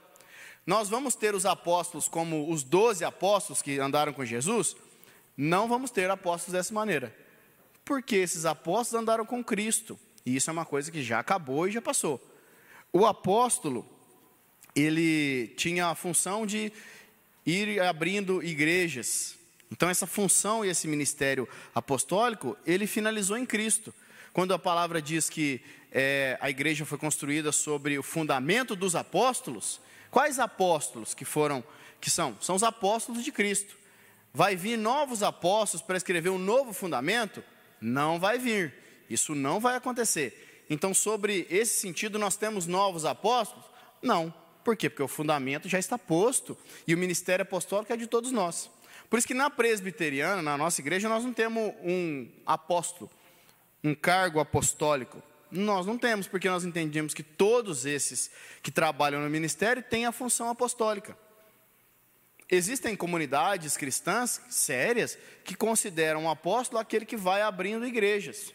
Nós 0.66 0.90
vamos 0.90 1.14
ter 1.14 1.36
os 1.36 1.46
apóstolos 1.46 2.08
como 2.08 2.52
os 2.52 2.64
doze 2.64 3.04
apóstolos 3.04 3.62
que 3.62 3.80
andaram 3.80 4.14
com 4.14 4.24
Jesus? 4.24 4.76
Não 5.36 5.68
vamos 5.68 5.92
ter 5.92 6.10
apóstolos 6.10 6.54
dessa 6.54 6.74
maneira. 6.74 7.16
Porque 7.84 8.16
esses 8.16 8.46
apóstolos 8.46 9.02
andaram 9.02 9.26
com 9.26 9.44
Cristo. 9.44 10.00
E 10.26 10.36
isso 10.36 10.50
é 10.50 10.54
uma 10.54 10.66
coisa 10.66 10.92
que 10.92 11.04
já 11.04 11.20
acabou 11.20 11.68
e 11.68 11.72
já 11.72 11.82
passou. 11.82 12.22
O 12.94 13.06
apóstolo, 13.06 13.86
ele 14.76 15.48
tinha 15.58 15.88
a 15.88 15.96
função 15.96 16.46
de 16.46 16.72
ir 17.46 17.82
abrindo 17.82 18.44
igrejas. 18.44 19.36
Então, 19.72 19.90
essa 19.90 20.06
função 20.06 20.66
e 20.66 20.70
esse 20.70 20.88
ministério 20.88 21.48
apostólico, 21.74 22.58
ele 22.66 22.86
finalizou 22.86 23.38
em 23.38 23.46
Cristo. 23.46 23.94
Quando 24.34 24.54
a 24.54 24.60
palavra 24.60 25.02
diz 25.02 25.30
que 25.30 25.62
é, 25.92 26.38
a 26.42 26.50
igreja 26.50 26.86
foi 26.86 26.98
construída 26.98 27.52
sobre 27.52 27.98
o 27.98 28.04
fundamento 28.04 28.76
dos 28.76 28.96
apóstolos, 28.96 29.80
quais 30.10 30.40
apóstolos 30.40 31.14
que 31.14 31.26
foram, 31.26 31.64
que 32.00 32.10
são? 32.10 32.38
São 32.42 32.56
os 32.56 32.64
apóstolos 32.64 33.24
de 33.24 33.32
Cristo. 33.32 33.76
Vai 34.34 34.56
vir 34.56 34.78
novos 34.78 35.24
apóstolos 35.24 35.86
para 35.86 35.98
escrever 35.98 36.30
um 36.30 36.38
novo 36.38 36.72
fundamento? 36.72 37.44
Não 37.80 38.20
vai 38.20 38.38
vir. 38.38 38.74
Isso 39.10 39.36
não 39.36 39.60
vai 39.60 39.76
acontecer. 39.76 40.66
Então, 40.70 40.94
sobre 40.94 41.46
esse 41.50 41.80
sentido, 41.80 42.18
nós 42.18 42.38
temos 42.38 42.66
novos 42.66 43.04
apóstolos? 43.04 43.66
Não. 44.02 44.34
Por 44.64 44.76
quê? 44.76 44.90
Porque 44.90 45.04
o 45.04 45.08
fundamento 45.08 45.68
já 45.68 45.80
está 45.80 45.98
posto 45.98 46.58
e 46.88 46.94
o 46.94 46.98
ministério 46.98 47.44
apostólico 47.44 47.92
é 47.92 47.98
de 47.98 48.08
todos 48.08 48.32
nós. 48.32 48.70
Por 49.10 49.18
isso 49.18 49.28
que 49.28 49.34
na 49.34 49.50
presbiteriana, 49.50 50.42
na 50.42 50.58
nossa 50.58 50.80
igreja, 50.80 51.10
nós 51.10 51.24
não 51.24 51.34
temos 51.34 51.74
um 51.84 52.30
apóstolo, 52.46 53.12
um 53.84 53.94
cargo 53.94 54.40
apostólico. 54.40 55.22
Nós 55.52 55.86
não 55.86 55.98
temos, 55.98 56.28
porque 56.28 56.50
nós 56.50 56.64
entendemos 56.64 57.14
que 57.14 57.24
todos 57.24 57.86
esses 57.86 58.32
que 58.64 58.72
trabalham 58.72 59.22
no 59.22 59.30
ministério 59.30 59.84
têm 59.84 60.06
a 60.06 60.14
função 60.14 60.50
apostólica. 60.50 61.18
Existem 62.50 62.96
comunidades 62.96 63.76
cristãs 63.76 64.42
sérias 64.50 65.18
que 65.44 65.56
consideram 65.56 66.26
o 66.26 66.30
apóstolo 66.30 66.80
aquele 66.80 67.06
que 67.06 67.18
vai 67.18 67.42
abrindo 67.42 67.86
igrejas, 67.86 68.54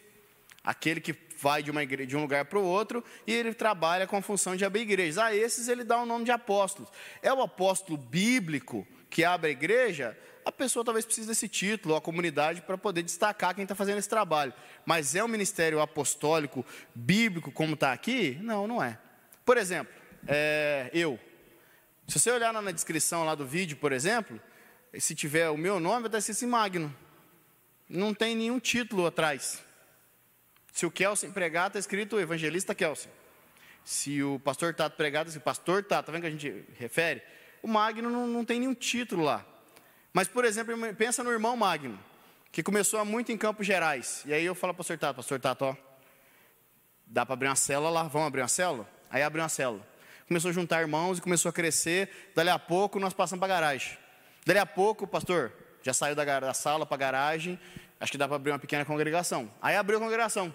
aquele 0.67 1.01
que 1.01 1.15
vai 1.39 1.63
de, 1.63 1.71
uma 1.71 1.83
igreja, 1.83 2.09
de 2.09 2.17
um 2.17 2.23
lugar 2.23 2.45
para 2.47 2.59
o 2.59 2.65
outro 2.65 3.05
e 3.25 3.33
ele 3.33 3.55
trabalha 3.55 4.07
com 4.07 4.17
a 4.17 4.23
função 4.23 4.57
de 4.57 4.65
abrir 4.65 4.83
igrejas. 4.83 5.17
A 5.17 5.35
esses 5.35 5.69
ele 5.69 5.85
dá 5.85 5.99
o 6.03 6.05
nome 6.05 6.25
de 6.25 6.33
apóstolos. 6.33 6.91
É 7.23 7.33
o 7.33 7.41
apóstolo 7.41 7.97
bíblico 7.97 8.87
que 9.09 9.23
abre 9.23 9.51
a 9.51 9.53
igreja? 9.53 10.19
A 10.45 10.51
pessoa 10.51 10.85
talvez 10.85 11.05
precise 11.05 11.29
desse 11.29 11.49
título, 11.49 11.95
a 11.95 12.01
comunidade, 12.01 12.63
para 12.63 12.77
poder 12.77 13.03
destacar 13.03 13.55
quem 13.55 13.63
está 13.63 13.75
fazendo 13.75 13.99
esse 13.99 14.09
trabalho. 14.09 14.53
Mas 14.85 15.15
é 15.15 15.23
um 15.23 15.29
ministério 15.29 15.81
apostólico, 15.81 16.65
bíblico, 16.95 17.53
como 17.53 17.75
está 17.75 17.93
aqui? 17.93 18.39
Não, 18.41 18.67
não 18.67 18.83
é. 18.83 18.99
Por 19.45 19.57
exemplo, 19.57 19.93
é, 20.27 20.91
eu. 20.93 21.19
Se 22.09 22.19
você 22.19 22.31
olhar 22.31 22.53
na 22.53 22.71
descrição 22.71 23.25
lá 23.25 23.35
do 23.35 23.47
vídeo, 23.47 23.77
por 23.77 23.93
exemplo, 23.93 24.41
se 24.99 25.15
tiver 25.15 25.51
o 25.51 25.57
meu 25.57 25.81
nome, 25.81 26.09
vai 26.09 26.19
estar 26.19 26.33
assim 26.33 26.47
Magno. 26.47 26.95
Não 27.89 28.15
tem 28.15 28.35
nenhum 28.35 28.59
título 28.59 29.07
atrás. 29.07 29.66
Se 30.77 30.85
o 30.85 30.91
Kelsen 30.91 31.31
pregar, 31.31 31.69
está 31.69 31.79
escrito 31.79 32.21
evangelista 32.21 32.75
Kelsen. 32.75 33.11
Se 33.83 34.23
o 34.23 34.39
pastor 34.39 34.75
Tato 34.75 34.95
pregar, 34.95 35.23
está 35.23 35.31
escrito 35.31 35.45
pastor 35.45 35.83
Tato. 35.83 36.01
Está 36.03 36.13
vendo 36.13 36.21
que 36.21 36.27
a 36.27 36.31
gente 36.31 36.65
refere? 36.79 37.23
O 37.63 37.67
Magno 37.67 38.11
não, 38.11 38.27
não 38.27 38.45
tem 38.45 38.61
nenhum 38.61 38.75
título 38.75 39.25
lá. 39.25 39.43
Mas, 40.13 40.29
por 40.29 40.45
exemplo, 40.45 40.77
pensa 40.95 41.25
no 41.25 41.33
irmão 41.33 41.57
Magno, 41.57 41.99
que 42.53 42.63
começou 42.63 43.01
há 43.01 43.07
muito 43.07 43.33
em 43.33 43.39
Campos 43.39 43.67
Gerais. 43.67 44.23
E 44.27 44.35
aí 44.35 44.45
eu 44.45 44.55
falo 44.55 44.75
para 44.75 44.83
o 44.83 44.85
pastor 44.85 44.99
Tato, 44.99 45.17
pastor 45.17 45.41
Tato, 45.41 45.65
ó, 45.65 45.77
dá 47.07 47.25
para 47.25 47.33
abrir 47.33 47.49
uma 47.49 47.57
célula 47.57 47.89
lá, 47.89 48.03
vamos 48.03 48.29
abrir 48.29 48.43
uma 48.43 48.49
célula? 48.49 48.87
Aí 49.09 49.23
abriu 49.23 49.43
uma 49.43 49.49
célula. 49.49 49.89
Começou 50.29 50.51
a 50.51 50.53
juntar 50.53 50.83
irmãos 50.83 51.17
e 51.17 51.23
começou 51.23 51.49
a 51.49 51.53
crescer. 51.55 52.33
Dali 52.35 52.51
a 52.51 52.59
pouco 52.59 53.01
nós 53.01 53.15
passamos 53.15 53.41
para 53.41 53.55
a 53.55 53.61
garagem. 53.61 53.97
Dali 54.45 54.59
a 54.59 54.67
pouco, 54.67 55.07
pastor, 55.07 55.55
já 55.83 55.95
saiu 55.95 56.15
da, 56.15 56.39
da 56.39 56.53
sala 56.53 56.85
para 56.85 56.97
a 56.97 56.99
garagem. 56.99 57.59
Acho 57.99 58.13
que 58.13 58.19
dá 58.19 58.29
para 58.29 58.37
abrir 58.37 58.51
uma 58.51 58.59
pequena 58.59 58.85
congregação. 58.85 59.51
Aí 59.63 59.75
abriu 59.75 59.97
a 59.97 60.03
congregação. 60.03 60.55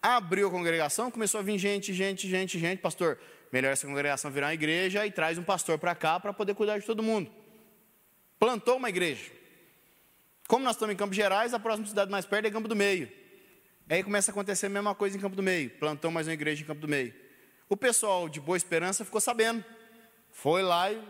Abriu 0.00 0.48
a 0.48 0.50
congregação, 0.50 1.10
começou 1.10 1.40
a 1.40 1.42
vir 1.42 1.58
gente, 1.58 1.92
gente, 1.92 2.28
gente, 2.28 2.58
gente. 2.58 2.80
Pastor, 2.80 3.18
melhor 3.50 3.72
essa 3.72 3.86
congregação 3.86 4.30
virar 4.30 4.48
uma 4.48 4.54
igreja 4.54 5.04
e 5.06 5.10
traz 5.10 5.38
um 5.38 5.42
pastor 5.42 5.78
para 5.78 5.94
cá 5.94 6.20
para 6.20 6.32
poder 6.32 6.54
cuidar 6.54 6.78
de 6.78 6.86
todo 6.86 7.02
mundo. 7.02 7.30
Plantou 8.38 8.76
uma 8.76 8.88
igreja. 8.88 9.30
Como 10.46 10.64
nós 10.64 10.76
estamos 10.76 10.94
em 10.94 10.96
Campos 10.96 11.16
Gerais, 11.16 11.52
a 11.52 11.58
próxima 11.58 11.86
cidade 11.86 12.10
mais 12.10 12.24
perto 12.24 12.46
é 12.46 12.50
Campo 12.50 12.68
do 12.68 12.76
Meio. 12.76 13.10
Aí 13.90 14.02
começa 14.02 14.30
a 14.30 14.32
acontecer 14.32 14.66
a 14.66 14.70
mesma 14.70 14.94
coisa 14.94 15.16
em 15.16 15.20
Campo 15.20 15.34
do 15.34 15.42
Meio. 15.42 15.70
Plantou 15.70 16.10
mais 16.10 16.26
uma 16.26 16.32
igreja 16.32 16.62
em 16.62 16.66
Campo 16.66 16.80
do 16.80 16.88
Meio. 16.88 17.12
O 17.68 17.76
pessoal 17.76 18.28
de 18.28 18.40
Boa 18.40 18.56
Esperança 18.56 19.04
ficou 19.04 19.20
sabendo. 19.20 19.64
Foi 20.30 20.62
lá 20.62 20.92
e 20.92 21.02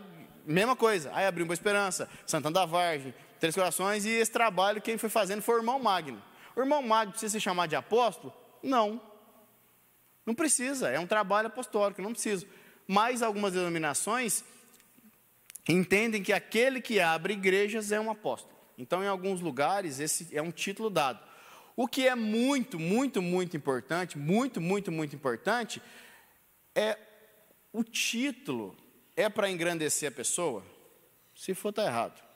mesma 0.45 0.75
coisa. 0.75 1.11
Aí 1.13 1.25
abriu 1.25 1.45
Boa 1.45 1.53
Esperança, 1.53 2.09
Santana 2.25 2.53
da 2.53 2.65
Vargem, 2.65 3.13
Três 3.39 3.53
Corações, 3.53 4.05
e 4.05 4.09
esse 4.09 4.31
trabalho 4.31 4.81
quem 4.81 4.97
foi 4.97 5.09
fazendo 5.09 5.41
foi 5.41 5.55
o 5.55 5.59
irmão 5.59 5.79
Magno. 5.79 6.21
O 6.55 6.59
irmão 6.59 6.81
Magno 6.81 7.11
precisa 7.11 7.33
se 7.33 7.39
chamar 7.39 7.67
de 7.67 7.75
apóstolo? 7.75 8.33
Não. 8.61 9.01
Não 10.25 10.35
precisa, 10.35 10.89
é 10.89 10.99
um 10.99 11.07
trabalho 11.07 11.47
apostólico, 11.47 12.01
não 12.01 12.11
precisa. 12.11 12.45
Mas 12.87 13.21
algumas 13.21 13.53
denominações 13.53 14.43
entendem 15.67 16.21
que 16.21 16.33
aquele 16.33 16.81
que 16.81 16.99
abre 16.99 17.33
igrejas 17.33 17.91
é 17.91 17.99
um 17.99 18.11
apóstolo. 18.11 18.55
Então, 18.77 19.03
em 19.03 19.07
alguns 19.07 19.41
lugares, 19.41 19.99
esse 19.99 20.35
é 20.35 20.41
um 20.41 20.51
título 20.51 20.89
dado. 20.89 21.19
O 21.75 21.87
que 21.87 22.07
é 22.07 22.15
muito, 22.15 22.79
muito, 22.79 23.21
muito 23.21 23.57
importante, 23.57 24.17
muito, 24.17 24.59
muito, 24.59 24.91
muito 24.91 25.15
importante, 25.15 25.81
é 26.75 26.97
o 27.71 27.83
título 27.83 28.75
é 29.15 29.29
para 29.29 29.49
engrandecer 29.49 30.09
a 30.09 30.11
pessoa? 30.11 30.63
Se 31.35 31.53
for, 31.53 31.69
está 31.69 31.85
errado. 31.85 32.28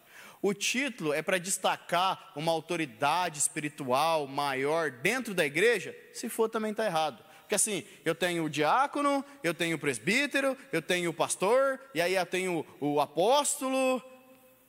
O 0.43 0.53
título 0.53 1.13
é 1.13 1.21
para 1.21 1.38
destacar 1.38 2.34
uma 2.36 2.51
autoridade 2.51 3.39
espiritual 3.39 4.27
maior 4.27 4.91
dentro 4.91 5.34
da 5.34 5.45
igreja? 5.45 5.95
Se 6.12 6.27
for, 6.27 6.49
também 6.49 6.71
está 6.71 6.86
errado. 6.86 7.23
Porque 7.39 7.56
assim, 7.56 7.86
eu 8.03 8.13
tenho 8.13 8.43
o 8.43 8.49
diácono, 8.49 9.23
eu 9.41 9.53
tenho 9.53 9.77
o 9.77 9.79
presbítero, 9.79 10.58
eu 10.69 10.82
tenho 10.82 11.12
o 11.12 11.13
pastor, 11.13 11.79
e 11.95 12.01
aí 12.01 12.15
eu 12.15 12.25
tenho 12.25 12.65
o 12.82 12.99
apóstolo. 12.99 14.03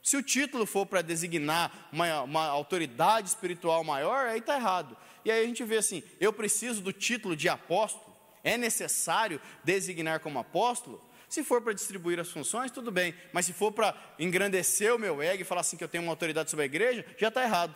Se 0.00 0.16
o 0.16 0.22
título 0.22 0.64
for 0.64 0.86
para 0.86 1.02
designar 1.02 1.88
uma, 1.90 2.22
uma 2.22 2.46
autoridade 2.46 3.26
espiritual 3.26 3.82
maior, 3.82 4.28
aí 4.28 4.38
está 4.38 4.54
errado. 4.54 4.96
E 5.24 5.32
aí 5.32 5.42
a 5.42 5.46
gente 5.46 5.64
vê 5.64 5.78
assim: 5.78 6.04
eu 6.20 6.32
preciso 6.32 6.80
do 6.82 6.92
título 6.92 7.34
de 7.34 7.48
apóstolo, 7.48 8.14
é 8.44 8.56
necessário 8.56 9.40
designar 9.64 10.20
como 10.20 10.38
apóstolo? 10.38 11.02
Se 11.34 11.42
for 11.42 11.60
para 11.60 11.72
distribuir 11.72 12.20
as 12.20 12.30
funções, 12.30 12.70
tudo 12.70 12.92
bem. 12.92 13.12
Mas 13.32 13.46
se 13.46 13.52
for 13.52 13.72
para 13.72 13.92
engrandecer 14.20 14.94
o 14.94 14.98
meu 15.00 15.20
ego 15.20 15.42
e 15.42 15.44
falar 15.44 15.62
assim 15.62 15.76
que 15.76 15.82
eu 15.82 15.88
tenho 15.88 16.04
uma 16.04 16.12
autoridade 16.12 16.48
sobre 16.48 16.62
a 16.62 16.66
igreja, 16.66 17.04
já 17.18 17.26
está 17.26 17.42
errado. 17.42 17.74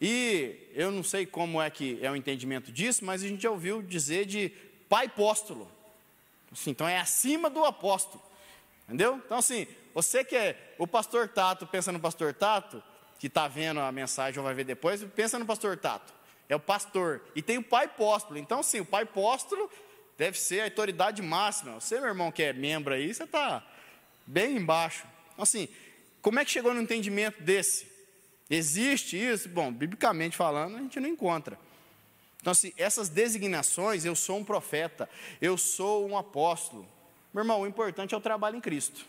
E 0.00 0.68
eu 0.74 0.90
não 0.90 1.04
sei 1.04 1.24
como 1.24 1.62
é 1.62 1.70
que 1.70 2.00
é 2.02 2.10
o 2.10 2.16
entendimento 2.16 2.72
disso, 2.72 3.04
mas 3.04 3.22
a 3.22 3.28
gente 3.28 3.44
já 3.44 3.52
ouviu 3.52 3.80
dizer 3.80 4.26
de 4.26 4.48
pai 4.88 5.06
apóstolo. 5.06 5.70
Assim, 6.50 6.70
então 6.70 6.88
é 6.88 6.98
acima 6.98 7.48
do 7.48 7.64
apóstolo. 7.64 8.20
Entendeu? 8.88 9.22
Então, 9.24 9.38
assim, 9.38 9.68
você 9.94 10.24
que 10.24 10.34
é 10.34 10.74
o 10.76 10.84
pastor 10.84 11.28
Tato, 11.28 11.68
pensa 11.68 11.92
no 11.92 12.00
pastor 12.00 12.34
Tato, 12.34 12.82
que 13.16 13.28
está 13.28 13.46
vendo 13.46 13.78
a 13.78 13.92
mensagem 13.92 14.40
ou 14.40 14.44
vai 14.44 14.54
ver 14.54 14.64
depois, 14.64 15.04
pensa 15.14 15.38
no 15.38 15.46
pastor 15.46 15.76
Tato. 15.76 16.12
É 16.48 16.56
o 16.56 16.60
pastor. 16.60 17.22
E 17.36 17.42
tem 17.42 17.58
o 17.58 17.62
pai 17.62 17.84
apóstolo. 17.84 18.40
Então, 18.40 18.60
sim, 18.60 18.80
o 18.80 18.84
pai 18.84 19.04
apóstolo 19.04 19.70
deve 20.18 20.38
ser 20.38 20.60
a 20.60 20.64
autoridade 20.64 21.22
máxima. 21.22 21.80
Você, 21.80 21.98
meu 22.00 22.08
irmão, 22.08 22.32
que 22.32 22.42
é 22.42 22.52
membro 22.52 22.92
aí, 22.92 23.14
você 23.14 23.22
está 23.22 23.64
bem 24.26 24.56
embaixo. 24.56 25.06
Então, 25.32 25.44
assim, 25.44 25.68
como 26.20 26.40
é 26.40 26.44
que 26.44 26.50
chegou 26.50 26.74
no 26.74 26.82
entendimento 26.82 27.40
desse? 27.40 27.86
Existe 28.50 29.16
isso? 29.16 29.48
Bom, 29.48 29.72
biblicamente 29.72 30.36
falando, 30.36 30.76
a 30.76 30.80
gente 30.80 30.98
não 30.98 31.08
encontra. 31.08 31.58
Então, 32.40 32.50
assim, 32.50 32.72
essas 32.76 33.08
designações, 33.08 34.04
eu 34.04 34.16
sou 34.16 34.38
um 34.38 34.44
profeta, 34.44 35.08
eu 35.40 35.56
sou 35.56 36.08
um 36.08 36.18
apóstolo. 36.18 36.86
Meu 37.32 37.42
irmão, 37.42 37.60
o 37.60 37.66
importante 37.66 38.14
é 38.14 38.16
o 38.16 38.20
trabalho 38.20 38.56
em 38.56 38.60
Cristo. 38.60 39.06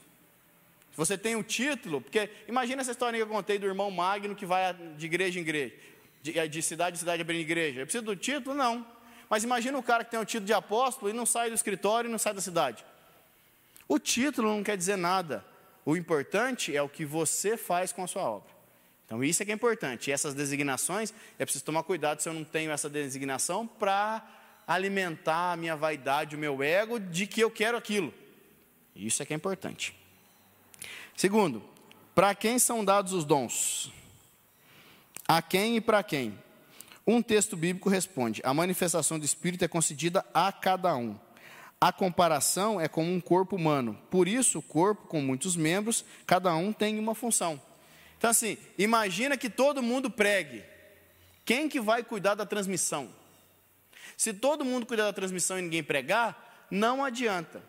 Você 0.95 1.17
tem 1.17 1.36
um 1.36 1.43
título, 1.43 2.02
porque 2.02 2.30
imagina 2.48 2.82
essa 2.82 2.91
história 2.91 3.17
que 3.17 3.24
eu 3.24 3.28
contei 3.28 3.58
do 3.58 3.65
irmão 3.65 3.89
Magno 3.89 4.36
que 4.36 4.45
vai 4.45 4.74
de 4.74 5.06
igreja 5.06 5.39
em 5.39 5.41
igreja, 5.41 5.74
de, 6.22 6.48
de 6.48 6.62
cidade 6.62 6.98
em 6.98 7.00
cidade 7.00 7.22
abrindo 7.22 7.41
igreja. 7.41 7.82
Eu 7.82 7.86
preciso 7.86 8.04
do 8.04 8.15
título? 8.15 8.56
Não. 8.56 8.86
Mas 9.30 9.44
imagina 9.44 9.78
o 9.78 9.84
cara 9.84 10.04
que 10.04 10.12
tem 10.12 10.20
o 10.20 10.26
título 10.26 10.46
de 10.46 10.54
apóstolo 10.54 11.10
e 11.10 11.13
não 11.13 11.26
sai 11.26 11.50
do 11.50 11.56
escritório 11.56 12.08
e 12.08 12.12
não 12.12 12.18
sai 12.18 12.34
da 12.34 12.42
cidade. 12.42 12.84
O 13.88 14.00
título 14.00 14.50
não 14.50 14.63
quer 14.63 14.76
dizer 14.76 14.98
nada. 14.98 15.46
O 15.86 15.96
importante 15.96 16.76
é 16.76 16.82
o 16.82 16.89
que 16.89 17.06
você 17.06 17.56
faz 17.56 17.92
com 17.92 18.04
a 18.04 18.08
sua 18.08 18.24
obra. 18.24 18.50
Então 19.06 19.24
isso 19.24 19.42
é 19.42 19.46
que 19.46 19.52
é 19.52 19.56
importante. 19.56 20.10
E 20.10 20.13
essas 20.13 20.34
designações, 20.34 21.13
é 21.38 21.46
preciso 21.46 21.65
tomar 21.65 21.84
cuidado 21.84 22.22
se 22.22 22.30
eu 22.30 22.34
não 22.34 22.44
tenho 22.44 22.72
essa 22.72 22.89
designação 22.89 23.65
para 23.65 24.24
alimentar 24.68 25.54
a 25.54 25.58
minha 25.58 25.76
vaidade, 25.76 26.36
o 26.36 26.39
meu 26.39 26.62
ego 26.62 27.00
de 27.00 27.26
que 27.26 27.42
eu 27.42 27.50
quero 27.50 27.78
aquilo. 27.78 28.13
Isso 28.96 29.24
é 29.24 29.26
que 29.26 29.34
é 29.34 29.36
importante. 29.36 29.96
Segundo, 31.15 31.63
para 32.13 32.36
quem 32.36 32.60
são 32.60 32.86
dados 32.86 33.13
os 33.13 33.26
dons? 33.26 33.92
A 35.28 35.42
quem 35.42 35.78
e 35.78 35.82
para 35.82 36.04
quem? 36.04 36.38
Um 37.12 37.24
texto 37.24 37.58
bíblico 37.58 37.89
responde: 37.89 38.39
a 38.45 38.54
manifestação 38.54 39.17
do 39.17 39.26
Espírito 39.26 39.65
é 39.65 39.67
concedida 39.67 40.24
a 40.32 40.52
cada 40.52 40.95
um. 40.95 41.17
A 41.82 41.91
comparação 41.91 42.80
é 42.80 42.88
como 42.88 43.12
um 43.12 43.20
corpo 43.20 43.55
humano. 43.55 43.99
Por 44.12 44.28
isso, 44.28 44.60
o 44.60 44.62
corpo, 44.62 45.07
com 45.07 45.20
muitos 45.20 45.55
membros, 45.55 46.05
cada 46.28 46.53
um 46.53 46.72
tem 46.72 46.99
uma 46.99 47.16
função. 47.16 47.60
Então, 48.16 48.30
assim, 48.30 48.60
imagina 48.78 49.36
que 49.38 49.49
todo 49.49 49.82
mundo 49.82 50.12
pregue. 50.12 50.64
Quem 51.43 51.68
que 51.68 51.82
vai 51.82 52.03
cuidar 52.03 52.36
da 52.36 52.45
transmissão? 52.45 53.10
Se 54.16 54.32
todo 54.32 54.64
mundo 54.64 54.86
cuidar 54.86 55.05
da 55.05 55.14
transmissão 55.14 55.57
e 55.57 55.64
ninguém 55.64 55.82
pregar, 55.82 56.68
não 56.70 57.03
adianta. 57.03 57.60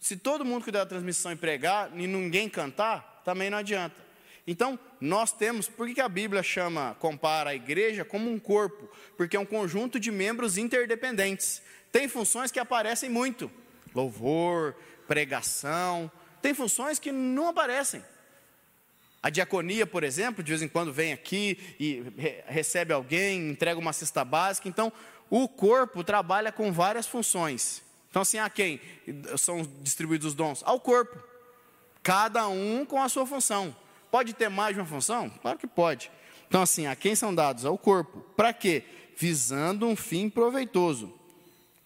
Se 0.00 0.16
todo 0.16 0.44
mundo 0.44 0.64
cuidar 0.64 0.80
da 0.80 0.86
transmissão 0.86 1.30
e 1.30 1.36
pregar 1.36 1.88
e 1.94 2.04
ninguém 2.04 2.48
cantar, 2.48 3.22
também 3.24 3.48
não 3.48 3.58
adianta. 3.58 4.07
Então, 4.50 4.78
nós 4.98 5.30
temos, 5.30 5.68
por 5.68 5.86
que 5.92 6.00
a 6.00 6.08
Bíblia 6.08 6.42
chama, 6.42 6.96
compara 6.98 7.50
a 7.50 7.54
igreja 7.54 8.02
como 8.02 8.30
um 8.30 8.38
corpo? 8.38 8.88
Porque 9.14 9.36
é 9.36 9.40
um 9.40 9.44
conjunto 9.44 10.00
de 10.00 10.10
membros 10.10 10.56
interdependentes. 10.56 11.60
Tem 11.92 12.08
funções 12.08 12.50
que 12.50 12.58
aparecem 12.58 13.10
muito: 13.10 13.50
louvor, 13.94 14.74
pregação. 15.06 16.10
Tem 16.40 16.54
funções 16.54 16.98
que 16.98 17.12
não 17.12 17.48
aparecem. 17.48 18.02
A 19.22 19.28
diaconia, 19.28 19.86
por 19.86 20.02
exemplo, 20.02 20.42
de 20.42 20.50
vez 20.50 20.62
em 20.62 20.68
quando 20.68 20.94
vem 20.94 21.12
aqui 21.12 21.58
e 21.78 22.02
recebe 22.46 22.94
alguém, 22.94 23.50
entrega 23.50 23.78
uma 23.78 23.92
cesta 23.92 24.24
básica. 24.24 24.66
Então, 24.66 24.90
o 25.28 25.46
corpo 25.46 26.02
trabalha 26.02 26.50
com 26.50 26.72
várias 26.72 27.06
funções. 27.06 27.82
Então, 28.08 28.22
assim, 28.22 28.38
a 28.38 28.48
quem 28.48 28.80
são 29.36 29.60
distribuídos 29.82 30.28
os 30.28 30.34
dons? 30.34 30.62
Ao 30.64 30.80
corpo. 30.80 31.22
Cada 32.02 32.48
um 32.48 32.86
com 32.86 33.02
a 33.02 33.10
sua 33.10 33.26
função. 33.26 33.76
Pode 34.10 34.32
ter 34.32 34.48
mais 34.48 34.74
de 34.74 34.80
uma 34.80 34.86
função? 34.86 35.30
Claro 35.42 35.58
que 35.58 35.66
pode. 35.66 36.10
Então, 36.46 36.62
assim, 36.62 36.86
a 36.86 36.96
quem 36.96 37.14
são 37.14 37.34
dados? 37.34 37.64
Ao 37.64 37.76
corpo. 37.76 38.20
Para 38.36 38.52
quê? 38.52 38.84
Visando 39.16 39.86
um 39.86 39.94
fim 39.94 40.30
proveitoso. 40.30 41.12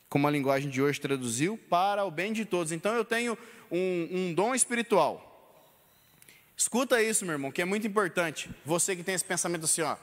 Como 0.08 0.28
a 0.28 0.30
linguagem 0.30 0.70
de 0.70 0.80
hoje 0.80 1.00
traduziu, 1.00 1.58
para 1.68 2.04
o 2.04 2.10
bem 2.10 2.32
de 2.32 2.44
todos. 2.44 2.70
Então, 2.70 2.94
eu 2.94 3.04
tenho 3.04 3.36
um, 3.70 4.08
um 4.10 4.34
dom 4.34 4.54
espiritual. 4.54 5.28
Escuta 6.56 7.02
isso, 7.02 7.24
meu 7.24 7.32
irmão, 7.32 7.50
que 7.50 7.60
é 7.60 7.64
muito 7.64 7.86
importante. 7.86 8.48
Você 8.64 8.94
que 8.94 9.02
tem 9.02 9.14
esse 9.14 9.24
pensamento 9.24 9.64
assim, 9.64 9.82
ó. 9.82 9.96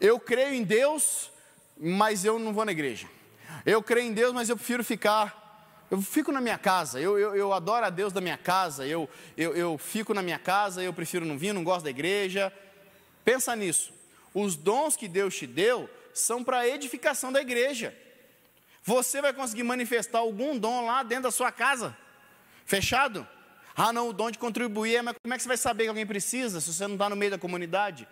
Eu 0.00 0.20
creio 0.20 0.54
em 0.54 0.62
Deus, 0.62 1.30
mas 1.76 2.24
eu 2.24 2.38
não 2.38 2.52
vou 2.52 2.64
na 2.64 2.72
igreja. 2.72 3.08
Eu 3.66 3.82
creio 3.82 4.06
em 4.06 4.12
Deus, 4.12 4.32
mas 4.32 4.48
eu 4.48 4.56
prefiro 4.56 4.84
ficar 4.84 5.43
eu 5.90 6.00
fico 6.00 6.32
na 6.32 6.40
minha 6.40 6.58
casa, 6.58 7.00
eu, 7.00 7.18
eu, 7.18 7.36
eu 7.36 7.52
adoro 7.52 7.86
a 7.86 7.90
Deus 7.90 8.12
da 8.12 8.20
minha 8.20 8.38
casa, 8.38 8.86
eu, 8.86 9.08
eu, 9.36 9.54
eu 9.54 9.78
fico 9.78 10.14
na 10.14 10.22
minha 10.22 10.38
casa, 10.38 10.82
eu 10.82 10.92
prefiro 10.92 11.24
não 11.24 11.38
vir, 11.38 11.52
não 11.52 11.62
gosto 11.62 11.84
da 11.84 11.90
igreja. 11.90 12.52
Pensa 13.24 13.54
nisso. 13.54 13.92
Os 14.32 14.56
dons 14.56 14.96
que 14.96 15.06
Deus 15.06 15.36
te 15.36 15.46
deu 15.46 15.88
são 16.12 16.42
para 16.42 16.60
a 16.60 16.68
edificação 16.68 17.32
da 17.32 17.40
igreja. 17.40 17.94
Você 18.82 19.22
vai 19.22 19.32
conseguir 19.32 19.62
manifestar 19.62 20.18
algum 20.18 20.58
dom 20.58 20.86
lá 20.86 21.02
dentro 21.02 21.24
da 21.24 21.30
sua 21.30 21.50
casa, 21.50 21.96
fechado? 22.66 23.26
Ah, 23.76 23.92
não, 23.92 24.08
o 24.08 24.12
dom 24.12 24.30
de 24.30 24.38
contribuir, 24.38 25.02
mas 25.02 25.16
como 25.22 25.34
é 25.34 25.36
que 25.36 25.42
você 25.42 25.48
vai 25.48 25.56
saber 25.56 25.84
que 25.84 25.88
alguém 25.88 26.06
precisa 26.06 26.60
se 26.60 26.72
você 26.72 26.86
não 26.86 26.94
está 26.94 27.08
no 27.08 27.16
meio 27.16 27.30
da 27.30 27.38
comunidade? 27.38 28.06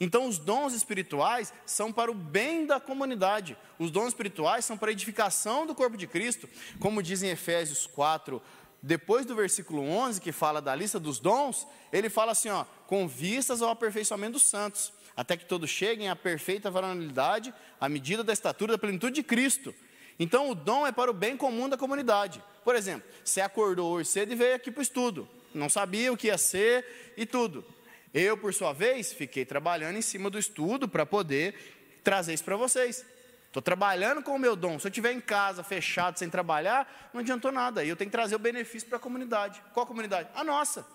Então, 0.00 0.26
os 0.26 0.38
dons 0.38 0.72
espirituais 0.72 1.52
são 1.66 1.92
para 1.92 2.10
o 2.10 2.14
bem 2.14 2.64
da 2.64 2.80
comunidade. 2.80 3.56
Os 3.78 3.90
dons 3.90 4.08
espirituais 4.08 4.64
são 4.64 4.78
para 4.78 4.88
a 4.88 4.92
edificação 4.92 5.66
do 5.66 5.74
corpo 5.74 5.96
de 5.96 6.06
Cristo. 6.06 6.48
Como 6.78 7.02
diz 7.02 7.22
em 7.22 7.28
Efésios 7.28 7.86
4, 7.86 8.40
depois 8.82 9.26
do 9.26 9.34
versículo 9.34 9.82
11, 9.82 10.20
que 10.20 10.32
fala 10.32 10.62
da 10.62 10.74
lista 10.74 10.98
dos 10.98 11.18
dons, 11.18 11.66
ele 11.92 12.08
fala 12.08 12.32
assim: 12.32 12.48
ó, 12.48 12.64
com 12.86 13.06
vistas 13.06 13.60
ao 13.60 13.68
aperfeiçoamento 13.68 14.32
dos 14.32 14.42
santos, 14.42 14.90
até 15.14 15.36
que 15.36 15.44
todos 15.44 15.68
cheguem 15.68 16.08
à 16.08 16.16
perfeita 16.16 16.70
varonilidade, 16.70 17.52
à 17.78 17.88
medida 17.88 18.24
da 18.24 18.32
estatura 18.32 18.72
da 18.72 18.78
plenitude 18.78 19.16
de 19.16 19.22
Cristo. 19.22 19.74
Então, 20.18 20.50
o 20.50 20.54
dom 20.54 20.86
é 20.86 20.92
para 20.92 21.10
o 21.10 21.14
bem 21.14 21.36
comum 21.36 21.68
da 21.68 21.76
comunidade. 21.76 22.42
Por 22.64 22.74
exemplo, 22.74 23.08
você 23.22 23.42
acordou 23.42 23.92
hoje 23.92 24.08
cedo 24.08 24.32
e 24.32 24.36
veio 24.36 24.54
aqui 24.54 24.70
para 24.70 24.80
o 24.80 24.82
estudo, 24.82 25.28
não 25.54 25.68
sabia 25.68 26.12
o 26.12 26.16
que 26.16 26.28
ia 26.28 26.38
ser 26.38 27.12
e 27.16 27.26
tudo. 27.26 27.64
Eu, 28.12 28.36
por 28.36 28.52
sua 28.52 28.72
vez, 28.72 29.12
fiquei 29.12 29.44
trabalhando 29.44 29.96
em 29.96 30.02
cima 30.02 30.28
do 30.28 30.38
estudo 30.38 30.88
para 30.88 31.06
poder 31.06 31.54
trazer 32.02 32.34
isso 32.34 32.44
para 32.44 32.56
vocês. 32.56 33.04
Estou 33.46 33.62
trabalhando 33.62 34.22
com 34.22 34.34
o 34.36 34.38
meu 34.38 34.54
dom. 34.54 34.78
Se 34.78 34.86
eu 34.86 34.90
estiver 34.90 35.12
em 35.12 35.20
casa, 35.20 35.64
fechado, 35.64 36.18
sem 36.18 36.30
trabalhar, 36.30 37.10
não 37.12 37.20
adiantou 37.20 37.50
nada. 37.50 37.84
Eu 37.84 37.96
tenho 37.96 38.08
que 38.08 38.16
trazer 38.16 38.36
o 38.36 38.38
benefício 38.38 38.88
para 38.88 38.96
a 38.96 39.00
comunidade. 39.00 39.60
Qual 39.74 39.84
comunidade? 39.86 40.28
A 40.34 40.44
nossa. 40.44 40.86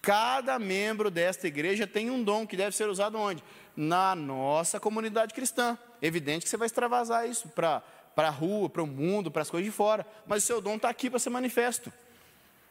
Cada 0.00 0.58
membro 0.58 1.10
desta 1.10 1.46
igreja 1.46 1.86
tem 1.86 2.10
um 2.10 2.22
dom 2.22 2.46
que 2.46 2.56
deve 2.56 2.76
ser 2.76 2.88
usado 2.88 3.18
onde? 3.18 3.42
Na 3.74 4.14
nossa 4.14 4.78
comunidade 4.80 5.34
cristã. 5.34 5.78
Evidente 6.00 6.44
que 6.44 6.50
você 6.50 6.56
vai 6.56 6.66
extravasar 6.66 7.28
isso 7.28 7.48
para 7.48 7.82
a 8.16 8.30
rua, 8.30 8.68
para 8.68 8.82
o 8.82 8.86
mundo, 8.86 9.30
para 9.30 9.42
as 9.42 9.50
coisas 9.50 9.70
de 9.70 9.74
fora. 9.74 10.06
Mas 10.26 10.44
o 10.44 10.46
seu 10.46 10.60
dom 10.60 10.76
está 10.76 10.88
aqui 10.90 11.08
para 11.08 11.18
ser 11.18 11.30
manifesto. 11.30 11.92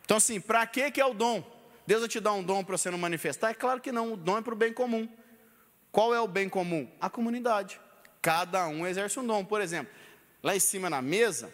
Então, 0.03 0.17
assim, 0.17 0.39
para 0.39 0.65
que 0.65 0.99
é 0.99 1.05
o 1.05 1.13
dom? 1.13 1.43
Deus 1.85 2.01
vai 2.01 2.09
te 2.09 2.19
dar 2.19 2.33
um 2.33 2.43
dom 2.43 2.63
para 2.63 2.77
você 2.77 2.89
não 2.89 2.97
manifestar? 2.97 3.49
É 3.49 3.53
claro 3.53 3.81
que 3.81 3.91
não, 3.91 4.13
o 4.13 4.17
dom 4.17 4.37
é 4.37 4.41
para 4.41 4.53
o 4.53 4.57
bem 4.57 4.73
comum. 4.73 5.07
Qual 5.91 6.13
é 6.13 6.19
o 6.19 6.27
bem 6.27 6.49
comum? 6.49 6.89
A 6.99 7.09
comunidade. 7.09 7.79
Cada 8.21 8.67
um 8.67 8.87
exerce 8.87 9.19
um 9.19 9.27
dom. 9.27 9.43
Por 9.43 9.61
exemplo, 9.61 9.93
lá 10.41 10.55
em 10.55 10.59
cima 10.59 10.89
na 10.89 11.01
mesa, 11.01 11.53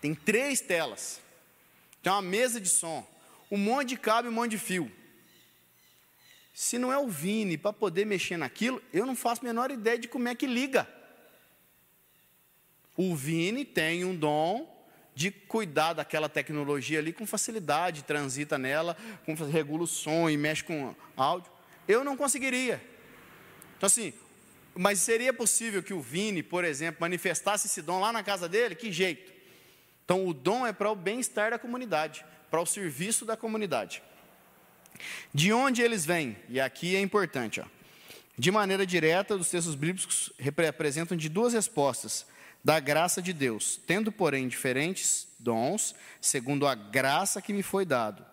tem 0.00 0.14
três 0.14 0.60
telas. 0.60 1.20
Tem 2.02 2.12
uma 2.12 2.22
mesa 2.22 2.60
de 2.60 2.68
som, 2.68 3.06
um 3.50 3.56
monte 3.56 3.90
de 3.90 3.96
cabo 3.96 4.26
e 4.26 4.30
um 4.30 4.34
monte 4.34 4.52
de 4.52 4.58
fio. 4.58 4.90
Se 6.54 6.78
não 6.78 6.92
é 6.92 6.98
o 6.98 7.08
Vini 7.08 7.56
para 7.56 7.72
poder 7.72 8.04
mexer 8.04 8.36
naquilo, 8.36 8.82
eu 8.92 9.06
não 9.06 9.16
faço 9.16 9.40
a 9.42 9.44
menor 9.44 9.70
ideia 9.70 9.98
de 9.98 10.08
como 10.08 10.28
é 10.28 10.34
que 10.34 10.46
liga. 10.46 10.88
O 12.96 13.14
Vini 13.14 13.64
tem 13.64 14.04
um 14.04 14.14
dom 14.14 14.68
de 15.14 15.30
cuidar 15.30 15.92
daquela 15.92 16.28
tecnologia 16.28 16.98
ali 16.98 17.12
com 17.12 17.26
facilidade, 17.26 18.04
transita 18.04 18.56
nela, 18.56 18.96
com, 19.24 19.34
regula 19.34 19.84
o 19.84 19.86
som 19.86 20.28
e 20.28 20.36
mexe 20.36 20.64
com 20.64 20.94
áudio. 21.16 21.50
Eu 21.86 22.02
não 22.02 22.16
conseguiria. 22.16 22.82
Então, 23.76 23.86
assim, 23.86 24.12
mas 24.74 25.00
seria 25.00 25.32
possível 25.32 25.82
que 25.82 25.92
o 25.92 26.00
Vini, 26.00 26.42
por 26.42 26.64
exemplo, 26.64 27.00
manifestasse 27.00 27.66
esse 27.66 27.82
dom 27.82 28.00
lá 28.00 28.12
na 28.12 28.22
casa 28.22 28.48
dele? 28.48 28.74
Que 28.74 28.90
jeito? 28.90 29.32
Então, 30.04 30.26
o 30.26 30.32
dom 30.32 30.66
é 30.66 30.72
para 30.72 30.90
o 30.90 30.96
bem-estar 30.96 31.50
da 31.50 31.58
comunidade, 31.58 32.24
para 32.50 32.60
o 32.60 32.66
serviço 32.66 33.24
da 33.24 33.36
comunidade. 33.36 34.02
De 35.32 35.52
onde 35.52 35.82
eles 35.82 36.04
vêm? 36.06 36.36
E 36.48 36.60
aqui 36.60 36.96
é 36.96 37.00
importante, 37.00 37.60
ó. 37.60 37.64
De 38.38 38.50
maneira 38.50 38.86
direta, 38.86 39.34
os 39.34 39.50
textos 39.50 39.74
bíblicos 39.74 40.32
representam 40.38 41.16
de 41.16 41.28
duas 41.28 41.52
respostas 41.52 42.26
da 42.64 42.78
graça 42.78 43.20
de 43.20 43.32
Deus, 43.32 43.80
tendo, 43.86 44.12
porém, 44.12 44.48
diferentes 44.48 45.28
dons, 45.38 45.94
segundo 46.20 46.66
a 46.66 46.74
graça 46.74 47.42
que 47.42 47.52
me 47.52 47.62
foi 47.62 47.84
dado. 47.84 48.24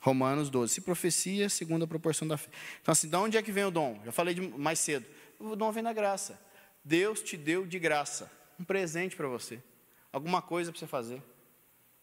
Romanos 0.00 0.50
12. 0.50 0.74
Se 0.74 0.80
profecia, 0.80 1.48
segundo 1.48 1.84
a 1.84 1.86
proporção 1.86 2.26
da 2.26 2.36
fé. 2.36 2.50
Então, 2.80 2.92
assim, 2.92 3.08
de 3.08 3.16
onde 3.16 3.36
é 3.36 3.42
que 3.42 3.52
vem 3.52 3.64
o 3.64 3.70
dom? 3.70 4.00
Já 4.04 4.12
falei 4.12 4.34
de, 4.34 4.40
mais 4.40 4.78
cedo. 4.78 5.06
O 5.38 5.54
dom 5.54 5.70
vem 5.70 5.82
da 5.82 5.92
graça. 5.92 6.40
Deus 6.84 7.20
te 7.22 7.36
deu 7.36 7.66
de 7.66 7.78
graça 7.78 8.30
um 8.58 8.64
presente 8.64 9.16
para 9.16 9.26
você, 9.28 9.62
alguma 10.12 10.40
coisa 10.40 10.70
para 10.70 10.78
você 10.78 10.86
fazer. 10.86 11.22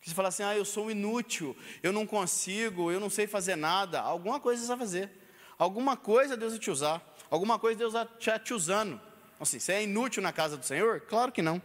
Você 0.01 0.13
fala 0.13 0.29
assim, 0.29 0.43
ah, 0.43 0.55
eu 0.55 0.63
sou 0.63 0.89
inútil, 0.89 1.55
eu 1.83 1.91
não 1.91 2.05
consigo, 2.05 2.89
eu 2.89 2.99
não 2.99 3.09
sei 3.09 3.27
fazer 3.27 3.55
nada. 3.55 3.99
Alguma 3.99 4.39
coisa 4.39 4.61
você 4.61 4.67
vai 4.67 4.77
fazer. 4.77 5.11
Alguma 5.57 5.97
coisa 5.97 6.37
Deus 6.37 6.53
vai 6.53 6.59
te 6.59 6.71
usar. 6.71 7.15
Alguma 7.29 7.59
coisa 7.59 7.77
Deus 7.77 7.93
está 7.93 8.39
te 8.39 8.53
usando. 8.53 8.99
Assim, 9.39 9.59
você 9.59 9.73
é 9.73 9.83
inútil 9.83 10.21
na 10.21 10.33
casa 10.33 10.57
do 10.57 10.65
Senhor? 10.65 11.01
Claro 11.01 11.31
que 11.31 11.41
não. 11.41 11.61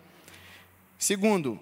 Segundo, 0.98 1.58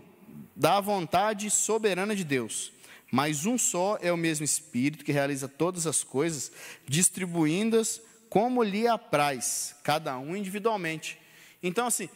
da 0.55 0.81
vontade 0.81 1.51
soberana 1.51 2.15
de 2.15 2.25
Deus. 2.25 2.73
Mas 3.11 3.45
um 3.45 3.59
só 3.59 3.99
é 4.01 4.13
o 4.13 4.17
mesmo 4.17 4.45
Espírito 4.45 5.05
que 5.05 5.13
realiza 5.13 5.47
todas 5.47 5.87
as 5.87 6.03
coisas, 6.03 6.51
distribuindo-as 6.87 8.01
como 8.29 8.63
lhe 8.63 8.89
apraz, 8.89 9.77
cada 9.83 10.19
um 10.19 10.35
individualmente. 10.35 11.19
Então, 11.63 11.87
assim, 11.87 12.09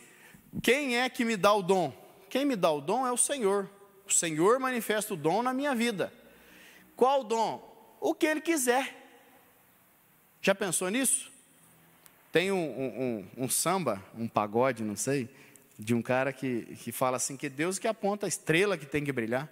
quem 0.63 0.97
é 0.97 1.11
que 1.11 1.25
me 1.25 1.37
dá 1.37 1.53
o 1.53 1.61
dom? 1.61 1.93
Quem 2.31 2.47
me 2.47 2.57
dá 2.57 2.71
o 2.71 2.81
dom 2.81 3.07
é 3.07 3.13
o 3.13 3.19
Senhor. 3.19 3.71
O 4.07 4.13
Senhor 4.13 4.59
manifesta 4.59 5.13
o 5.13 5.17
dom 5.17 5.43
na 5.43 5.53
minha 5.53 5.75
vida. 5.75 6.13
Qual 6.97 7.23
dom? 7.23 7.97
O 8.01 8.15
que 8.15 8.25
Ele 8.25 8.41
quiser. 8.41 8.95
Já 10.41 10.55
pensou 10.55 10.89
nisso? 10.89 11.31
Tem 12.37 12.53
um, 12.53 12.59
um, 12.59 13.45
um, 13.45 13.49
samba, 13.49 14.05
um 14.15 14.29
pagode, 14.29 14.85
não 14.85 14.95
sei, 14.95 15.27
de 15.79 15.95
um 15.95 16.03
cara 16.03 16.35
que, 16.35 16.67
que 16.77 16.93
fala 16.93 17.17
assim, 17.17 17.35
que 17.35 17.49
Deus 17.49 17.79
que 17.79 17.89
aponta 17.89 18.27
a 18.27 18.29
estrela 18.29 18.77
que 18.77 18.85
tem 18.85 19.03
que 19.03 19.11
brilhar. 19.11 19.51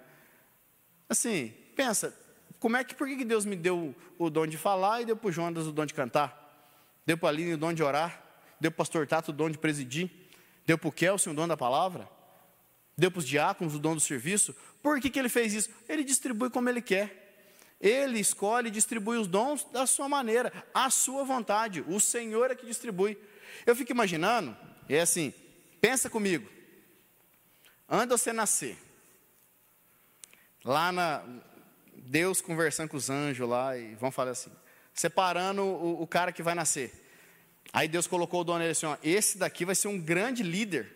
Assim, 1.09 1.51
pensa, 1.75 2.15
como 2.59 2.77
é 2.77 2.83
que, 2.83 2.93
por 2.93 3.07
que 3.07 3.25
Deus 3.25 3.43
me 3.43 3.55
deu 3.55 3.95
o 4.19 4.29
dom 4.29 4.45
de 4.45 4.55
falar 4.55 5.01
e 5.01 5.05
deu 5.05 5.17
para 5.17 5.29
o 5.29 5.31
Jonas 5.31 5.65
o 5.65 5.71
dom 5.71 5.83
de 5.83 5.95
cantar? 5.95 6.69
Deu 7.07 7.17
para 7.17 7.29
a 7.29 7.31
Aline 7.31 7.55
o 7.55 7.57
dom 7.57 7.73
de 7.73 7.81
orar? 7.81 8.23
Deu 8.61 8.69
para 8.69 8.75
o 8.75 8.77
pastor 8.77 9.07
Tato 9.07 9.29
o 9.29 9.33
dom 9.33 9.49
de 9.49 9.57
presidir? 9.57 10.11
Deu 10.63 10.77
para 10.77 10.87
o 10.87 10.91
Kelson 10.91 11.31
o 11.31 11.33
dom 11.33 11.47
da 11.47 11.57
palavra? 11.57 12.07
Deu 12.95 13.09
para 13.09 13.17
os 13.17 13.27
diáconos 13.27 13.73
o 13.73 13.79
dom 13.79 13.95
do 13.95 13.99
serviço? 13.99 14.55
Por 14.83 15.01
que, 15.01 15.09
que 15.09 15.17
ele 15.17 15.27
fez 15.27 15.55
isso? 15.55 15.71
Ele 15.89 16.03
distribui 16.03 16.51
como 16.51 16.69
ele 16.69 16.83
quer. 16.83 17.24
Ele 17.79 18.19
escolhe 18.19 18.69
e 18.69 18.71
distribui 18.71 19.17
os 19.17 19.27
dons 19.27 19.63
da 19.65 19.85
sua 19.85 20.07
maneira, 20.07 20.51
à 20.73 20.89
sua 20.89 21.23
vontade. 21.23 21.83
O 21.87 21.99
Senhor 21.99 22.49
é 22.51 22.55
que 22.55 22.65
distribui. 22.65 23.17
Eu 23.65 23.75
fico 23.75 23.91
imaginando, 23.91 24.55
é 24.87 25.01
assim, 25.01 25.33
pensa 25.81 26.09
comigo. 26.09 26.49
De 27.87 28.05
você 28.07 28.33
nascer, 28.33 28.77
lá 30.63 30.91
na 30.91 31.23
Deus 31.95 32.41
conversando 32.41 32.89
com 32.89 32.97
os 32.97 33.09
anjos 33.09 33.47
lá 33.47 33.77
e 33.77 33.93
vão 33.95 34.11
falar 34.11 34.31
assim, 34.31 34.51
separando 34.93 35.61
o, 35.63 36.01
o 36.01 36.07
cara 36.07 36.31
que 36.31 36.41
vai 36.41 36.55
nascer. 36.55 37.03
Aí 37.71 37.87
Deus 37.87 38.07
colocou 38.07 38.41
o 38.41 38.43
dono 38.43 38.59
nele 38.59 38.71
assim, 38.71 38.85
ó, 38.85 38.97
esse 39.03 39.37
daqui 39.37 39.65
vai 39.65 39.75
ser 39.75 39.87
um 39.87 39.99
grande 39.99 40.41
líder. 40.41 40.91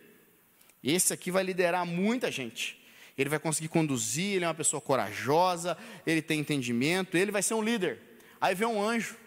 Esse 0.84 1.14
aqui 1.14 1.30
vai 1.30 1.44
liderar 1.44 1.86
muita 1.86 2.32
gente 2.32 2.79
ele 3.22 3.30
vai 3.30 3.38
conseguir 3.38 3.68
conduzir, 3.68 4.36
ele 4.36 4.46
é 4.46 4.48
uma 4.48 4.54
pessoa 4.54 4.80
corajosa, 4.80 5.78
ele 6.08 6.22
tem 6.22 6.40
entendimento, 6.40 7.18
ele 7.18 7.32
vai 7.32 7.44
ser 7.44 7.54
um 7.54 7.62
líder. 7.62 8.00
Aí 8.40 8.56
vem 8.56 8.66
um 8.66 8.82
anjo, 8.82 9.18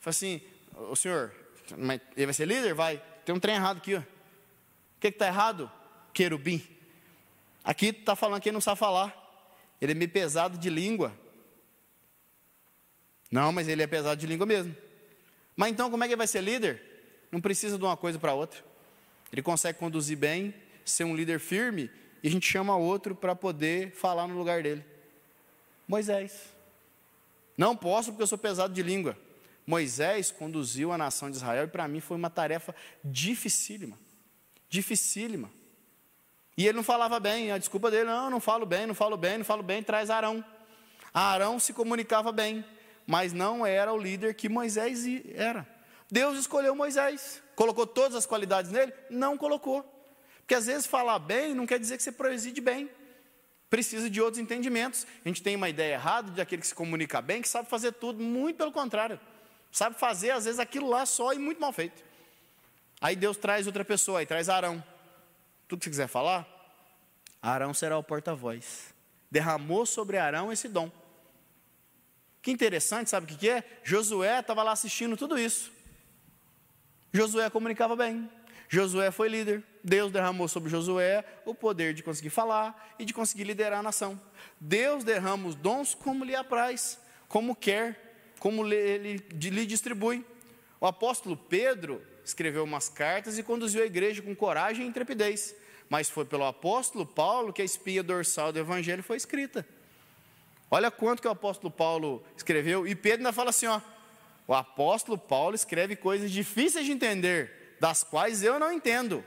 fala 0.00 0.10
assim: 0.10 0.40
o 0.90 0.96
senhor, 0.96 1.32
ele 2.16 2.26
vai 2.26 2.34
ser 2.34 2.46
líder? 2.46 2.74
Vai. 2.74 3.00
Tem 3.24 3.32
um 3.32 3.38
trem 3.38 3.54
errado 3.54 3.76
aqui, 3.76 3.94
ó. 3.94 4.00
O 4.00 4.04
que 5.00 5.06
está 5.06 5.28
errado? 5.28 5.70
Querubim. 6.12 6.66
Aqui 7.62 7.86
está 7.86 8.16
falando 8.16 8.40
que 8.40 8.48
ele 8.48 8.54
não 8.54 8.60
sabe 8.60 8.78
falar. 8.78 9.14
Ele 9.80 9.92
é 9.92 9.94
meio 9.94 10.10
pesado 10.10 10.58
de 10.58 10.68
língua. 10.68 11.12
Não, 13.30 13.52
mas 13.52 13.68
ele 13.68 13.82
é 13.82 13.86
pesado 13.86 14.20
de 14.20 14.26
língua 14.26 14.46
mesmo. 14.46 14.74
Mas 15.54 15.70
então 15.70 15.90
como 15.90 16.02
é 16.02 16.08
que 16.08 16.14
ele 16.14 16.18
vai 16.18 16.26
ser 16.26 16.40
líder? 16.40 16.82
Não 17.30 17.40
precisa 17.40 17.78
de 17.78 17.84
uma 17.84 17.96
coisa 17.96 18.18
para 18.18 18.34
outra. 18.34 18.64
Ele 19.30 19.42
consegue 19.42 19.78
conduzir 19.78 20.16
bem, 20.16 20.52
ser 20.84 21.04
um 21.04 21.14
líder 21.14 21.38
firme, 21.38 21.88
e 22.22 22.28
a 22.28 22.30
gente 22.30 22.46
chama 22.46 22.76
outro 22.76 23.14
para 23.14 23.34
poder 23.34 23.92
falar 23.92 24.26
no 24.26 24.36
lugar 24.36 24.62
dele. 24.62 24.84
Moisés. 25.86 26.32
Não 27.56 27.74
posso 27.76 28.10
porque 28.10 28.22
eu 28.22 28.26
sou 28.26 28.38
pesado 28.38 28.72
de 28.72 28.82
língua. 28.82 29.16
Moisés 29.66 30.30
conduziu 30.30 30.92
a 30.92 30.98
nação 30.98 31.30
de 31.30 31.36
Israel 31.36 31.64
e 31.64 31.68
para 31.68 31.86
mim 31.88 32.00
foi 32.00 32.16
uma 32.16 32.30
tarefa 32.30 32.74
dificílima. 33.04 33.98
Dificílima. 34.68 35.50
E 36.56 36.66
ele 36.66 36.76
não 36.76 36.82
falava 36.82 37.20
bem, 37.20 37.52
a 37.52 37.58
desculpa 37.58 37.90
dele, 37.90 38.04
não, 38.04 38.30
não 38.30 38.40
falo 38.40 38.66
bem, 38.66 38.86
não 38.86 38.94
falo 38.94 39.16
bem, 39.16 39.38
não 39.38 39.44
falo 39.44 39.62
bem, 39.62 39.82
traz 39.82 40.10
Arão. 40.10 40.44
Arão 41.12 41.58
se 41.58 41.72
comunicava 41.72 42.32
bem, 42.32 42.64
mas 43.06 43.32
não 43.32 43.64
era 43.64 43.92
o 43.92 43.98
líder 43.98 44.34
que 44.34 44.48
Moisés 44.48 45.04
era. 45.34 45.66
Deus 46.10 46.38
escolheu 46.38 46.74
Moisés. 46.74 47.42
Colocou 47.54 47.86
todas 47.86 48.16
as 48.16 48.26
qualidades 48.26 48.70
nele? 48.70 48.92
Não 49.10 49.36
colocou. 49.36 49.97
Porque 50.48 50.54
às 50.54 50.64
vezes 50.64 50.86
falar 50.86 51.18
bem 51.18 51.54
não 51.54 51.66
quer 51.66 51.78
dizer 51.78 51.98
que 51.98 52.02
você 52.02 52.10
preside 52.10 52.58
bem. 52.62 52.88
Precisa 53.68 54.08
de 54.08 54.18
outros 54.18 54.38
entendimentos. 54.38 55.06
A 55.22 55.28
gente 55.28 55.42
tem 55.42 55.54
uma 55.54 55.68
ideia 55.68 55.92
errada 55.92 56.30
de 56.30 56.40
aquele 56.40 56.62
que 56.62 56.68
se 56.68 56.74
comunica 56.74 57.20
bem, 57.20 57.42
que 57.42 57.48
sabe 57.50 57.68
fazer 57.68 57.92
tudo, 57.92 58.22
muito 58.22 58.56
pelo 58.56 58.72
contrário. 58.72 59.20
Sabe 59.70 59.98
fazer, 59.98 60.30
às 60.30 60.46
vezes, 60.46 60.58
aquilo 60.58 60.88
lá 60.88 61.04
só 61.04 61.34
e 61.34 61.38
muito 61.38 61.60
mal 61.60 61.70
feito. 61.70 62.02
Aí 62.98 63.14
Deus 63.14 63.36
traz 63.36 63.66
outra 63.66 63.84
pessoa, 63.84 64.20
aí 64.20 64.26
traz 64.26 64.48
Arão. 64.48 64.82
Tudo 65.68 65.80
que 65.80 65.84
você 65.84 65.90
quiser 65.90 66.08
falar, 66.08 66.48
Arão 67.42 67.74
será 67.74 67.98
o 67.98 68.02
porta-voz. 68.02 68.94
Derramou 69.30 69.84
sobre 69.84 70.16
Arão 70.16 70.50
esse 70.50 70.66
dom. 70.66 70.90
Que 72.40 72.50
interessante, 72.50 73.10
sabe 73.10 73.30
o 73.30 73.36
que 73.36 73.50
é? 73.50 73.62
Josué 73.84 74.40
estava 74.40 74.62
lá 74.62 74.72
assistindo 74.72 75.14
tudo 75.14 75.38
isso. 75.38 75.70
Josué 77.12 77.50
comunicava 77.50 77.94
bem. 77.94 78.30
Josué 78.68 79.10
foi 79.10 79.28
líder. 79.28 79.64
Deus 79.82 80.12
derramou 80.12 80.46
sobre 80.46 80.68
Josué 80.68 81.24
o 81.46 81.54
poder 81.54 81.94
de 81.94 82.02
conseguir 82.02 82.30
falar 82.30 82.94
e 82.98 83.04
de 83.04 83.14
conseguir 83.14 83.44
liderar 83.44 83.80
a 83.80 83.82
nação. 83.82 84.20
Deus 84.60 85.02
derrama 85.02 85.48
os 85.48 85.54
dons 85.54 85.94
como 85.94 86.24
lhe 86.24 86.34
apraz, 86.34 87.00
como 87.26 87.56
quer, 87.56 88.32
como 88.38 88.66
ele 88.66 89.24
lhe 89.30 89.66
distribui. 89.66 90.24
O 90.80 90.86
apóstolo 90.86 91.36
Pedro 91.36 92.02
escreveu 92.24 92.64
umas 92.64 92.88
cartas 92.88 93.38
e 93.38 93.42
conduziu 93.42 93.82
a 93.82 93.86
igreja 93.86 94.20
com 94.20 94.36
coragem 94.36 94.84
e 94.84 94.88
intrepidez. 94.88 95.54
Mas 95.88 96.10
foi 96.10 96.26
pelo 96.26 96.44
apóstolo 96.44 97.06
Paulo 97.06 97.52
que 97.52 97.62
a 97.62 97.64
espinha 97.64 98.02
dorsal 98.02 98.52
do 98.52 98.58
evangelho 98.58 99.02
foi 99.02 99.16
escrita. 99.16 99.66
Olha 100.70 100.90
quanto 100.90 101.22
que 101.22 101.28
o 101.28 101.30
apóstolo 101.30 101.70
Paulo 101.70 102.22
escreveu, 102.36 102.86
e 102.86 102.94
Pedro 102.94 103.20
ainda 103.20 103.32
fala 103.32 103.48
assim: 103.48 103.66
ó, 103.66 103.80
o 104.46 104.54
apóstolo 104.54 105.16
Paulo 105.16 105.54
escreve 105.54 105.96
coisas 105.96 106.30
difíceis 106.30 106.84
de 106.84 106.92
entender, 106.92 107.57
das 107.80 108.02
quais 108.02 108.42
eu 108.42 108.58
não 108.58 108.72
entendo, 108.72 109.24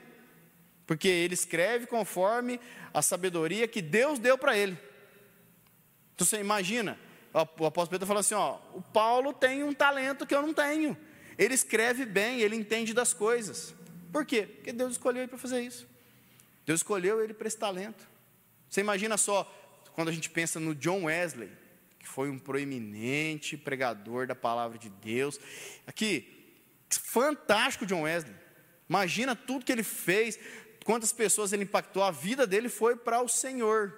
porque 0.86 1.08
ele 1.08 1.34
escreve 1.34 1.88
conforme 1.88 2.60
a 2.94 3.02
sabedoria 3.02 3.68
que 3.68 3.82
Deus 3.82 4.20
deu 4.20 4.38
para 4.38 4.58
ele. 4.58 4.78
Então 6.16 6.26
você 6.26 6.40
imagina, 6.40 7.00
o 7.34 7.40
apóstolo 7.66 7.90
Pedro 7.90 8.08
fala 8.08 8.20
assim: 8.20 8.36
ó, 8.36 8.60
o 8.74 8.82
Paulo 8.82 9.34
tem 9.34 9.64
um 9.64 9.74
talento 9.74 10.26
que 10.26 10.36
eu 10.36 10.42
não 10.42 10.54
tenho, 10.54 10.98
ele 11.38 11.54
escreve 11.54 12.06
bem, 12.06 12.42
ele 12.42 12.56
entende 12.56 12.94
das 12.94 13.14
coisas. 13.14 13.74
Por 14.12 14.26
quê? 14.26 14.44
Porque 14.44 14.74
Deus 14.74 14.94
escolheu 14.94 15.22
ele 15.22 15.30
para 15.30 15.38
fazer 15.38 15.62
isso. 15.62 15.88
Deus 16.66 16.80
escolheu 16.80 17.24
ele 17.24 17.34
para 17.34 17.48
esse 17.48 17.58
talento. 17.58 18.08
Você 18.70 18.82
imagina 18.82 19.18
só, 19.18 19.44
quando 19.94 20.10
a 20.10 20.12
gente 20.12 20.30
pensa 20.30 20.60
no 20.60 20.76
John 20.76 21.06
Wesley, 21.06 21.50
que 21.98 22.08
foi 22.08 22.30
um 22.30 22.40
proeminente 22.40 23.56
pregador 23.56 24.28
da 24.28 24.36
palavra 24.36 24.78
de 24.78 24.90
Deus. 24.90 25.40
Aqui, 25.86 26.56
fantástico 26.90 27.86
John 27.86 28.02
Wesley. 28.02 28.36
Imagina 28.92 29.38
tudo 29.38 29.64
que 29.64 29.72
ele 29.72 29.84
fez, 29.84 30.38
quantas 30.84 31.14
pessoas 31.14 31.54
ele 31.54 31.64
impactou. 31.64 32.04
A 32.04 32.12
vida 32.12 32.46
dele 32.46 32.68
foi 32.68 32.94
para 32.94 33.22
o 33.22 33.28
Senhor. 33.30 33.98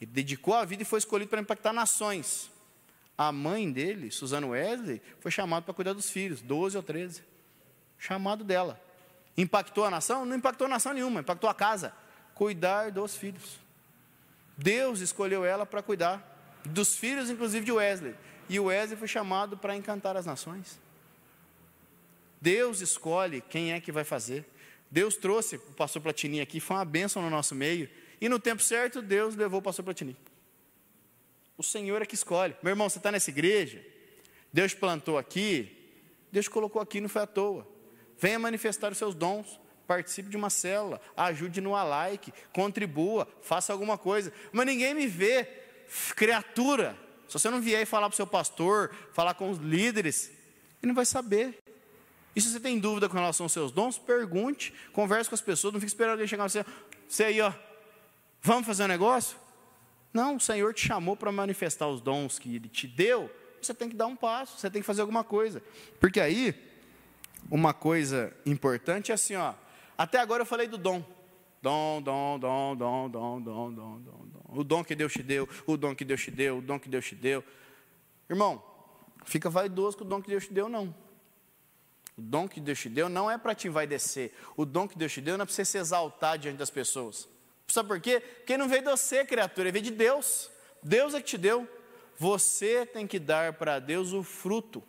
Ele 0.00 0.10
dedicou 0.10 0.54
a 0.54 0.64
vida 0.64 0.82
e 0.82 0.86
foi 0.86 0.98
escolhido 0.98 1.28
para 1.28 1.42
impactar 1.42 1.74
nações. 1.74 2.50
A 3.18 3.30
mãe 3.30 3.70
dele, 3.70 4.10
Susana 4.10 4.46
Wesley, 4.46 5.02
foi 5.20 5.30
chamada 5.30 5.60
para 5.60 5.74
cuidar 5.74 5.92
dos 5.92 6.08
filhos, 6.08 6.40
12 6.40 6.74
ou 6.74 6.82
13. 6.82 7.22
Chamado 7.98 8.42
dela. 8.42 8.80
Impactou 9.36 9.84
a 9.84 9.90
nação? 9.90 10.24
Não 10.24 10.36
impactou 10.36 10.68
a 10.68 10.70
nação 10.70 10.94
nenhuma, 10.94 11.20
impactou 11.20 11.50
a 11.50 11.54
casa. 11.54 11.92
Cuidar 12.34 12.90
dos 12.90 13.14
filhos. 13.14 13.60
Deus 14.56 15.00
escolheu 15.00 15.44
ela 15.44 15.66
para 15.66 15.82
cuidar 15.82 16.62
dos 16.64 16.96
filhos, 16.96 17.28
inclusive 17.28 17.66
de 17.66 17.72
Wesley. 17.72 18.14
E 18.48 18.58
o 18.58 18.64
Wesley 18.64 18.96
foi 18.96 19.06
chamado 19.06 19.58
para 19.58 19.76
encantar 19.76 20.16
as 20.16 20.24
nações. 20.24 20.82
Deus 22.44 22.82
escolhe 22.82 23.40
quem 23.40 23.72
é 23.72 23.80
que 23.80 23.90
vai 23.90 24.04
fazer. 24.04 24.44
Deus 24.90 25.16
trouxe 25.16 25.56
o 25.56 25.60
pastor 25.72 26.02
Platini 26.02 26.42
aqui, 26.42 26.60
foi 26.60 26.76
uma 26.76 26.84
bênção 26.84 27.22
no 27.22 27.30
nosso 27.30 27.54
meio. 27.54 27.88
E 28.20 28.28
no 28.28 28.38
tempo 28.38 28.62
certo, 28.62 29.00
Deus 29.00 29.34
levou 29.34 29.60
o 29.60 29.62
pastor 29.62 29.82
Platini. 29.82 30.14
O 31.56 31.62
Senhor 31.62 32.02
é 32.02 32.04
que 32.04 32.14
escolhe. 32.14 32.54
Meu 32.62 32.72
irmão, 32.72 32.86
você 32.86 32.98
está 32.98 33.10
nessa 33.10 33.30
igreja? 33.30 33.82
Deus 34.52 34.74
plantou 34.74 35.16
aqui, 35.16 35.74
Deus 36.30 36.46
colocou 36.46 36.82
aqui, 36.82 37.00
não 37.00 37.08
foi 37.08 37.22
à 37.22 37.26
toa. 37.26 37.66
Venha 38.18 38.38
manifestar 38.38 38.92
os 38.92 38.98
seus 38.98 39.14
dons 39.14 39.58
participe 39.86 40.30
de 40.30 40.36
uma 40.36 40.48
célula, 40.48 41.00
ajude 41.14 41.60
no 41.60 41.72
like, 41.72 42.32
contribua, 42.52 43.28
faça 43.42 43.72
alguma 43.72 43.98
coisa. 43.98 44.32
Mas 44.52 44.66
ninguém 44.66 44.94
me 44.94 45.06
vê, 45.06 45.46
criatura. 46.16 46.96
Se 47.26 47.38
você 47.38 47.50
não 47.50 47.60
vier 47.60 47.82
e 47.82 47.86
falar 47.86 48.08
para 48.08 48.14
o 48.14 48.16
seu 48.16 48.26
pastor, 48.26 48.94
falar 49.12 49.34
com 49.34 49.50
os 49.50 49.58
líderes, 49.58 50.30
ele 50.82 50.88
não 50.88 50.94
vai 50.94 51.04
saber. 51.04 51.63
E 52.34 52.40
se 52.40 52.50
você 52.50 52.58
tem 52.58 52.78
dúvida 52.78 53.08
com 53.08 53.14
relação 53.14 53.44
aos 53.44 53.52
seus 53.52 53.70
dons, 53.70 53.96
pergunte, 53.96 54.72
converse 54.92 55.28
com 55.28 55.34
as 55.34 55.40
pessoas, 55.40 55.72
não 55.72 55.80
fique 55.80 55.90
esperando 55.90 56.12
alguém 56.12 56.26
chegar 56.26 56.46
e 56.46 56.50
você, 56.50 56.66
você 57.08 57.24
aí, 57.24 57.40
ó, 57.40 57.52
vamos 58.42 58.66
fazer 58.66 58.84
um 58.84 58.88
negócio? 58.88 59.38
Não, 60.12 60.36
o 60.36 60.40
Senhor 60.40 60.72
te 60.74 60.86
chamou 60.86 61.16
para 61.16 61.30
manifestar 61.30 61.88
os 61.88 62.00
dons 62.00 62.38
que 62.38 62.56
Ele 62.56 62.68
te 62.68 62.86
deu, 62.86 63.30
você 63.60 63.72
tem 63.72 63.88
que 63.88 63.96
dar 63.96 64.06
um 64.06 64.16
passo, 64.16 64.58
você 64.58 64.70
tem 64.70 64.82
que 64.82 64.86
fazer 64.86 65.00
alguma 65.00 65.24
coisa. 65.24 65.62
Porque 66.00 66.20
aí, 66.20 66.54
uma 67.50 67.72
coisa 67.72 68.32
importante 68.44 69.10
é 69.10 69.14
assim, 69.14 69.36
ó, 69.36 69.54
até 69.96 70.18
agora 70.18 70.42
eu 70.42 70.46
falei 70.46 70.66
do 70.66 70.78
dom. 70.78 71.04
Dom, 71.62 72.02
dom, 72.02 72.38
dom, 72.38 72.76
dom, 72.76 73.08
dom, 73.08 73.40
dom, 73.40 73.72
dom, 73.72 74.00
dom, 74.00 74.26
dom. 74.26 74.44
O 74.48 74.62
dom 74.62 74.84
que 74.84 74.94
Deus 74.94 75.12
te 75.12 75.22
deu, 75.22 75.48
o 75.66 75.76
dom 75.76 75.94
que 75.94 76.04
Deus 76.04 76.22
te 76.22 76.30
deu, 76.30 76.58
o 76.58 76.62
dom 76.62 76.78
que 76.78 76.88
Deus 76.88 77.06
te 77.06 77.14
deu. 77.14 77.42
Irmão, 78.28 78.62
fica 79.24 79.48
vaidoso 79.48 79.96
com 79.96 80.04
o 80.04 80.06
dom 80.06 80.20
que 80.20 80.28
Deus 80.28 80.46
te 80.46 80.52
deu, 80.52 80.68
não. 80.68 80.94
O 82.16 82.22
dom 82.22 82.48
que 82.48 82.60
Deus 82.60 82.78
te 82.78 82.88
deu 82.88 83.08
não 83.08 83.30
é 83.30 83.36
para 83.36 83.54
te 83.54 83.66
envaidecer. 83.66 84.32
O 84.56 84.64
dom 84.64 84.86
que 84.86 84.96
Deus 84.96 85.12
te 85.12 85.20
deu 85.20 85.36
não 85.36 85.42
é 85.42 85.46
para 85.46 85.54
você 85.54 85.64
se 85.64 85.78
exaltar 85.78 86.38
diante 86.38 86.56
das 86.56 86.70
pessoas. 86.70 87.28
Sabe 87.66 87.88
por 87.88 88.00
quê? 88.00 88.20
Porque 88.20 88.56
não 88.56 88.68
veio 88.68 88.82
de 88.82 88.90
você, 88.90 89.24
criatura, 89.24 89.72
veio 89.72 89.84
de 89.84 89.90
Deus. 89.90 90.50
Deus 90.82 91.14
é 91.14 91.20
que 91.20 91.26
te 91.26 91.38
deu. 91.38 91.68
Você 92.16 92.86
tem 92.86 93.06
que 93.06 93.18
dar 93.18 93.54
para 93.54 93.80
Deus 93.80 94.12
o 94.12 94.22
fruto. 94.22 94.82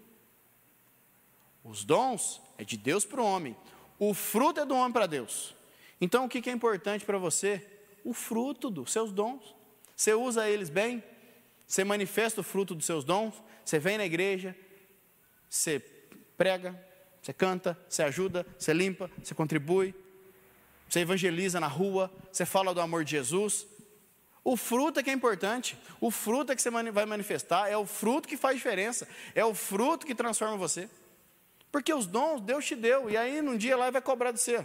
Os 1.64 1.84
dons 1.84 2.42
é 2.58 2.64
de 2.64 2.78
Deus 2.78 3.06
para 3.06 3.22
o 3.22 3.26
homem. 3.26 3.58
O 3.98 4.14
fruto 4.14 4.60
é 4.60 4.66
do 4.66 4.76
homem 4.76 4.92
para 4.92 5.08
Deus. 5.08 5.56
Então, 6.00 6.26
o 6.26 6.30
que 6.30 6.48
é 6.48 6.54
importante 6.54 7.06
para 7.06 7.18
você? 7.18 7.66
O 8.04 8.14
fruto 8.14 8.70
dos 8.70 8.92
seus 8.92 9.12
dons. 9.12 9.56
Você 9.96 10.14
usa 10.14 10.48
eles 10.48 10.70
bem? 10.70 11.04
Você 11.66 11.84
manifesta 11.84 12.42
o 12.42 12.44
fruto 12.44 12.76
dos 12.76 12.86
seus 12.86 13.04
dons? 13.04 13.34
Você 13.64 13.80
vem 13.80 13.98
na 13.98 14.06
igreja? 14.06 14.56
Você 15.50 15.80
prega? 16.38 16.85
Você 17.26 17.34
canta? 17.34 17.76
Você 17.90 18.04
ajuda? 18.04 18.46
Você 18.56 18.72
limpa? 18.72 19.10
Você 19.24 19.34
contribui? 19.34 19.96
Você 20.88 21.00
evangeliza 21.00 21.60
na 21.60 21.66
rua? 21.66 22.14
Você 22.32 22.46
fala 22.46 22.72
do 22.72 22.80
amor 22.80 23.04
de 23.04 23.10
Jesus? 23.10 23.66
O 24.44 24.56
fruto 24.56 25.00
é 25.00 25.04
que 25.04 25.10
é 25.10 25.14
importante. 25.14 25.76
O 26.00 26.12
fruto 26.12 26.52
é 26.52 26.56
que 26.56 26.62
você 26.62 26.70
vai 26.70 27.06
manifestar. 27.08 27.68
É 27.68 27.76
o 27.76 27.84
fruto 27.84 28.28
que 28.28 28.38
faz 28.38 28.58
diferença. 28.58 29.08
É 29.34 29.44
o 29.44 29.56
fruto 29.56 30.06
que 30.06 30.14
transforma 30.14 30.56
você. 30.56 30.88
Porque 31.72 31.92
os 31.92 32.06
dons 32.06 32.42
Deus 32.42 32.64
te 32.64 32.76
deu, 32.76 33.10
e 33.10 33.18
aí 33.18 33.42
num 33.42 33.58
dia 33.58 33.76
lá 33.76 33.90
vai 33.90 34.04
cobrar 34.04 34.32
de 34.32 34.40
você. 34.40 34.64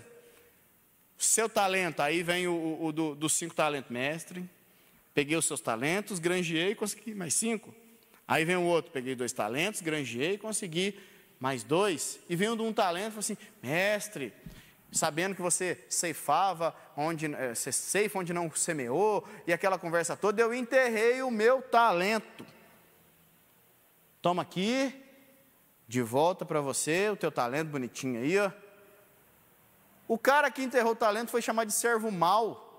Seu 1.16 1.48
talento, 1.48 2.00
aí 2.00 2.22
vem 2.22 2.46
o, 2.46 2.76
o 2.78 2.92
do, 2.92 3.14
dos 3.14 3.32
cinco 3.32 3.54
talentos, 3.54 3.90
mestre. 3.90 4.44
Peguei 5.14 5.34
os 5.34 5.46
seus 5.46 5.62
talentos, 5.62 6.18
granjeei 6.18 6.74
consegui 6.74 7.14
mais 7.14 7.32
cinco. 7.32 7.74
Aí 8.28 8.44
vem 8.44 8.56
o 8.56 8.64
outro, 8.64 8.92
peguei 8.92 9.14
dois 9.14 9.32
talentos, 9.32 9.80
granjeei 9.80 10.36
consegui 10.36 10.94
mais 11.40 11.64
dois. 11.64 12.20
E 12.28 12.36
um 12.48 12.56
de 12.56 12.62
um 12.62 12.72
talento 12.72 13.06
e 13.06 13.10
falou 13.10 13.20
assim: 13.20 13.38
mestre, 13.62 14.32
sabendo 14.92 15.34
que 15.34 15.42
você 15.42 15.82
ceifava 15.88 16.74
onde 16.96 17.26
eh, 17.34 17.54
você 17.54 17.72
ceifa 17.72 18.18
onde 18.18 18.32
não 18.32 18.50
semeou, 18.54 19.26
e 19.46 19.52
aquela 19.52 19.78
conversa 19.78 20.16
toda, 20.16 20.42
eu 20.42 20.52
enterrei 20.52 21.22
o 21.22 21.30
meu 21.30 21.62
talento. 21.62 22.46
Toma 24.20 24.42
aqui, 24.42 24.94
de 25.88 26.02
volta 26.02 26.44
para 26.44 26.60
você, 26.60 27.08
o 27.08 27.16
teu 27.16 27.32
talento 27.32 27.70
bonitinho 27.70 28.20
aí, 28.20 28.38
ó. 28.38 28.52
O 30.06 30.18
cara 30.18 30.50
que 30.50 30.62
enterrou 30.62 30.92
o 30.92 30.96
talento 30.96 31.30
foi 31.30 31.40
chamado 31.40 31.68
de 31.68 31.74
servo 31.74 32.10
mau. 32.10 32.69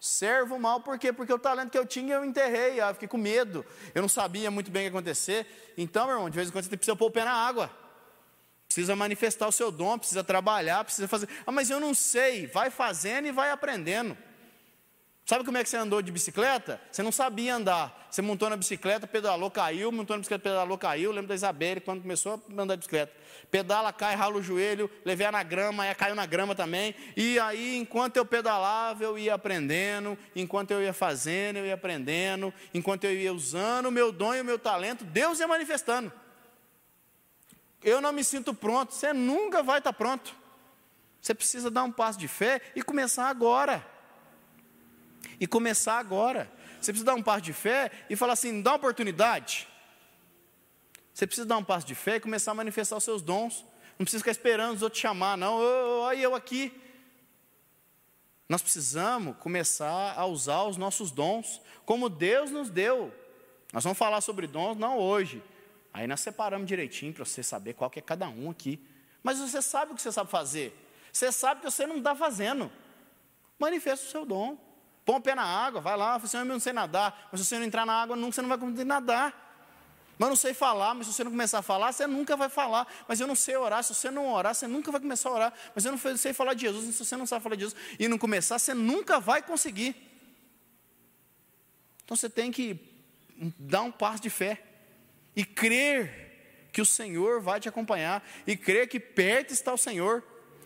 Servo 0.00 0.58
mal, 0.58 0.80
por 0.80 0.98
quê? 0.98 1.12
Porque 1.12 1.32
o 1.32 1.38
talento 1.38 1.70
que 1.70 1.78
eu 1.78 1.84
tinha 1.84 2.14
eu 2.14 2.24
enterrei, 2.24 2.80
eu 2.80 2.94
fiquei 2.94 3.08
com 3.08 3.18
medo, 3.18 3.66
eu 3.94 4.00
não 4.00 4.08
sabia 4.08 4.50
muito 4.50 4.70
bem 4.70 4.82
o 4.82 4.90
que 4.90 4.94
ia 4.94 4.98
acontecer. 4.98 5.74
Então, 5.76 6.06
meu 6.06 6.14
irmão, 6.14 6.30
de 6.30 6.36
vez 6.36 6.48
em 6.48 6.52
quando 6.52 6.64
você 6.64 6.76
precisa 6.76 6.96
pôr 6.96 7.06
o 7.06 7.10
pé 7.10 7.24
na 7.24 7.32
água, 7.32 7.70
precisa 8.68 8.94
manifestar 8.94 9.48
o 9.48 9.52
seu 9.52 9.72
dom, 9.72 9.98
precisa 9.98 10.22
trabalhar, 10.22 10.84
precisa 10.84 11.08
fazer. 11.08 11.28
Ah, 11.44 11.50
mas 11.50 11.68
eu 11.68 11.80
não 11.80 11.94
sei, 11.94 12.46
vai 12.46 12.70
fazendo 12.70 13.26
e 13.26 13.32
vai 13.32 13.50
aprendendo. 13.50 14.16
Sabe 15.28 15.44
como 15.44 15.58
é 15.58 15.62
que 15.62 15.68
você 15.68 15.76
andou 15.76 16.00
de 16.00 16.10
bicicleta? 16.10 16.80
Você 16.90 17.02
não 17.02 17.12
sabia 17.12 17.54
andar. 17.54 18.08
Você 18.10 18.22
montou 18.22 18.48
na 18.48 18.56
bicicleta, 18.56 19.06
pedalou, 19.06 19.50
caiu, 19.50 19.92
montou 19.92 20.16
na 20.16 20.20
bicicleta, 20.20 20.42
pedalou, 20.42 20.78
caiu. 20.78 21.12
Lembro 21.12 21.28
da 21.28 21.34
Isabelle 21.34 21.82
quando 21.82 22.00
começou 22.00 22.42
a 22.48 22.62
andar 22.62 22.76
de 22.76 22.78
bicicleta. 22.78 23.12
Pedala, 23.50 23.92
cai, 23.92 24.14
rala 24.14 24.38
o 24.38 24.42
joelho, 24.42 24.90
levei 25.04 25.30
na 25.30 25.42
grama, 25.42 25.82
aí 25.82 25.94
caiu 25.94 26.14
na 26.14 26.24
grama 26.24 26.54
também. 26.54 26.94
E 27.14 27.38
aí, 27.40 27.76
enquanto 27.76 28.16
eu 28.16 28.24
pedalava, 28.24 29.04
eu 29.04 29.18
ia 29.18 29.34
aprendendo, 29.34 30.16
enquanto 30.34 30.70
eu 30.70 30.82
ia 30.82 30.94
fazendo, 30.94 31.58
eu 31.58 31.66
ia 31.66 31.74
aprendendo, 31.74 32.50
enquanto 32.72 33.04
eu 33.04 33.12
ia 33.12 33.30
usando 33.30 33.88
o 33.88 33.92
meu 33.92 34.10
dom 34.10 34.34
e 34.34 34.40
o 34.40 34.44
meu 34.46 34.58
talento, 34.58 35.04
Deus 35.04 35.40
ia 35.40 35.46
manifestando. 35.46 36.10
Eu 37.84 38.00
não 38.00 38.14
me 38.14 38.24
sinto 38.24 38.54
pronto. 38.54 38.94
Você 38.94 39.12
nunca 39.12 39.62
vai 39.62 39.76
estar 39.76 39.92
pronto. 39.92 40.34
Você 41.20 41.34
precisa 41.34 41.70
dar 41.70 41.84
um 41.84 41.92
passo 41.92 42.18
de 42.18 42.28
fé 42.28 42.62
e 42.74 42.80
começar 42.80 43.28
agora 43.28 43.97
e 45.40 45.46
começar 45.46 45.98
agora. 45.98 46.50
Você 46.80 46.92
precisa 46.92 47.04
dar 47.04 47.14
um 47.14 47.22
passo 47.22 47.42
de 47.42 47.52
fé 47.52 47.90
e 48.08 48.16
falar 48.16 48.34
assim: 48.34 48.62
dá 48.62 48.72
uma 48.72 48.76
oportunidade. 48.76 49.68
Você 51.12 51.26
precisa 51.26 51.46
dar 51.46 51.56
um 51.56 51.64
passo 51.64 51.86
de 51.86 51.94
fé 51.94 52.16
e 52.16 52.20
começar 52.20 52.52
a 52.52 52.54
manifestar 52.54 52.96
os 52.96 53.04
seus 53.04 53.22
dons. 53.22 53.64
Não 53.98 54.04
precisa 54.04 54.20
ficar 54.20 54.30
esperando 54.30 54.76
os 54.76 54.82
outros 54.82 55.00
chamar, 55.00 55.36
não. 55.36 55.56
Olha 55.56 56.20
eu 56.20 56.34
aqui. 56.34 56.72
Nós 58.48 58.62
precisamos 58.62 59.36
começar 59.38 60.14
a 60.16 60.24
usar 60.24 60.62
os 60.62 60.76
nossos 60.76 61.10
dons, 61.10 61.60
como 61.84 62.08
Deus 62.08 62.50
nos 62.50 62.70
deu. 62.70 63.12
Nós 63.72 63.84
vamos 63.84 63.98
falar 63.98 64.20
sobre 64.20 64.46
dons 64.46 64.76
não 64.78 64.98
hoje. 64.98 65.42
Aí 65.92 66.06
nós 66.06 66.20
separamos 66.20 66.66
direitinho 66.66 67.12
para 67.12 67.24
você 67.24 67.42
saber 67.42 67.74
qual 67.74 67.90
que 67.90 67.98
é 67.98 68.02
cada 68.02 68.28
um 68.28 68.50
aqui. 68.50 68.80
Mas 69.22 69.38
você 69.38 69.60
sabe 69.60 69.92
o 69.92 69.94
que 69.94 70.00
você 70.00 70.12
sabe 70.12 70.30
fazer. 70.30 70.72
Você 71.12 71.32
sabe 71.32 71.60
que 71.60 71.70
você 71.70 71.86
não 71.86 71.98
está 71.98 72.14
fazendo. 72.14 72.70
Manifesta 73.58 74.06
o 74.06 74.10
seu 74.10 74.24
dom. 74.24 74.56
Põe 75.08 75.16
o 75.16 75.20
pé 75.22 75.34
na 75.34 75.42
água, 75.42 75.80
vai 75.80 75.96
lá, 75.96 76.18
você 76.18 76.36
eu 76.36 76.44
não 76.44 76.60
sei 76.60 76.70
nadar, 76.70 77.30
mas 77.32 77.40
se 77.40 77.46
você 77.46 77.58
não 77.58 77.64
entrar 77.64 77.86
na 77.86 77.94
água, 77.94 78.14
nunca 78.14 78.32
você 78.32 78.42
não 78.42 78.48
vai 78.50 78.58
conseguir 78.58 78.84
nadar. 78.84 79.32
Mas 80.18 80.26
eu 80.26 80.28
não 80.28 80.36
sei 80.36 80.52
falar, 80.52 80.94
mas 80.94 81.06
se 81.06 81.14
você 81.14 81.24
não 81.24 81.30
começar 81.30 81.60
a 81.60 81.62
falar, 81.62 81.92
você 81.92 82.06
nunca 82.06 82.36
vai 82.36 82.50
falar. 82.50 82.86
Mas 83.08 83.18
eu 83.18 83.26
não 83.26 83.34
sei 83.34 83.56
orar, 83.56 83.82
se 83.82 83.94
você 83.94 84.10
não 84.10 84.30
orar, 84.30 84.54
você 84.54 84.66
nunca 84.66 84.92
vai 84.92 85.00
começar 85.00 85.30
a 85.30 85.32
orar. 85.32 85.54
Mas 85.74 85.86
eu 85.86 85.92
não 85.92 85.98
sei 86.18 86.34
falar 86.34 86.52
de 86.52 86.60
Jesus, 86.60 86.94
se 86.94 87.02
você 87.02 87.16
não 87.16 87.24
sabe 87.24 87.42
falar 87.42 87.54
de 87.54 87.62
Jesus 87.62 87.80
e 87.98 88.06
não 88.06 88.18
começar, 88.18 88.58
você 88.58 88.74
nunca 88.74 89.18
vai 89.18 89.40
conseguir. 89.40 89.96
Então 92.04 92.14
você 92.14 92.28
tem 92.28 92.52
que 92.52 92.78
dar 93.58 93.80
um 93.80 93.90
passo 93.90 94.22
de 94.22 94.28
fé 94.28 94.62
e 95.34 95.42
crer 95.42 96.68
que 96.70 96.82
o 96.82 96.86
Senhor 96.86 97.40
vai 97.40 97.58
te 97.60 97.66
acompanhar 97.66 98.22
e 98.46 98.54
crer 98.58 98.86
que 98.86 99.00
perto 99.00 99.54
está 99.54 99.72
o 99.72 99.78
Senhor 99.78 100.22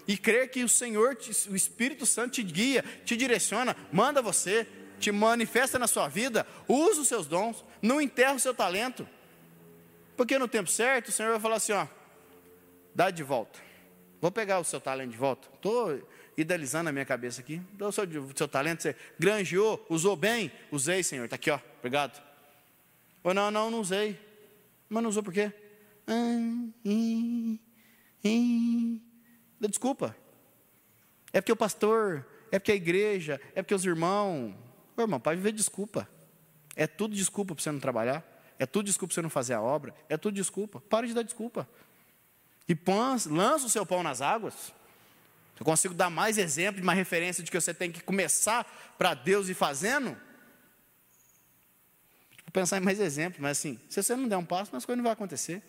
e 0.06 0.16
crer 0.16 0.50
que 0.50 0.64
o 0.64 0.68
Senhor, 0.68 1.16
o 1.50 1.56
Espírito 1.56 2.06
Santo 2.06 2.32
te 2.32 2.42
guia, 2.42 2.84
te 3.04 3.16
direciona, 3.16 3.76
manda 3.92 4.20
você, 4.20 4.66
te 4.98 5.10
manifesta 5.10 5.78
na 5.78 5.86
sua 5.86 6.08
vida, 6.08 6.46
usa 6.68 7.00
os 7.00 7.08
seus 7.08 7.26
dons, 7.26 7.64
não 7.80 8.00
enterra 8.00 8.34
o 8.34 8.40
seu 8.40 8.54
talento. 8.54 9.08
Porque 10.16 10.38
no 10.38 10.48
tempo 10.48 10.70
certo 10.70 11.08
o 11.08 11.12
Senhor 11.12 11.30
vai 11.32 11.40
falar 11.40 11.56
assim: 11.56 11.72
ó, 11.72 11.86
dá 12.94 13.10
de 13.10 13.22
volta. 13.22 13.58
Vou 14.20 14.30
pegar 14.30 14.60
o 14.60 14.64
seu 14.64 14.80
talento 14.80 15.10
de 15.10 15.16
volta. 15.16 15.48
Estou 15.54 16.00
idealizando 16.36 16.88
a 16.88 16.92
minha 16.92 17.04
cabeça 17.04 17.40
aqui. 17.40 17.60
O 17.80 17.90
seu, 17.90 18.06
seu 18.36 18.46
talento, 18.46 18.82
você 18.82 18.94
granjeou, 19.18 19.84
usou 19.88 20.14
bem, 20.14 20.52
usei, 20.70 21.02
Senhor. 21.02 21.24
Está 21.24 21.36
aqui, 21.36 21.50
ó, 21.50 21.58
obrigado. 21.78 22.22
Ou 23.24 23.34
não, 23.34 23.50
não, 23.50 23.70
não 23.70 23.80
usei. 23.80 24.18
Mas 24.88 25.02
não 25.02 25.10
usou 25.10 25.22
por 25.22 25.32
quê? 25.32 25.52
Ah, 26.06 26.12
hum, 26.12 27.58
hum. 28.24 29.00
Dá 29.62 29.68
desculpa. 29.68 30.16
É 31.32 31.40
porque 31.40 31.52
o 31.52 31.56
pastor, 31.56 32.26
é 32.50 32.58
porque 32.58 32.72
a 32.72 32.74
igreja, 32.74 33.40
é 33.54 33.62
porque 33.62 33.76
os 33.76 33.84
irmãos. 33.84 34.52
Ô, 34.96 35.02
irmão, 35.02 35.20
para 35.20 35.36
viver 35.36 35.52
desculpa. 35.52 36.08
É 36.74 36.84
tudo 36.88 37.14
desculpa 37.14 37.54
para 37.54 37.62
você 37.62 37.70
não 37.70 37.78
trabalhar. 37.78 38.24
É 38.58 38.66
tudo 38.66 38.86
desculpa 38.86 39.10
para 39.10 39.14
você 39.14 39.22
não 39.22 39.30
fazer 39.30 39.54
a 39.54 39.62
obra. 39.62 39.94
É 40.08 40.16
tudo 40.16 40.34
desculpa. 40.34 40.80
Para 40.80 41.06
de 41.06 41.14
dar 41.14 41.22
desculpa. 41.22 41.68
E 42.68 42.74
põe, 42.74 43.18
lança 43.26 43.66
o 43.66 43.70
seu 43.70 43.86
pão 43.86 44.02
nas 44.02 44.20
águas. 44.20 44.74
Eu 45.60 45.64
consigo 45.64 45.94
dar 45.94 46.10
mais 46.10 46.38
exemplo, 46.38 46.84
mais 46.84 46.98
referência 46.98 47.44
de 47.44 47.48
que 47.48 47.60
você 47.60 47.72
tem 47.72 47.92
que 47.92 48.02
começar 48.02 48.64
para 48.98 49.14
Deus 49.14 49.48
ir 49.48 49.54
fazendo. 49.54 50.08
Vou 52.44 52.52
pensar 52.52 52.78
em 52.78 52.80
mais 52.80 52.98
exemplos, 52.98 53.40
mas 53.40 53.58
assim, 53.58 53.78
se 53.88 54.02
você 54.02 54.16
não 54.16 54.26
der 54.26 54.38
um 54.38 54.44
passo, 54.44 54.74
as 54.74 54.84
coisas 54.84 54.96
não 54.96 55.04
vão 55.04 55.12
acontecer. 55.12 55.62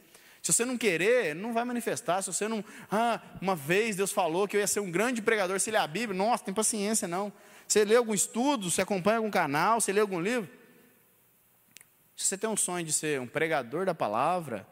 Se 0.44 0.52
você 0.52 0.66
não 0.66 0.78
querer, 0.78 1.34
não 1.34 1.54
vai 1.54 1.64
manifestar. 1.64 2.22
Se 2.22 2.28
você 2.32 2.50
não. 2.50 2.64
Ah, 2.91 3.22
uma 3.41 3.56
vez 3.56 3.96
Deus 3.96 4.12
falou 4.12 4.46
que 4.46 4.58
eu 4.58 4.60
ia 4.60 4.68
ser 4.68 4.82
um 4.82 4.91
grande 4.91 5.22
pregador. 5.22 5.58
Se 5.58 5.72
ler 5.72 5.78
a 5.78 5.88
Bíblia, 5.88 6.16
nossa, 6.16 6.44
tem 6.44 6.54
paciência 6.54 7.08
não. 7.08 7.32
Você 7.66 7.86
lê 7.86 7.96
algum 7.96 8.14
estudo, 8.14 8.70
você 8.70 8.82
acompanha 8.82 9.18
algum 9.18 9.32
canal, 9.32 9.80
você 9.80 9.94
lê 9.94 10.02
algum 10.02 10.20
livro. 10.20 10.50
Se 12.14 12.28
você 12.28 12.38
tem 12.38 12.50
um 12.50 12.58
sonho 12.58 12.86
de 12.86 12.91
ser 12.91 13.22
um 13.22 13.26
pregador 13.26 13.86
da 13.86 13.96
palavra, 13.96 14.68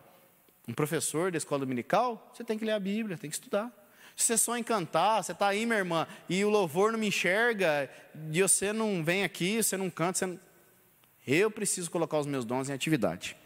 um 0.67 0.73
professor 0.73 1.31
da 1.31 1.37
escola 1.37 1.61
dominical, 1.61 2.29
você 2.33 2.43
tem 2.43 2.59
que 2.59 2.65
ler 2.65 2.73
a 2.73 2.79
Bíblia, 2.79 3.17
tem 3.17 3.29
que 3.29 3.37
estudar. 3.37 3.71
Se 4.13 4.25
você 4.25 4.37
sonha 4.37 4.59
em 4.59 4.63
cantar, 4.63 5.23
você 5.23 5.31
está 5.31 5.47
aí, 5.47 5.65
minha 5.65 5.79
irmã, 5.79 6.05
e 6.27 6.43
o 6.43 6.49
louvor 6.49 6.91
não 6.91 6.99
me 6.99 7.07
enxerga, 7.07 7.89
e 8.29 8.41
você 8.41 8.73
não 8.73 9.01
vem 9.05 9.23
aqui, 9.23 9.63
você 9.63 9.77
não 9.77 9.89
canta, 9.89 10.19
você 10.19 10.25
não... 10.25 10.39
eu 11.25 11.49
preciso 11.49 11.89
colocar 11.89 12.19
os 12.19 12.27
meus 12.27 12.43
dons 12.43 12.69
em 12.69 12.73
atividade. 12.73 13.37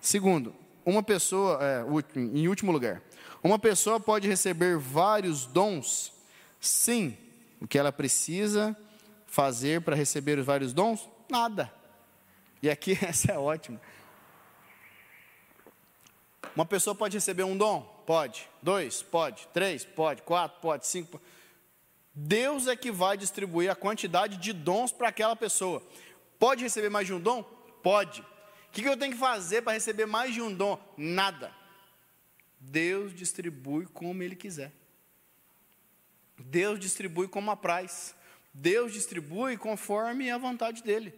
Segundo, 0.00 0.52
uma 0.84 1.02
pessoa, 1.02 1.58
é, 1.62 1.84
em 2.16 2.48
último 2.48 2.72
lugar, 2.72 3.02
uma 3.42 3.58
pessoa 3.58 4.00
pode 4.00 4.28
receber 4.28 4.76
vários 4.78 5.46
dons? 5.46 6.12
Sim. 6.60 7.16
O 7.60 7.66
que 7.66 7.78
ela 7.78 7.92
precisa 7.92 8.76
fazer 9.26 9.80
para 9.82 9.96
receber 9.96 10.38
os 10.38 10.46
vários 10.46 10.72
dons? 10.72 11.08
Nada. 11.28 11.72
E 12.62 12.70
aqui 12.70 12.98
essa 13.02 13.32
é 13.32 13.38
ótima. 13.38 13.80
Uma 16.54 16.66
pessoa 16.66 16.94
pode 16.94 17.16
receber 17.16 17.44
um 17.44 17.56
dom? 17.56 17.82
Pode. 18.06 18.48
Dois? 18.62 19.02
Pode. 19.02 19.46
Três? 19.52 19.84
Pode. 19.84 20.22
Quatro? 20.22 20.60
Pode. 20.60 20.86
Cinco? 20.86 21.18
Pode. 21.18 21.24
Deus 22.20 22.66
é 22.66 22.74
que 22.74 22.90
vai 22.90 23.16
distribuir 23.16 23.70
a 23.70 23.76
quantidade 23.76 24.38
de 24.38 24.52
dons 24.52 24.90
para 24.90 25.08
aquela 25.08 25.36
pessoa. 25.36 25.80
Pode 26.36 26.64
receber 26.64 26.88
mais 26.88 27.06
de 27.06 27.14
um 27.14 27.20
dom? 27.20 27.44
Pode. 27.80 28.24
O 28.78 28.80
que 28.80 28.88
eu 28.88 28.96
tenho 28.96 29.12
que 29.12 29.18
fazer 29.18 29.62
para 29.62 29.72
receber 29.72 30.06
mais 30.06 30.32
de 30.32 30.40
um 30.40 30.54
dom? 30.54 30.78
Nada. 30.96 31.52
Deus 32.60 33.12
distribui 33.12 33.86
como 33.86 34.22
Ele 34.22 34.36
quiser. 34.36 34.72
Deus 36.38 36.78
distribui 36.78 37.26
como 37.26 37.50
apraz. 37.50 38.14
Deus 38.54 38.92
distribui 38.92 39.56
conforme 39.56 40.30
a 40.30 40.38
vontade 40.38 40.84
dEle. 40.84 41.12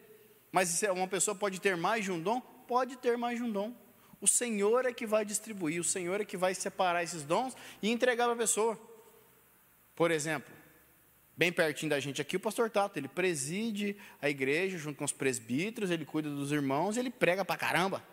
Mas 0.50 0.82
uma 0.84 1.06
pessoa 1.06 1.34
pode 1.34 1.61
ter 1.61 1.76
mais 1.76 2.04
de 2.04 2.11
um 2.11 2.18
dom? 2.20 2.40
Pode 2.40 2.96
ter 2.96 3.18
mais 3.18 3.36
de 3.36 3.44
um 3.44 3.52
dom. 3.52 3.74
O 4.22 4.26
Senhor 4.26 4.86
é 4.86 4.92
que 4.92 5.06
vai 5.06 5.24
distribuir, 5.24 5.80
o 5.80 5.84
Senhor 5.84 6.20
é 6.20 6.24
que 6.24 6.36
vai 6.38 6.54
separar 6.54 7.02
esses 7.02 7.24
dons 7.24 7.54
e 7.82 7.90
entregar 7.90 8.24
para 8.24 8.34
a 8.34 8.38
pessoa. 8.38 8.78
Por 9.94 10.11
exemplo, 10.11 10.52
bem 11.41 11.51
pertinho 11.51 11.88
da 11.88 11.99
gente 11.99 12.20
aqui, 12.20 12.36
o 12.36 12.41
pastor 12.41 12.68
Tato, 12.68 12.99
ele 12.99 13.09
preside 13.09 13.97
a 14.20 14.28
igreja 14.28 14.76
junto 14.76 14.99
com 14.99 15.07
os 15.07 15.12
presbíteros, 15.12 15.91
ele 15.91 16.05
cuida 16.05 16.28
dos 16.28 16.53
irmãos, 16.53 16.99
ele 16.99 17.09
prega 17.09 17.43
para 17.47 17.57
caramba. 17.57 18.05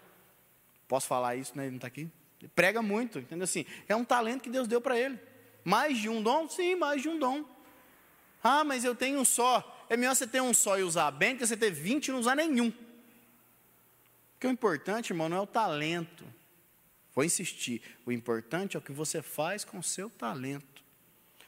Posso 0.88 1.08
falar 1.08 1.36
isso, 1.36 1.52
né? 1.54 1.64
Ele 1.64 1.72
não 1.72 1.76
está 1.76 1.88
aqui? 1.88 2.10
Ele 2.40 2.50
prega 2.56 2.82
muito, 2.82 3.20
entendeu? 3.20 3.44
Assim, 3.44 3.66
é 3.86 3.94
um 3.94 4.06
talento 4.06 4.44
que 4.44 4.50
Deus 4.50 4.66
deu 4.66 4.80
para 4.80 4.98
ele. 4.98 5.20
Mais 5.66 5.98
de 5.98 6.08
um 6.08 6.24
dom? 6.24 6.48
Sim, 6.48 6.76
mais 6.76 7.02
de 7.02 7.10
um 7.10 7.20
dom. 7.20 7.44
Ah, 8.42 8.64
mas 8.64 8.86
eu 8.86 8.96
tenho 8.96 9.20
um 9.20 9.26
só. 9.26 9.86
É 9.90 9.98
melhor 9.98 10.16
você 10.16 10.26
ter 10.26 10.42
um 10.42 10.54
só 10.54 10.80
e 10.80 10.84
usar 10.84 11.12
bem, 11.12 11.36
do 11.36 11.40
que 11.40 11.48
você 11.48 11.58
ter 11.58 11.70
20 11.70 12.08
e 12.08 12.12
não 12.14 12.20
usar 12.20 12.34
nenhum. 12.34 12.72
Porque 14.36 14.48
o 14.48 14.52
importante, 14.52 15.10
irmão, 15.10 15.28
não 15.28 15.36
é 15.36 15.42
o 15.42 15.46
talento. 15.46 16.24
Vou 17.14 17.26
insistir. 17.26 17.82
O 18.06 18.12
importante 18.14 18.78
é 18.78 18.80
o 18.80 18.82
que 18.82 18.94
você 18.94 19.22
faz 19.22 19.66
com 19.66 19.80
o 19.80 19.84
seu 19.84 20.10
talento. 20.10 20.77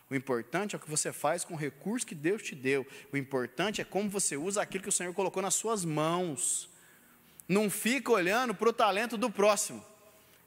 O 0.10 0.16
importante 0.16 0.76
é 0.76 0.78
o 0.78 0.82
que 0.82 0.90
você 0.90 1.14
faz 1.14 1.46
com 1.46 1.54
o 1.54 1.58
recurso 1.58 2.06
que 2.06 2.16
Deus 2.16 2.42
te 2.42 2.56
deu. 2.56 2.86
O 3.14 3.18
importante 3.18 3.80
é 3.80 3.84
como 3.84 4.10
você 4.10 4.36
usa 4.36 4.62
aquilo 4.62 4.84
que 4.84 4.90
o 4.90 4.94
Senhor 4.94 5.14
colocou 5.14 5.42
nas 5.42 5.54
suas 5.54 5.86
mãos. 5.86 6.68
Não 7.48 7.70
fica 7.70 8.12
olhando 8.12 8.56
para 8.56 8.70
o 8.70 8.74
talento 8.74 9.18
do 9.18 9.30
próximo. 9.30 9.86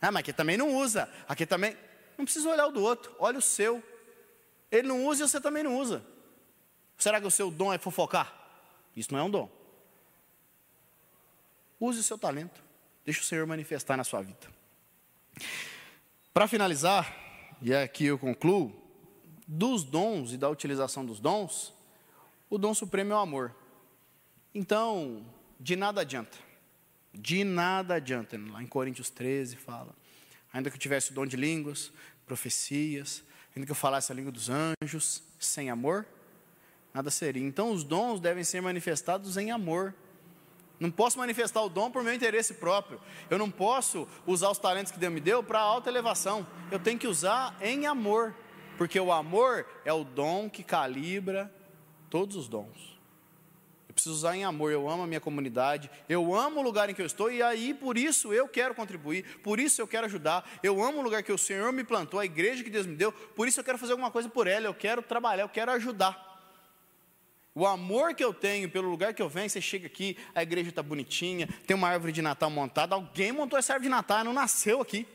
Ah, 0.00 0.10
mas 0.10 0.20
aqui 0.20 0.32
também 0.32 0.56
não 0.56 0.74
usa. 0.74 1.08
Aqui 1.28 1.46
também. 1.46 1.76
Não 2.18 2.24
precisa 2.24 2.48
olhar 2.48 2.66
o 2.66 2.72
do 2.72 2.82
outro. 2.82 3.14
Olha 3.20 3.38
o 3.38 3.42
seu. 3.42 3.82
Ele 4.70 4.88
não 4.88 5.06
usa 5.06 5.24
e 5.24 5.28
você 5.28 5.40
também 5.40 5.62
não 5.62 5.78
usa. 5.78 6.04
Será 6.98 7.20
que 7.20 7.26
o 7.26 7.30
seu 7.30 7.50
dom 7.50 7.72
é 7.72 7.78
fofocar? 7.78 8.34
Isso 8.96 9.12
não 9.12 9.20
é 9.20 9.22
um 9.22 9.30
dom. 9.30 9.50
Use 11.78 12.00
o 12.00 12.02
seu 12.02 12.18
talento. 12.18 12.62
Deixe 13.04 13.20
o 13.20 13.24
Senhor 13.24 13.46
manifestar 13.46 13.96
na 13.96 14.04
sua 14.04 14.22
vida. 14.22 14.48
Para 16.32 16.48
finalizar, 16.48 17.14
e 17.60 17.74
aqui 17.74 18.06
eu 18.06 18.18
concluo, 18.18 18.81
dos 19.46 19.84
dons 19.84 20.32
e 20.32 20.36
da 20.36 20.48
utilização 20.48 21.04
dos 21.04 21.20
dons, 21.20 21.72
o 22.48 22.58
dom 22.58 22.74
supremo 22.74 23.12
é 23.12 23.16
o 23.16 23.18
amor. 23.18 23.54
Então, 24.54 25.24
de 25.58 25.76
nada 25.76 26.02
adianta. 26.02 26.36
De 27.14 27.44
nada 27.44 27.94
adianta. 27.94 28.38
Lá 28.50 28.62
em 28.62 28.66
Coríntios 28.66 29.10
13 29.10 29.56
fala. 29.56 29.94
Ainda 30.52 30.70
que 30.70 30.76
eu 30.76 30.80
tivesse 30.80 31.12
o 31.12 31.14
dom 31.14 31.24
de 31.24 31.36
línguas, 31.36 31.90
profecias, 32.26 33.24
ainda 33.54 33.66
que 33.66 33.72
eu 33.72 33.76
falasse 33.76 34.12
a 34.12 34.14
língua 34.14 34.30
dos 34.30 34.50
anjos, 34.50 35.22
sem 35.38 35.70
amor, 35.70 36.06
nada 36.92 37.10
seria. 37.10 37.42
Então, 37.42 37.70
os 37.70 37.84
dons 37.84 38.20
devem 38.20 38.44
ser 38.44 38.60
manifestados 38.60 39.36
em 39.36 39.50
amor. 39.50 39.94
Não 40.78 40.90
posso 40.90 41.16
manifestar 41.18 41.62
o 41.62 41.68
dom 41.68 41.90
por 41.90 42.02
meu 42.02 42.12
interesse 42.12 42.54
próprio. 42.54 43.00
Eu 43.30 43.38
não 43.38 43.50
posso 43.50 44.06
usar 44.26 44.50
os 44.50 44.58
talentos 44.58 44.92
que 44.92 44.98
Deus 44.98 45.12
me 45.12 45.20
deu 45.20 45.42
para 45.42 45.60
alta 45.60 45.88
elevação. 45.88 46.46
Eu 46.70 46.78
tenho 46.78 46.98
que 46.98 47.06
usar 47.06 47.56
em 47.60 47.86
amor, 47.86 48.34
porque 48.76 48.98
o 48.98 49.12
amor 49.12 49.66
é 49.84 49.92
o 49.92 50.04
dom 50.04 50.48
que 50.48 50.62
calibra 50.62 51.52
todos 52.10 52.36
os 52.36 52.48
dons. 52.48 52.92
Eu 53.92 53.94
preciso 53.94 54.14
usar 54.14 54.34
em 54.34 54.42
amor. 54.42 54.72
Eu 54.72 54.88
amo 54.88 55.02
a 55.02 55.06
minha 55.06 55.20
comunidade, 55.20 55.90
eu 56.08 56.34
amo 56.34 56.60
o 56.60 56.62
lugar 56.62 56.88
em 56.88 56.94
que 56.94 57.02
eu 57.02 57.06
estou 57.06 57.30
e 57.30 57.42
aí 57.42 57.74
por 57.74 57.98
isso 57.98 58.32
eu 58.32 58.48
quero 58.48 58.74
contribuir, 58.74 59.22
por 59.42 59.60
isso 59.60 59.82
eu 59.82 59.86
quero 59.86 60.06
ajudar. 60.06 60.48
Eu 60.62 60.82
amo 60.82 61.00
o 61.00 61.02
lugar 61.02 61.22
que 61.22 61.30
o 61.30 61.36
Senhor 61.36 61.70
me 61.72 61.84
plantou, 61.84 62.18
a 62.18 62.24
igreja 62.24 62.64
que 62.64 62.70
Deus 62.70 62.86
me 62.86 62.96
deu, 62.96 63.12
por 63.12 63.46
isso 63.46 63.60
eu 63.60 63.64
quero 63.64 63.76
fazer 63.76 63.92
alguma 63.92 64.10
coisa 64.10 64.30
por 64.30 64.46
ela, 64.46 64.66
eu 64.66 64.74
quero 64.74 65.02
trabalhar, 65.02 65.42
eu 65.42 65.48
quero 65.48 65.70
ajudar. 65.72 66.32
O 67.54 67.66
amor 67.66 68.14
que 68.14 68.24
eu 68.24 68.32
tenho 68.32 68.70
pelo 68.70 68.88
lugar 68.88 69.12
que 69.12 69.20
eu 69.20 69.28
venho, 69.28 69.50
você 69.50 69.60
chega 69.60 69.86
aqui, 69.86 70.16
a 70.34 70.42
igreja 70.42 70.70
está 70.70 70.82
bonitinha, 70.82 71.46
tem 71.66 71.76
uma 71.76 71.88
árvore 71.88 72.12
de 72.12 72.22
Natal 72.22 72.48
montada. 72.48 72.94
Alguém 72.94 73.30
montou 73.30 73.58
essa 73.58 73.74
árvore 73.74 73.88
de 73.88 73.94
Natal, 73.94 74.24
não 74.24 74.32
nasceu 74.32 74.80
aqui. 74.80 75.06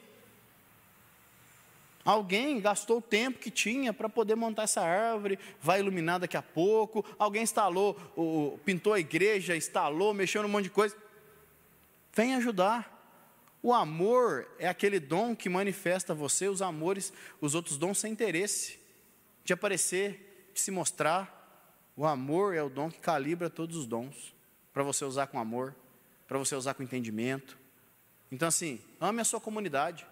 Alguém 2.08 2.62
gastou 2.62 2.99
o 2.99 3.01
tempo 3.01 3.38
que 3.38 3.51
tinha 3.51 3.91
para 3.91 4.08
poder 4.08 4.34
montar 4.34 4.64
essa 4.64 4.80
árvore, 4.80 5.38
vai 5.60 5.82
iluminar 5.82 6.22
daqui 6.22 6.38
a 6.38 6.41
pouco. 6.41 7.03
Alguém 7.20 7.43
instalou, 7.43 7.95
pintou 8.64 8.93
a 8.93 8.99
igreja, 9.01 9.58
instalou, 9.58 10.14
mexeu 10.14 10.41
num 10.41 10.47
monte 10.47 10.64
de 10.64 10.70
coisa. 10.70 10.95
Vem 12.14 12.34
ajudar. 12.36 12.95
O 13.62 13.74
amor 13.74 14.49
é 14.58 14.70
aquele 14.70 15.01
dom 15.01 15.36
que 15.36 15.49
manifesta 15.49 16.14
você 16.14 16.47
os 16.47 16.62
amores, 16.62 17.12
os 17.41 17.53
outros 17.53 17.76
dons 17.76 17.97
sem 17.97 18.14
interesse, 18.14 18.80
de 19.43 19.51
aparecer, 19.51 20.49
de 20.53 20.62
se 20.62 20.72
mostrar. 20.72 21.36
O 21.93 22.05
amor 22.05 22.55
é 22.55 22.64
o 22.64 22.70
dom 22.70 22.89
que 22.89 22.99
calibra 22.99 23.49
todos 23.49 23.76
os 23.76 23.86
dons, 23.86 24.34
para 24.72 24.82
você 24.82 25.03
usar 25.03 25.28
com 25.28 25.38
amor, 25.39 25.76
para 26.26 26.38
você 26.38 26.55
usar 26.55 26.74
com 26.74 26.84
entendimento. 26.84 27.58
Então, 28.32 28.47
assim, 28.47 28.80
ame 28.97 29.20
a 29.20 29.26
sua 29.26 29.41
comunidade, 29.41 30.08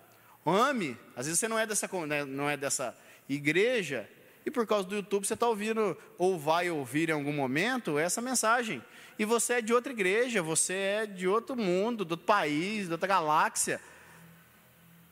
ame. 0.51 0.97
Às 1.15 1.25
vezes 1.25 1.39
você 1.39 1.47
não 1.47 1.57
é 1.57 1.65
dessa, 1.65 1.87
né, 2.05 2.25
não 2.25 2.49
é 2.49 2.57
dessa 2.57 2.95
igreja, 3.27 4.09
e 4.45 4.51
por 4.51 4.67
causa 4.67 4.87
do 4.87 4.95
YouTube 4.95 5.25
você 5.25 5.33
está 5.33 5.47
ouvindo, 5.47 5.97
ou 6.17 6.37
vai 6.37 6.69
ouvir 6.69 7.09
em 7.09 7.13
algum 7.13 7.33
momento, 7.33 7.97
essa 7.97 8.21
mensagem. 8.21 8.83
E 9.17 9.25
você 9.25 9.55
é 9.55 9.61
de 9.61 9.73
outra 9.73 9.91
igreja, 9.91 10.41
você 10.41 10.73
é 10.73 11.05
de 11.05 11.27
outro 11.27 11.55
mundo, 11.55 12.05
de 12.05 12.13
outro 12.13 12.25
país, 12.25 12.85
de 12.85 12.91
outra 12.91 13.07
galáxia. 13.07 13.81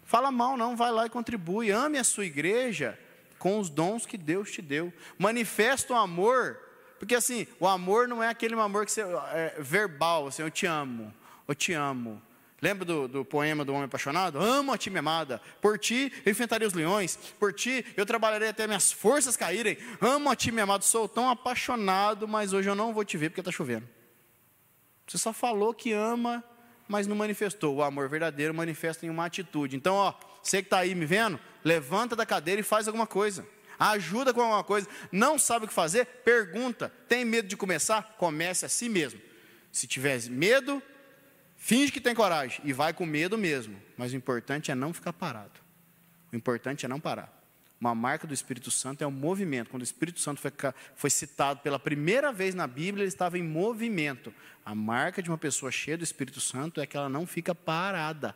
Fala 0.03 0.31
mal, 0.31 0.55
não, 0.55 0.75
vai 0.75 0.91
lá 0.91 1.05
e 1.05 1.09
contribui. 1.09 1.71
Ame 1.71 1.97
a 1.97 2.03
sua 2.03 2.25
igreja 2.25 2.99
com 3.39 3.59
os 3.59 3.69
dons 3.69 4.05
que 4.05 4.17
Deus 4.17 4.51
te 4.51 4.61
deu. 4.61 4.93
Manifesta 5.17 5.93
o 5.93 5.95
amor 5.95 6.59
porque 7.03 7.15
assim, 7.15 7.45
o 7.59 7.67
amor 7.67 8.07
não 8.07 8.23
é 8.23 8.29
aquele 8.29 8.55
amor 8.55 8.85
que 8.85 8.91
você, 8.93 9.01
é 9.01 9.57
verbal, 9.59 10.27
assim, 10.27 10.41
eu 10.41 10.49
te 10.49 10.65
amo, 10.65 11.13
eu 11.45 11.53
te 11.53 11.73
amo. 11.73 12.21
Lembra 12.63 12.85
do, 12.85 13.09
do, 13.09 13.25
poema 13.25 13.65
do 13.65 13.73
homem 13.73 13.83
apaixonado? 13.83 14.39
Amo 14.39 14.71
a 14.71 14.77
ti, 14.77 14.89
minha 14.89 15.01
amada. 15.01 15.41
Por 15.61 15.77
ti 15.77 16.13
eu 16.25 16.31
enfrentaria 16.31 16.65
os 16.65 16.73
leões. 16.73 17.17
Por 17.37 17.51
ti 17.51 17.85
eu 17.97 18.05
trabalharei 18.05 18.47
até 18.47 18.65
minhas 18.65 18.89
forças 18.89 19.35
caírem. 19.35 19.77
Amo 19.99 20.31
a 20.31 20.35
ti, 20.35 20.49
meu 20.49 20.63
amado. 20.63 20.85
Sou 20.85 21.05
tão 21.09 21.29
apaixonado, 21.29 22.25
mas 22.25 22.53
hoje 22.53 22.69
eu 22.69 22.73
não 22.73 22.93
vou 22.93 23.03
te 23.03 23.17
ver 23.17 23.29
porque 23.29 23.41
está 23.41 23.51
chovendo. 23.51 23.85
Você 25.05 25.17
só 25.17 25.33
falou 25.33 25.73
que 25.73 25.91
ama, 25.91 26.41
mas 26.87 27.05
não 27.05 27.17
manifestou. 27.17 27.75
O 27.75 27.83
amor 27.83 28.07
verdadeiro 28.07 28.53
manifesta 28.53 29.05
em 29.05 29.09
uma 29.09 29.25
atitude. 29.25 29.75
Então, 29.75 29.95
ó, 29.95 30.13
você 30.41 30.61
que 30.61 30.67
está 30.67 30.77
aí 30.77 30.95
me 30.95 31.05
vendo, 31.05 31.37
levanta 31.65 32.15
da 32.15 32.25
cadeira 32.25 32.61
e 32.61 32.63
faz 32.63 32.87
alguma 32.87 33.05
coisa 33.05 33.45
ajuda 33.77 34.33
com 34.33 34.39
alguma 34.39 34.63
coisa, 34.63 34.87
não 35.11 35.37
sabe 35.37 35.65
o 35.65 35.67
que 35.67 35.73
fazer, 35.73 36.05
pergunta. 36.23 36.93
Tem 37.09 37.25
medo 37.25 37.49
de 37.49 37.57
começar? 37.57 38.15
Comece 38.17 38.65
a 38.65 38.69
si 38.69 38.87
mesmo. 38.87 39.19
Se 39.69 39.85
tiver 39.85 40.21
medo, 40.29 40.81
finge 41.63 41.91
que 41.91 42.01
tem 42.01 42.13
coragem 42.13 42.59
e 42.65 42.73
vai 42.73 42.93
com 42.93 43.05
medo 43.05 43.37
mesmo. 43.37 43.81
Mas 43.97 44.11
o 44.11 44.15
importante 44.17 44.69
é 44.69 44.75
não 44.75 44.93
ficar 44.93 45.13
parado. 45.13 45.61
O 46.31 46.35
importante 46.35 46.85
é 46.85 46.89
não 46.89 46.99
parar. 46.99 47.41
Uma 47.79 47.95
marca 47.95 48.27
do 48.27 48.33
Espírito 48.33 48.69
Santo 48.69 49.01
é 49.03 49.07
o 49.07 49.11
movimento. 49.11 49.69
Quando 49.69 49.81
o 49.81 49.85
Espírito 49.85 50.19
Santo 50.19 50.41
foi, 50.41 50.51
foi 50.95 51.09
citado 51.09 51.61
pela 51.61 51.79
primeira 51.79 52.33
vez 52.33 52.53
na 52.53 52.67
Bíblia, 52.67 53.03
ele 53.03 53.07
estava 53.09 53.37
em 53.37 53.43
movimento. 53.43 54.33
A 54.65 54.75
marca 54.75 55.21
de 55.23 55.29
uma 55.29 55.37
pessoa 55.37 55.71
cheia 55.71 55.97
do 55.97 56.03
Espírito 56.03 56.41
Santo 56.41 56.81
é 56.81 56.85
que 56.85 56.97
ela 56.97 57.09
não 57.09 57.25
fica 57.25 57.55
parada. 57.55 58.35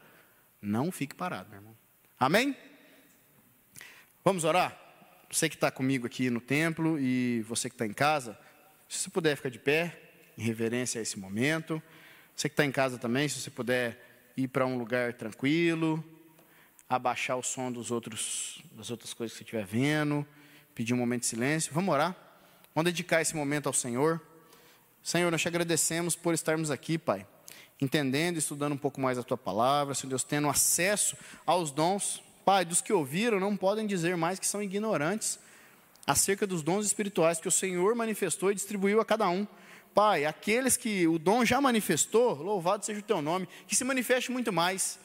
Não 0.61 0.91
fique 0.91 1.15
parado, 1.15 1.49
meu 1.49 1.59
irmão. 1.59 1.75
Amém? 2.19 2.55
Vamos 4.23 4.43
orar? 4.43 4.87
você 5.29 5.49
que 5.49 5.55
está 5.55 5.69
comigo 5.69 6.07
aqui 6.07 6.29
no 6.29 6.39
templo 6.39 6.97
e 6.99 7.41
você 7.41 7.69
que 7.69 7.75
está 7.75 7.85
em 7.85 7.93
casa, 7.93 8.37
se 8.87 8.99
você 8.99 9.09
puder 9.09 9.35
ficar 9.35 9.49
de 9.49 9.59
pé, 9.59 9.99
em 10.37 10.43
reverência 10.43 10.99
a 10.99 11.01
esse 11.01 11.19
momento. 11.19 11.81
Você 12.37 12.49
que 12.49 12.53
está 12.53 12.63
em 12.63 12.71
casa 12.71 12.99
também, 12.99 13.27
se 13.27 13.41
você 13.41 13.49
puder 13.49 14.31
ir 14.37 14.47
para 14.47 14.63
um 14.63 14.77
lugar 14.77 15.11
tranquilo, 15.13 16.05
abaixar 16.87 17.35
o 17.35 17.41
som 17.41 17.71
dos 17.71 17.89
outros, 17.89 18.61
das 18.73 18.91
outras 18.91 19.11
coisas 19.11 19.35
que 19.35 19.39
você 19.39 19.43
estiver 19.43 19.65
vendo, 19.65 20.23
pedir 20.75 20.93
um 20.93 20.97
momento 20.97 21.21
de 21.21 21.25
silêncio. 21.25 21.73
Vamos 21.73 21.91
orar? 21.91 22.15
Vamos 22.75 22.91
dedicar 22.91 23.23
esse 23.23 23.35
momento 23.35 23.65
ao 23.65 23.73
Senhor. 23.73 24.21
Senhor, 25.01 25.31
nós 25.31 25.41
te 25.41 25.47
agradecemos 25.47 26.15
por 26.15 26.35
estarmos 26.35 26.69
aqui, 26.69 26.99
Pai, 26.99 27.25
entendendo, 27.81 28.37
estudando 28.37 28.73
um 28.73 28.77
pouco 28.77 29.01
mais 29.01 29.17
a 29.17 29.23
Tua 29.23 29.35
palavra, 29.35 29.95
Senhor 29.95 30.09
Deus, 30.11 30.23
tendo 30.23 30.47
acesso 30.47 31.17
aos 31.43 31.71
dons 31.71 32.21
Pai, 32.45 32.63
dos 32.63 32.81
que 32.81 32.93
ouviram 32.93 33.39
não 33.39 33.57
podem 33.57 33.87
dizer 33.87 34.15
mais 34.15 34.37
que 34.37 34.45
são 34.45 34.61
ignorantes 34.61 35.39
acerca 36.05 36.45
dos 36.45 36.61
dons 36.61 36.85
espirituais 36.85 37.39
que 37.39 37.47
o 37.47 37.51
Senhor 37.51 37.95
manifestou 37.95 38.51
e 38.51 38.55
distribuiu 38.55 39.01
a 39.01 39.05
cada 39.05 39.27
um. 39.27 39.47
Pai, 39.97 40.25
aqueles 40.25 40.77
que 40.77 41.07
o 41.07 41.17
dom 41.17 41.43
já 41.43 41.59
manifestou, 41.59 42.35
louvado 42.35 42.85
seja 42.85 42.99
o 42.99 43.03
teu 43.03 43.19
nome, 43.19 43.49
que 43.67 43.75
se 43.75 43.83
manifeste 43.83 44.31
muito 44.31 44.53
mais, 44.53 44.99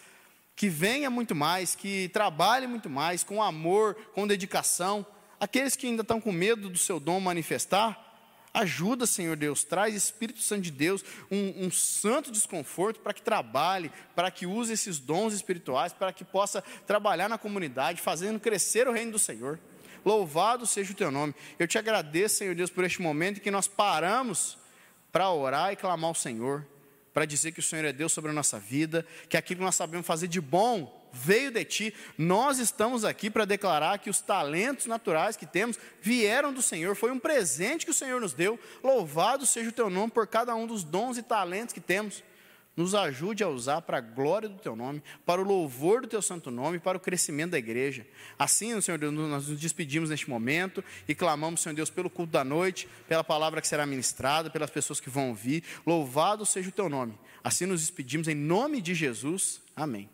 que 0.54 0.68
venha 0.68 1.08
muito 1.08 1.34
mais, 1.34 1.74
que 1.74 2.10
trabalhe 2.10 2.66
muito 2.66 2.90
mais, 2.90 3.24
com 3.24 3.42
amor, 3.42 3.94
com 4.14 4.26
dedicação. 4.26 5.06
Aqueles 5.40 5.76
que 5.76 5.86
ainda 5.86 6.02
estão 6.02 6.20
com 6.20 6.30
medo 6.30 6.68
do 6.68 6.76
seu 6.76 7.00
dom 7.00 7.18
manifestar, 7.20 7.98
Ajuda, 8.52 9.06
Senhor 9.06 9.34
Deus, 9.34 9.64
traz 9.64 9.94
Espírito 9.94 10.42
Santo 10.42 10.60
de 10.60 10.70
Deus 10.70 11.02
um, 11.30 11.64
um 11.64 11.70
santo 11.70 12.30
desconforto 12.30 13.00
para 13.00 13.14
que 13.14 13.22
trabalhe, 13.22 13.90
para 14.14 14.30
que 14.30 14.44
use 14.44 14.74
esses 14.74 14.98
dons 14.98 15.32
espirituais, 15.32 15.94
para 15.94 16.12
que 16.12 16.22
possa 16.22 16.60
trabalhar 16.86 17.30
na 17.30 17.38
comunidade, 17.38 18.02
fazendo 18.02 18.38
crescer 18.38 18.86
o 18.86 18.92
reino 18.92 19.12
do 19.12 19.18
Senhor. 19.18 19.58
Louvado 20.04 20.66
seja 20.66 20.92
o 20.92 20.94
teu 20.94 21.10
nome. 21.10 21.34
Eu 21.58 21.66
te 21.66 21.78
agradeço, 21.78 22.36
Senhor 22.36 22.54
Deus, 22.54 22.68
por 22.68 22.84
este 22.84 23.00
momento 23.00 23.38
em 23.38 23.42
que 23.42 23.50
nós 23.50 23.66
paramos 23.66 24.60
para 25.12 25.30
orar 25.30 25.72
e 25.72 25.76
clamar 25.76 26.08
ao 26.08 26.14
Senhor, 26.14 26.66
para 27.12 27.26
dizer 27.26 27.52
que 27.52 27.60
o 27.60 27.62
Senhor 27.62 27.84
é 27.84 27.92
Deus 27.92 28.12
sobre 28.12 28.30
a 28.30 28.34
nossa 28.34 28.58
vida, 28.58 29.06
que 29.28 29.36
aquilo 29.36 29.58
que 29.58 29.64
nós 29.64 29.76
sabemos 29.76 30.06
fazer 30.06 30.26
de 30.26 30.40
bom 30.40 31.00
veio 31.12 31.50
de 31.50 31.64
ti. 31.64 31.94
Nós 32.16 32.58
estamos 32.58 33.04
aqui 33.04 33.28
para 33.28 33.44
declarar 33.44 33.98
que 33.98 34.08
os 34.08 34.20
talentos 34.22 34.86
naturais 34.86 35.36
que 35.36 35.44
temos 35.44 35.78
vieram 36.00 36.52
do 36.52 36.62
Senhor, 36.62 36.96
foi 36.96 37.10
um 37.10 37.18
presente 37.18 37.84
que 37.84 37.90
o 37.90 37.94
Senhor 37.94 38.20
nos 38.20 38.32
deu. 38.32 38.58
Louvado 38.82 39.44
seja 39.44 39.68
o 39.68 39.72
teu 39.72 39.90
nome 39.90 40.10
por 40.10 40.26
cada 40.26 40.54
um 40.54 40.66
dos 40.66 40.82
dons 40.82 41.18
e 41.18 41.22
talentos 41.22 41.74
que 41.74 41.80
temos. 41.80 42.24
Nos 42.74 42.94
ajude 42.94 43.44
a 43.44 43.48
usar 43.48 43.82
para 43.82 43.98
a 43.98 44.00
glória 44.00 44.48
do 44.48 44.58
teu 44.58 44.74
nome, 44.74 45.02
para 45.26 45.42
o 45.42 45.44
louvor 45.44 46.00
do 46.00 46.08
teu 46.08 46.22
santo 46.22 46.50
nome, 46.50 46.78
para 46.78 46.96
o 46.96 47.00
crescimento 47.00 47.50
da 47.50 47.58
igreja. 47.58 48.06
Assim, 48.38 48.80
Senhor 48.80 48.96
Deus, 48.96 49.12
nós 49.12 49.48
nos 49.48 49.60
despedimos 49.60 50.08
neste 50.08 50.30
momento 50.30 50.82
e 51.06 51.14
clamamos, 51.14 51.60
Senhor 51.60 51.74
Deus, 51.74 51.90
pelo 51.90 52.08
culto 52.08 52.32
da 52.32 52.42
noite, 52.42 52.88
pela 53.06 53.22
palavra 53.22 53.60
que 53.60 53.68
será 53.68 53.84
ministrada, 53.84 54.48
pelas 54.48 54.70
pessoas 54.70 55.00
que 55.00 55.10
vão 55.10 55.28
ouvir. 55.28 55.62
Louvado 55.86 56.46
seja 56.46 56.70
o 56.70 56.72
teu 56.72 56.88
nome. 56.88 57.18
Assim 57.44 57.66
nos 57.66 57.80
despedimos 57.80 58.26
em 58.26 58.34
nome 58.34 58.80
de 58.80 58.94
Jesus. 58.94 59.60
Amém. 59.76 60.08